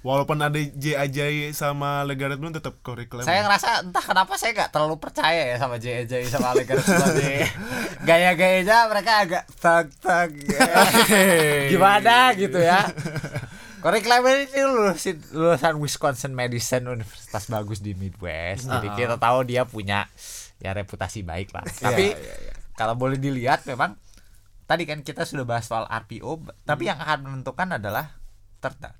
[0.05, 3.25] Walaupun ada J Ajayi sama Legarrette Blount tetap Corey Clement.
[3.25, 7.49] Saya ngerasa entah kenapa saya nggak terlalu percaya ya sama JJ sama Alex sebagai
[8.13, 10.29] gaya-gayanya mereka agak tag tag
[11.73, 12.85] gimana gitu ya.
[13.85, 18.65] Corey Clement ini lulusin, lulusan Wisconsin Madison Universitas bagus di Midwest.
[18.65, 18.97] Jadi Ah.
[18.97, 20.09] kita tahu dia punya
[20.57, 21.69] ya reputasi baik lah.
[21.69, 22.17] Tapi
[22.81, 24.01] kalau boleh dilihat memang
[24.65, 28.17] tadi kan kita sudah bahas soal RPO, tapi yang akan menentukan adalah
[28.65, 28.97] third down.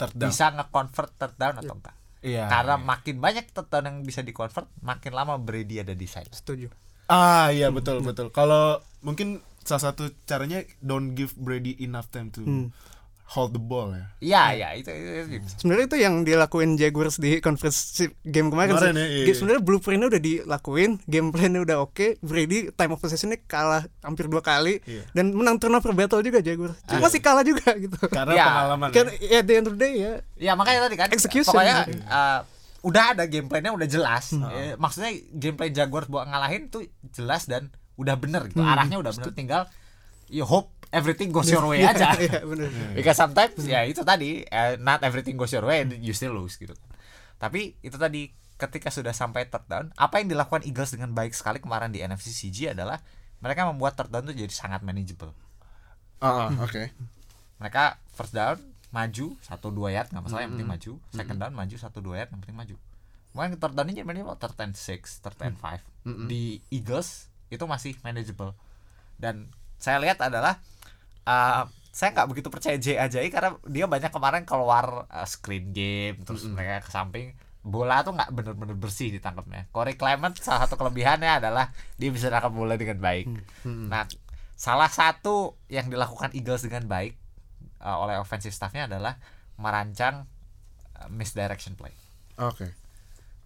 [0.00, 0.32] Third down.
[0.32, 1.96] Bisa nge-convert third down atau enggak.
[2.24, 2.48] Iya.
[2.48, 2.84] Karena iya.
[2.88, 6.32] makin banyak third down yang bisa di-convert, makin lama Brady ada di side.
[6.32, 6.72] setuju
[7.04, 8.32] Ah iya betul betul.
[8.32, 12.72] Kalau mungkin salah satu caranya don't give Brady enough time to Hmm.
[13.30, 14.10] Hold the ball ya.
[14.18, 15.46] Iya, iya, itu, itu, itu.
[15.56, 17.78] sebenarnya itu yang dilakuin Jaguars di conference
[18.20, 18.98] game kemarin, Kemarin sih.
[18.98, 19.32] ya, iya, iya.
[19.32, 24.40] sebenarnya blueprintnya udah dilakuin game plannya udah oke Brady time of possessionnya kalah hampir dua
[24.40, 25.06] kali Iya.
[25.12, 28.88] dan menang turnover battle juga Jaguars cuma masih kalah juga gitu Karena Ya, pengalaman.
[28.90, 29.38] kan ya.
[29.38, 31.54] at the end of the day ya Ya makanya tadi kan Execution.
[31.54, 31.76] pokoknya
[32.06, 32.40] uh,
[32.80, 34.32] udah ada game plan-nya udah jelas.
[34.32, 38.58] Eh, maksudnya game plan Jaguars buat ngalahin tuh jelas dan udah bener gitu.
[38.58, 39.62] Arahnya udah bener tinggal
[40.26, 42.14] you hope everything goes your way aja.
[42.20, 42.42] Iya.
[42.94, 46.74] Because sometimes ya itu tadi eh, not everything goes your way you still lose gitu.
[47.40, 48.30] Tapi itu tadi
[48.60, 52.28] ketika sudah sampai third down, apa yang dilakukan Eagles dengan baik sekali kemarin di NFC
[52.28, 53.00] CG adalah
[53.40, 55.32] mereka membuat third down itu jadi sangat manageable.
[56.20, 56.92] Ah, ah, oke.
[57.56, 58.60] Mereka first down
[58.90, 60.92] maju satu dua yard nggak masalah yang penting maju.
[61.14, 62.76] Second down maju satu dua yard yang penting maju.
[63.32, 65.80] Mungkin third down ini jadi third and six, third and five.
[66.04, 68.52] Di Eagles itu masih manageable.
[69.16, 69.48] Dan
[69.80, 70.60] saya lihat adalah
[71.26, 76.22] uh, saya nggak begitu percaya J Ajayi karena dia banyak kemarin keluar uh, screen game
[76.22, 79.68] terus mereka ke samping bola tuh nggak bener-bener bersih ditangkapnya.
[79.68, 81.68] Corey Clement salah satu kelebihannya adalah
[82.00, 83.28] dia bisa nangkap bola dengan baik.
[83.68, 84.08] Nah,
[84.56, 87.20] salah satu yang dilakukan Eagles dengan baik
[87.84, 89.20] uh, oleh offensive staffnya adalah
[89.60, 90.24] merancang
[90.96, 91.92] uh, misdirection play.
[92.40, 92.72] Oke.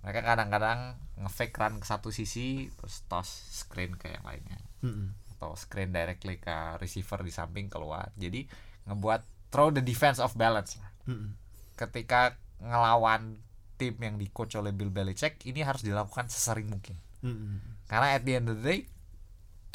[0.06, 5.14] Mereka kadang-kadang nge-fake run ke satu sisi terus toss screen ke yang lainnya Mm-mm.
[5.44, 8.08] Atau screen directly ke receiver di samping keluar.
[8.16, 8.48] Jadi
[8.88, 10.80] ngebuat throw the defense of balance.
[10.80, 10.90] lah.
[11.12, 11.36] Mm-mm.
[11.76, 12.32] Ketika
[12.64, 13.36] ngelawan
[13.76, 16.96] tim yang di coach oleh Bill Belichick ini harus dilakukan sesering mungkin.
[17.20, 17.60] Mm-mm.
[17.84, 18.80] Karena at the end of the day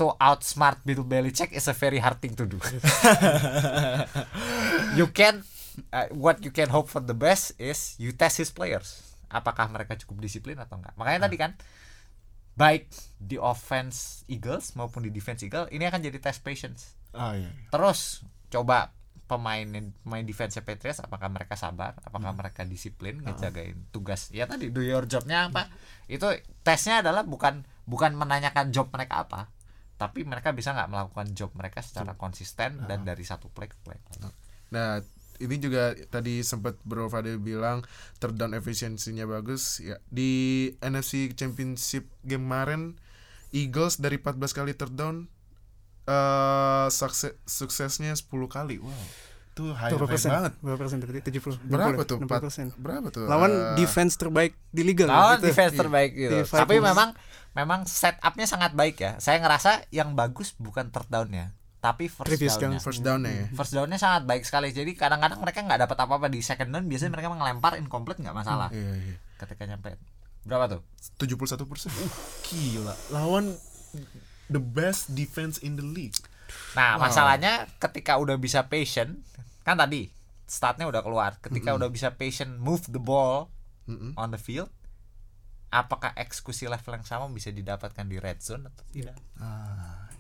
[0.01, 2.57] to outsmart Bill Belichick is a very hard thing to do.
[4.97, 5.45] you can
[5.93, 9.05] uh, what you can hope for the best is you test his players.
[9.29, 10.97] Apakah mereka cukup disiplin atau enggak.
[10.97, 11.53] Makanya tadi kan
[12.59, 16.99] baik di offense Eagles maupun di defense Eagles ini akan jadi test patience.
[17.15, 17.47] Ah iya.
[17.71, 18.91] Terus coba
[19.31, 19.63] pemain
[20.03, 21.95] pemain defense Patriots apakah mereka sabar?
[22.03, 24.27] Apakah mereka disiplin ngejagain tugas?
[24.35, 25.71] Ya tadi do your jobnya apa?
[26.11, 26.27] Itu
[26.67, 29.47] tesnya adalah bukan bukan menanyakan job mereka apa
[29.99, 33.99] tapi mereka bisa nggak melakukan job mereka secara konsisten dan dari satu play ke play.
[34.71, 35.03] Nah,
[35.39, 37.81] ini juga tadi sempat Bro Fadil bilang
[38.17, 39.97] third down efisiensinya bagus ya.
[40.05, 40.31] Di
[40.79, 42.99] NFC Championship game kemarin
[43.49, 45.25] Eagles dari 14 kali third down
[46.05, 48.77] eh sukses suksesnya 10 kali.
[48.77, 48.91] Wow.
[49.49, 50.29] Itu high, Berapa high persen?
[50.31, 50.53] banget.
[50.57, 51.19] Berapa persen berarti?
[51.21, 51.59] 70.
[51.61, 52.17] Berapa tuh?
[52.17, 52.65] 60 Empat- persen.
[52.75, 53.25] Berapa tuh?
[53.25, 55.51] Lawan Eh, defense terbaik di liga Lawan gitu.
[55.51, 55.79] defense Iya.
[55.79, 56.35] terbaik gitu.
[56.35, 57.09] Di Tapi memang
[57.51, 59.11] memang setupnya sangat baik ya.
[59.17, 62.75] Saya ngerasa yang bagus bukan third downnya, tapi first Previous downnya.
[62.75, 62.83] down.
[62.83, 63.47] first down ya.
[63.51, 64.69] First downnya sangat baik sekali.
[64.69, 66.85] Jadi kadang-kadang mereka nggak dapat apa-apa di second down.
[66.85, 68.67] Biasanya mereka ngelempar incomplete nggak masalah.
[68.69, 69.15] Iya, iya.
[69.35, 69.95] Ketika nyampe
[70.41, 70.81] berapa tuh?
[71.17, 71.91] 71 persen.
[72.43, 72.91] gila.
[73.09, 73.55] Lawan
[74.47, 76.19] the best defense in the league.
[76.73, 77.07] Nah, Wow.
[77.07, 79.21] masalahnya ketika udah bisa patient,
[79.61, 80.09] kan tadi
[80.43, 81.37] startnya udah keluar.
[81.39, 83.47] Ketika udah bisa patient move the ball
[83.85, 84.11] Mm-mm.
[84.15, 84.67] on the field,
[85.69, 89.13] apakah eksekusi level yang sama bisa didapatkan di red zone atau tidak?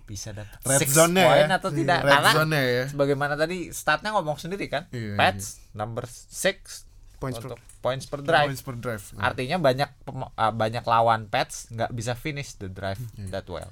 [0.09, 0.57] Bisa dapat.
[0.65, 1.55] Red six zone-nya point ya.
[1.55, 1.99] atau tidak?
[2.01, 2.85] Red Karena zone ya.
[2.89, 8.47] sebagaimana tadi statnya ngomong sendiri kan, Iya, Pats number six Points per points per drive.
[8.47, 9.03] Points per drive.
[9.13, 13.29] Artinya banyak uh, banyak lawan Pats nggak bisa finish the drive Iya.
[13.29, 13.69] that well.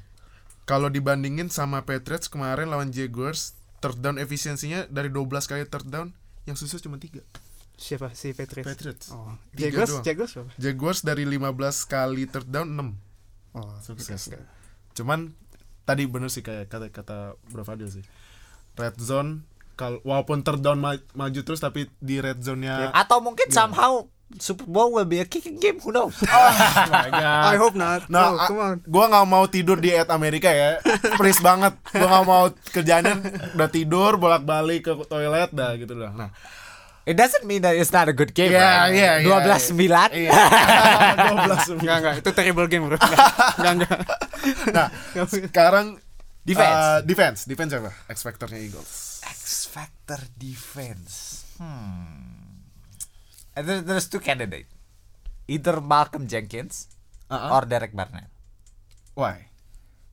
[0.63, 6.11] Kalau dibandingin sama Patriots kemarin lawan Jaguars, third down efisiensinya dari 12 kali third down,
[6.43, 7.23] yang sukses cuma 3.
[7.73, 8.67] Siapa si Patriots?
[8.67, 9.05] Patriots.
[9.09, 10.03] Oh, Tiga Jaguars, doang.
[10.03, 10.51] Jaguars apa?
[10.59, 11.47] Jaguars dari 15
[11.87, 12.99] kali third down 6
[13.55, 14.27] Oh, sukses.
[14.27, 14.43] oke.
[14.93, 15.31] Cuman
[15.87, 18.03] tadi bener sih kayak kata kata Bro Fadil sih.
[18.75, 23.47] Red zone kal walaupun third down ma- maju terus tapi di red zone-nya Atau mungkin
[23.47, 24.05] somehow
[24.35, 26.11] Super Bowl will be a kicking game, who knows?
[26.27, 26.51] Oh
[26.91, 27.43] my God.
[27.47, 28.11] I hope not.
[28.11, 28.75] Nah, No, come on.
[28.83, 30.83] gua nggak mau tidur di at Amerika ya.
[31.15, 31.79] Please banget.
[31.87, 33.15] Gua nggak mau kerjanya
[33.55, 36.11] udah tidur bolak-balik ke toilet dah gitu dah.
[36.11, 36.29] Nah,
[37.07, 38.51] It doesn't mean that it's not a good game.
[38.51, 38.91] Yeah, right?
[38.91, 40.11] yeah, yeah, 12-9.
[40.11, 40.31] iya.
[41.71, 42.99] 12 Enggak, enggak, itu terrible game, Bro.
[43.63, 43.99] Enggak, enggak.
[44.75, 44.87] Nah,
[45.23, 46.03] sekarang
[46.43, 46.83] Defense.
[46.83, 47.91] uh, defense, defense apa?
[48.11, 49.23] X factornya Eagles.
[49.23, 51.43] X Factor defense.
[51.59, 52.63] Hmm.
[53.51, 54.67] And there, there's two candidates.
[55.47, 56.91] Either Malcolm Jenkins
[57.27, 57.55] Uh-uh.
[57.55, 58.27] or Derek Barnett.
[59.15, 59.47] Why?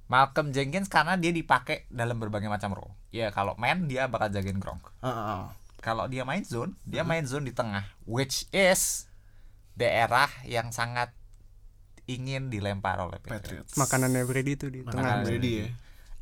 [0.06, 2.92] Malcolm Jenkins karena dia dipakai dalam berbagai macam role.
[3.10, 4.84] Ya kalau main dia bakal jagain Gronk.
[5.02, 5.46] Uh, uh, uh.
[5.84, 9.04] Kalau dia main zone, dia main zone di tengah, which is
[9.76, 11.12] daerah yang sangat
[12.08, 13.68] ingin dilempar oleh Patriots.
[13.68, 13.72] Patriots.
[13.76, 14.96] Makanannya Brady itu di tengah.
[14.96, 15.66] Makanan Brady ya.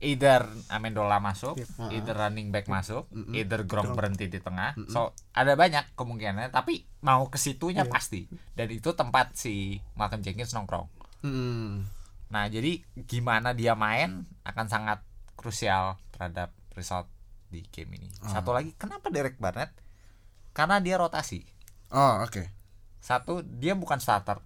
[0.02, 1.94] Either Amendola masuk, Yep.
[1.94, 4.74] either running back masuk, either Gronk berhenti di tengah.
[4.90, 8.26] So ada banyak kemungkinan, tapi mau ke situnya pasti.
[8.58, 10.90] Dan itu tempat si Malcolm Jenkins nongkrong.
[11.22, 11.86] Hmm.
[12.34, 15.06] Nah, jadi gimana dia main akan sangat
[15.38, 17.06] krusial terhadap result
[17.52, 18.08] di game ini.
[18.24, 19.70] Satu lagi, kenapa Derek Barnett?
[20.50, 21.44] Karena dia rotasi.
[21.88, 22.48] Oh, oke.
[22.98, 24.40] Satu, dia bukan starter,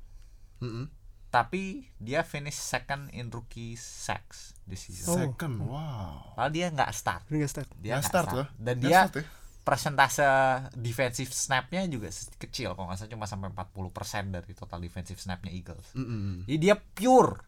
[0.58, 0.90] Mm-mm.
[1.28, 5.06] tapi dia finish second in rookie sacks this season.
[5.06, 5.18] Oh.
[5.30, 6.32] Second, wow.
[6.34, 7.22] Padahal dia nggak start.
[7.28, 7.68] Ini nggak start.
[7.76, 8.38] Dia Nggak start start.
[8.40, 8.46] loh.
[8.56, 9.24] Dan Nggak dia start ya?
[9.66, 10.26] persentase
[10.74, 12.06] defensive snapnya juga
[12.38, 15.90] kecil kalau nggak salah cuma sampai 40% dari total defensive snapnya Eagles.
[15.92, 16.46] Mm-mm.
[16.46, 17.42] Jadi dia pure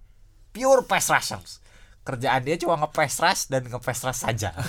[0.50, 1.62] pure pass rushers.
[2.08, 4.56] Kerjaan dia cuma nge-pass rush dan nge-pass rush saja.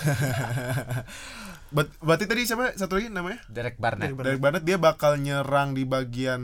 [1.69, 3.45] Ber- berarti tadi siapa satu lagi namanya?
[3.45, 4.11] Derek Barnett.
[4.11, 6.41] Dari Barnett dia bakal nyerang di bagian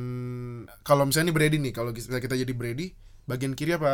[0.85, 2.93] kalau misalnya ini Brady nih, kalau kita kita jadi Brady,
[3.26, 3.93] bagian kiri apa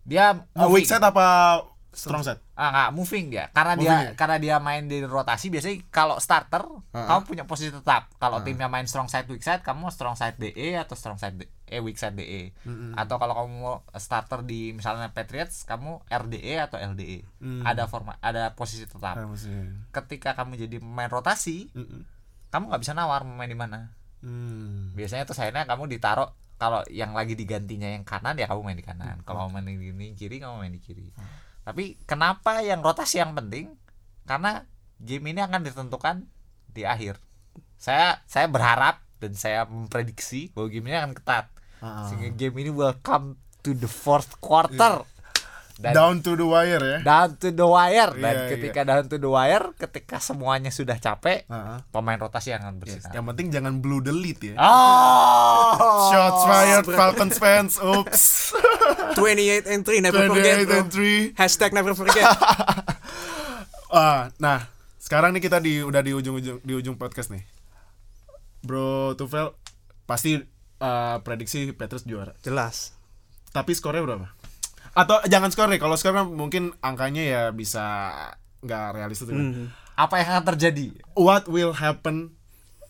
[0.00, 0.74] Dia uh, moving.
[0.74, 2.44] weak side apa strong side?
[2.54, 3.48] Ah nggak moving dia.
[3.50, 4.12] Karena Moving dia ya?
[4.12, 8.12] karena dia main di rotasi biasanya kalau starter Ah, kamu punya posisi tetap.
[8.16, 11.48] Kalau timnya main strong side weak side kamu strong side DE atau strong side D-
[11.70, 12.50] eh weak side DE.
[12.98, 17.22] Atau kalau kamu mau starter di misalnya Patriots kamu RDE atau LDE.
[17.38, 17.62] Hmm.
[17.62, 19.14] Ada format ada posisi tetap.
[19.94, 22.02] Ketika kamu jadi main rotasi, Mm-mm.
[22.50, 23.94] kamu nggak bisa nawar main di mana.
[24.20, 24.92] Hmm.
[24.92, 26.28] Biasanya tuh sayangnya kamu ditaruh
[26.60, 29.22] kalau yang lagi digantinya yang kanan ya kamu main di kanan.
[29.22, 29.24] Hmm.
[29.24, 31.08] Kalau main di di kiri kamu main di kiri.
[31.64, 33.78] Tapi kenapa yang rotasi yang penting?
[34.26, 34.66] Karena
[35.00, 36.26] game ini akan ditentukan
[36.70, 37.16] di akhir.
[37.80, 41.48] Saya saya berharap dan saya memprediksi bahwa game ini akan ketat.
[41.80, 45.04] Sehingga game ini will come to the fourth quarter.
[45.80, 46.98] Dan Down to the wire ya.
[47.00, 51.48] down to the wire dan Iya, ketika down to the wire ketika semuanya sudah capek
[51.48, 51.78] Ah, ah.
[51.88, 53.00] pemain rotasi yang akan Yes.
[53.00, 53.12] bersinar.
[53.16, 54.60] Yang penting jangan blue the lead ya.
[54.60, 55.72] Oh.
[56.12, 57.72] Shots fired Falcons fans.
[57.80, 58.20] Oops.
[59.16, 60.76] 28 and 3 never forget 28 bro.
[60.76, 61.40] and 3.
[61.40, 62.28] Hashtag never forget.
[63.90, 64.70] Ah, nah,
[65.00, 67.42] sekarang nih kita di udah di ujung-ujung di ujung podcast nih.
[68.60, 69.50] Bro Tufel
[70.04, 70.38] pasti
[70.80, 72.32] eh, prediksi Petrus juara.
[72.40, 72.96] Jelas.
[73.50, 74.26] Tapi skornya berapa?
[74.90, 78.10] Atau jangan skor deh, kalau skor kan mungkin angkanya ya bisa
[78.60, 79.38] nggak realistis kan.
[79.38, 79.66] Hmm.
[79.94, 82.32] apa yang akan terjadi what will happen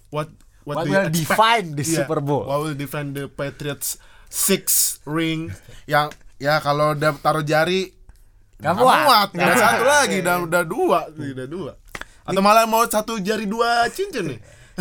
[0.09, 0.31] what
[0.63, 2.45] What you will define the Iya, Super Bowl?
[2.45, 3.97] what will define the Patriots
[4.27, 5.51] six ring
[5.85, 7.91] yang ya kalau udah taruh jari
[8.61, 9.29] Nggak muat.
[9.33, 11.73] Udah satu lagi udah udah dua udah dua
[12.23, 14.39] atau malah mau satu jari dua cincin nih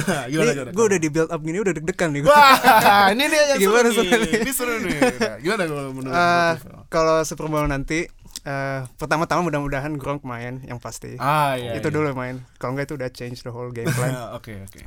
[0.32, 2.22] gimana gimana gue udah di build up gini udah deg-degan nih.
[2.22, 2.32] gua.
[2.32, 4.32] Wah, ini dia yang Gimana seru nih.
[4.40, 4.98] Ini seru nih.
[5.40, 6.74] Gimana kalau menurut Novel?
[6.88, 8.08] kalau Super Bowl nanti
[8.42, 11.18] eh, pertama-tama mudah-mudahan Gronk main yang pasti.
[11.18, 11.74] Ah, iya.
[11.74, 11.94] itu iya.
[11.94, 12.40] dulu main.
[12.56, 14.12] Kalau enggak itu udah change the whole game plan.
[14.12, 14.80] Ah, Oke, oke.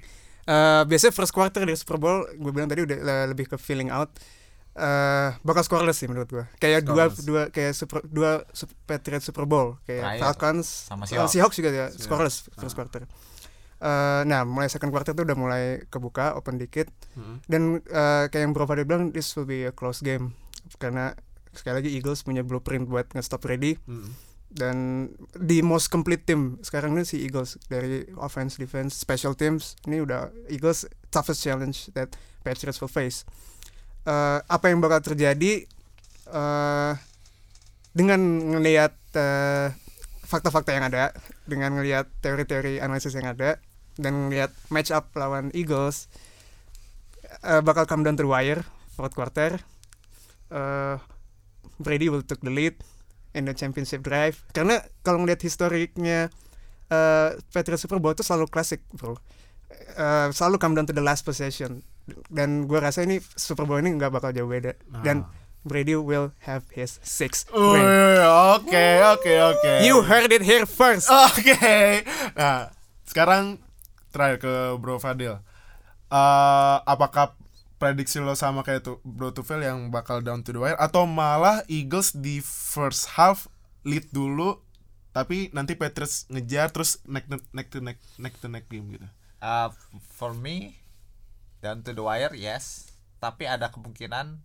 [0.43, 3.89] Eh, biasanya first quarter dari Super Bowl gue bilang tadi udah le- lebih ke feeling
[3.89, 4.11] out.
[4.73, 6.45] eh bakal scoreless sih menurut gue.
[6.57, 7.29] Kayak dua Scoreless.
[7.29, 8.41] dua kayak super dua
[8.83, 10.23] Patriots Super Bowl kayak Terakhir.
[10.25, 11.29] Falcons Sama Seahawks.
[11.31, 13.05] Seahawks juga ya scoreless first quarter.
[13.83, 16.87] Eh, nah mulai second quarter tuh udah mulai kebuka open dikit
[17.19, 17.43] Hmm.
[17.45, 20.39] dan eh, kayak yang Bro Fadil bilang this will be a close game
[20.79, 21.19] karena
[21.51, 24.15] sekali lagi Eagles punya blueprint buat nge-stop ready Hmm.
[24.49, 24.77] dan
[25.35, 30.31] di most complete team sekarang ini si Eagles dari offense defense special teams ini udah
[30.47, 33.27] Eagles toughest challenge that Patriots will face
[34.03, 35.67] Eh, apa yang bakal terjadi
[36.29, 36.93] eh
[37.93, 39.75] dengan ngelihat eh,
[40.23, 41.11] fakta-fakta yang ada
[41.45, 43.59] dengan ngelihat teori-teori analisis yang ada
[44.01, 46.09] dan ngelihat match up lawan Eagles
[47.45, 48.63] eh, bakal come down to the wire
[48.93, 49.61] fourth quarter.
[50.53, 50.97] Eh,
[51.81, 52.77] Brady will take the lead
[53.35, 54.45] in the championship drive.
[54.53, 56.29] Karena kalau ngeliat historiknya
[56.93, 59.17] uh, Patriots Super Bowl itu selalu klasik bro.
[59.73, 61.81] Eh, selalu come down to the last possession.
[62.29, 64.77] Dan gue rasa ini Super Bowl ini nggak bakal jauh beda.
[65.03, 65.25] Dan
[65.63, 69.73] Brady will have his sixth Oke, oke, oke.
[69.87, 71.07] you heard it here first.
[71.07, 71.55] Oke.
[72.35, 72.75] Nah,
[73.07, 73.63] sekarang
[74.13, 75.41] terakhir ke Bro Fadil.
[76.13, 77.33] Eh, apakah
[77.81, 81.67] prediksi lo sama kayak tuh Bro Tufel yang bakal down to the wire atau malah
[81.67, 83.51] Eagles di first half
[83.83, 84.63] lead dulu
[85.11, 89.09] tapi nanti Patriots ngejar terus neck to neck to neck neck to neck game gitu.
[89.43, 89.75] Uh,
[90.15, 90.79] for me
[91.59, 94.39] down to the wire yes tapi ada kemungkinan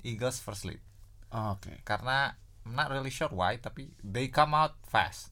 [0.00, 0.80] Eagles first lead
[1.28, 1.84] Oh, Oke.
[1.84, 5.28] karena I'm not really sure why tapi they come out fast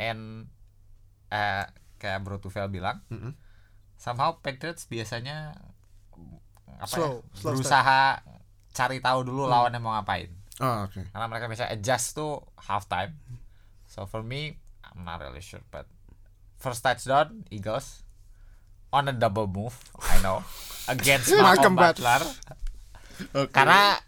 [0.00, 0.48] and
[1.28, 3.32] eh kayak Bro Tufel bilang Mm-mm.
[3.96, 5.56] somehow Patriots biasanya
[6.76, 8.20] apa ya, Slow, slow berusaha
[8.70, 11.04] cari tahu dulu lawannya mau ngapain Oh, oke.
[11.12, 13.12] karena mereka bisa adjust tuh halftime
[13.84, 14.56] so for me
[14.88, 15.84] I'm not really sure but
[16.56, 18.00] first touchdown Eagles
[18.88, 20.40] on a double move I know
[20.92, 22.24] against Malcolm Butler
[23.36, 23.52] Oke.
[23.52, 24.00] karena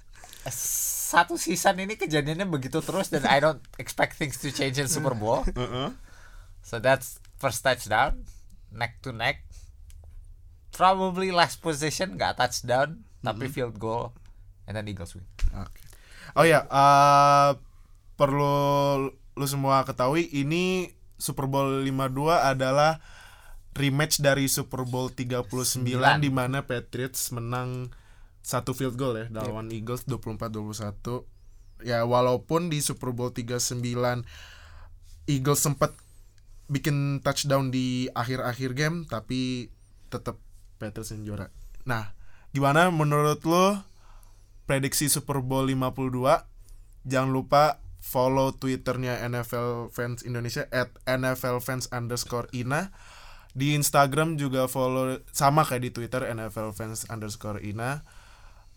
[0.49, 5.13] satu season ini kejadiannya begitu terus dan I don't expect things to change in Super
[5.13, 5.93] Bowl Heeh.
[6.69, 8.27] so that's first touchdown
[8.75, 9.47] neck to neck
[10.75, 14.15] probably last position nggak touchdown tapi field goal
[14.69, 15.25] and then Eagles win
[15.57, 15.81] Oke.
[16.37, 17.51] Oh ya, eh,
[18.21, 18.55] perlu
[19.09, 23.01] lu semua ketahui ini Super Bowl 52 adalah
[23.79, 26.19] rematch dari Super Bowl 39 Sembilan.
[26.19, 27.95] di mana Patriots menang
[28.43, 31.87] satu field goal ya lawan Eagles 24-21.
[31.87, 33.83] Ya walaupun di Super Bowl 39
[35.31, 35.95] Eagles sempat
[36.69, 39.73] bikin touchdown di akhir-akhir game tapi
[40.13, 40.37] tetap
[40.79, 41.49] Patriots yang juara.
[41.89, 42.13] Nah,
[42.55, 43.83] gimana menurut lo
[44.69, 52.47] prediksi Super Bowl 52 jangan lupa follow twitternya NFL Fans Indonesia at NFL Fans underscore
[52.55, 52.93] Ina.
[53.59, 58.05] Di Instagram juga follow sama kayak di Twitter NFL Fans underscore Ina.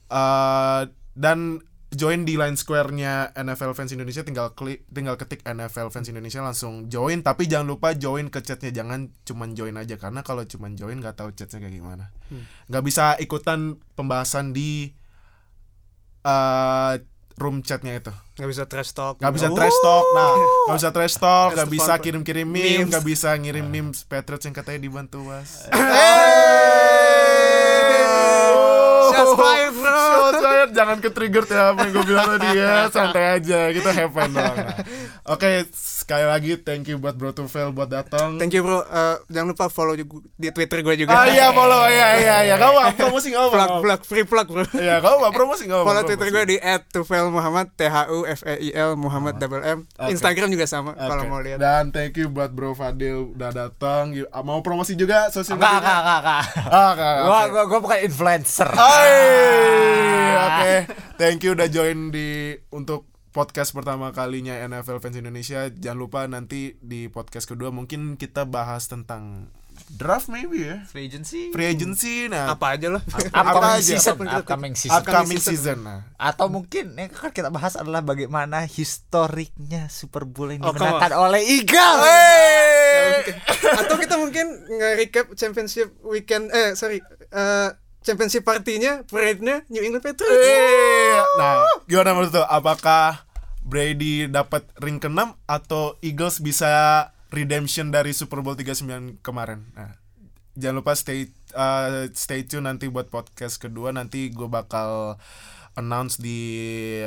[0.10, 0.82] Eh,
[1.16, 1.62] dan
[1.92, 6.88] join di line square-nya NFL Fans Indonesia tinggal klik tinggal ketik NFL Fans Indonesia langsung
[6.88, 7.20] join.
[7.20, 10.00] Tapi jangan lupa join ke chatnya jangan cuman join aja.
[10.00, 12.16] Karena kalau cuman join nggak tahu chatnya kayak gimana.
[12.66, 13.60] Nggak bisa ikutan
[13.94, 14.96] pembahasan di
[16.22, 16.94] eh
[17.36, 18.14] room chatnya itu.
[18.38, 19.20] Nggak bisa trash talk.
[19.20, 19.56] Nggak bisa Oh.
[19.58, 20.06] trash talk.
[20.14, 20.32] Nah
[20.70, 24.06] nggak bisa trash talk nggak bisa kirim kirim meme nggak bisa ngirim memes.
[24.06, 25.68] Patriots yang katanya dibantu was
[29.22, 29.94] Shots fired, bro.
[29.94, 30.72] Shots fired.
[30.74, 34.30] jangan ke trigger ya apa yang gue bilang tadi ya santai aja kita have fun
[34.32, 34.76] doang Nah,
[35.34, 35.52] oke
[36.12, 38.36] sekali lagi thank you buat Bro Tufel buat datang.
[38.36, 38.84] Thank you bro.
[38.84, 41.16] Eh, jangan lupa follow juga di Twitter gue juga.
[41.16, 41.88] Ah iya follow.
[41.92, 42.56] Iya iya iya.
[42.60, 43.00] Kamu apa?
[43.00, 43.56] Promosi nggak apa?
[43.56, 44.68] Plug plug free plug bro.
[44.76, 45.32] Iya kamu apa?
[45.32, 45.88] Promosi nggak apa?
[45.88, 46.58] Follow Twitter gue di
[46.92, 49.88] @tufelmuhammad T H U F E I L Muhammad double M.
[50.12, 51.64] Instagram juga sama kalau mau lihat.
[51.64, 54.12] Dan thank you buat Bro Fadil udah datang.
[54.36, 55.32] Ah, Mau promosi juga?
[55.32, 55.80] Sosial media?
[55.80, 56.44] enggak enggak enggak.
[56.68, 57.48] Ah, enggak, gua, oke.
[57.48, 58.68] gua gua bukan influencer.
[58.76, 59.16] Hai,
[60.36, 60.74] oke.
[61.16, 65.68] Thank you udah join di untuk podcast pertama kalinya NFL Fans Indonesia.
[65.68, 69.48] Jangan lupa nanti di podcast kedua mungkin kita bahas tentang
[69.90, 70.84] draft maybe ya.
[70.86, 73.02] free agency Free agency nah Apa aja lah.
[73.34, 75.78] upcoming aja, season upcoming season upcoming season.
[75.82, 76.06] Nah.
[76.16, 81.42] atau mungkin yang akan kita bahas adalah bagaimana historiknya Super Bowl yang Oh, dimenangkan oleh
[81.42, 83.26] Eagles Hey!
[83.26, 83.38] Eh.
[83.74, 87.70] Atau kita mungkin nge-recap championship weekend eh sorry eh,
[88.02, 90.46] championship partinya parade-nya New England Patriots.
[90.46, 92.46] Eh, nah, gimana menurut lo?
[92.50, 93.26] Apakah
[93.62, 96.70] Brady dapat ring ke-6 atau Eagles bisa
[97.30, 99.70] redemption dari Super Bowl 39 kemarin?
[99.78, 100.02] Nah,
[100.58, 105.16] jangan lupa stay uh, stay tune nanti buat podcast kedua nanti gue bakal
[105.80, 107.00] announce di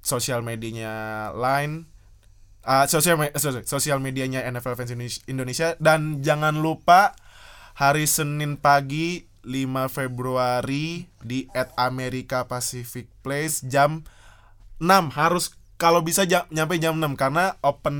[0.00, 1.84] sosial medianya Line
[2.64, 4.92] uh, sosial me- sorry, sosial medianya NFL Fans
[5.28, 7.12] Indonesia dan jangan lupa
[7.76, 14.04] hari Senin pagi 5 Februari di at America Pacific Place jam
[14.80, 17.96] 6 harus kalau bisa jam, nyampe jam 6 karena open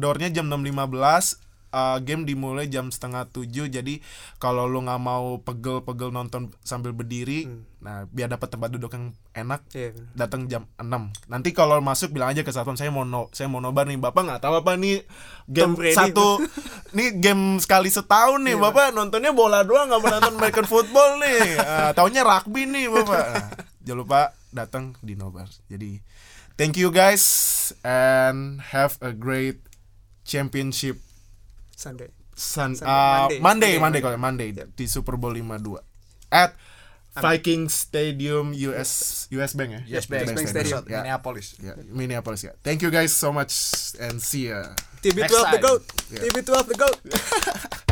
[0.00, 4.00] doornya jam 6.15 uh, game dimulai jam setengah tujuh jadi
[4.36, 9.62] kalau lu nggak mau pegel-pegel nonton sambil berdiri nah biar dapat tempat duduk yang enak
[9.70, 10.10] Iya, bener.
[10.18, 13.62] datang jam 6 nanti kalau masuk bilang aja ke satpam saya mau no, saya mau
[13.62, 15.06] nobar nih bapak nggak tahu apa nih
[15.46, 16.28] game Tom satu
[16.98, 21.54] nih game sekali setahun nih bapak nontonnya bola doang nggak mau nonton American football nih.
[21.96, 23.22] Taunya rugby nih bapak.
[23.22, 23.48] Nah,
[23.86, 24.20] jangan lupa
[24.50, 25.46] datang di nobar.
[25.70, 26.02] Jadi
[26.58, 27.22] thank you guys
[27.86, 29.62] and have a great
[30.24, 30.98] championship
[31.78, 32.10] Sunday.
[32.34, 35.78] Sun, Sunday, uh, Monday, Monday, Monday, Monday, kalau Monday di Super Bowl 52
[36.30, 36.54] at
[37.18, 39.80] Viking Stadium US US Bank ya.
[39.86, 40.82] Yes, Bank, Bank Stadium.
[40.86, 41.58] Ya, Minneapolis.
[41.58, 42.52] ya, Minneapolis ya.
[42.62, 43.54] Thank you guys so much
[43.98, 44.74] and see ya.
[45.02, 45.82] TB12 Next the goat.
[46.10, 46.22] Yeah.
[46.26, 46.98] TB12 the goat.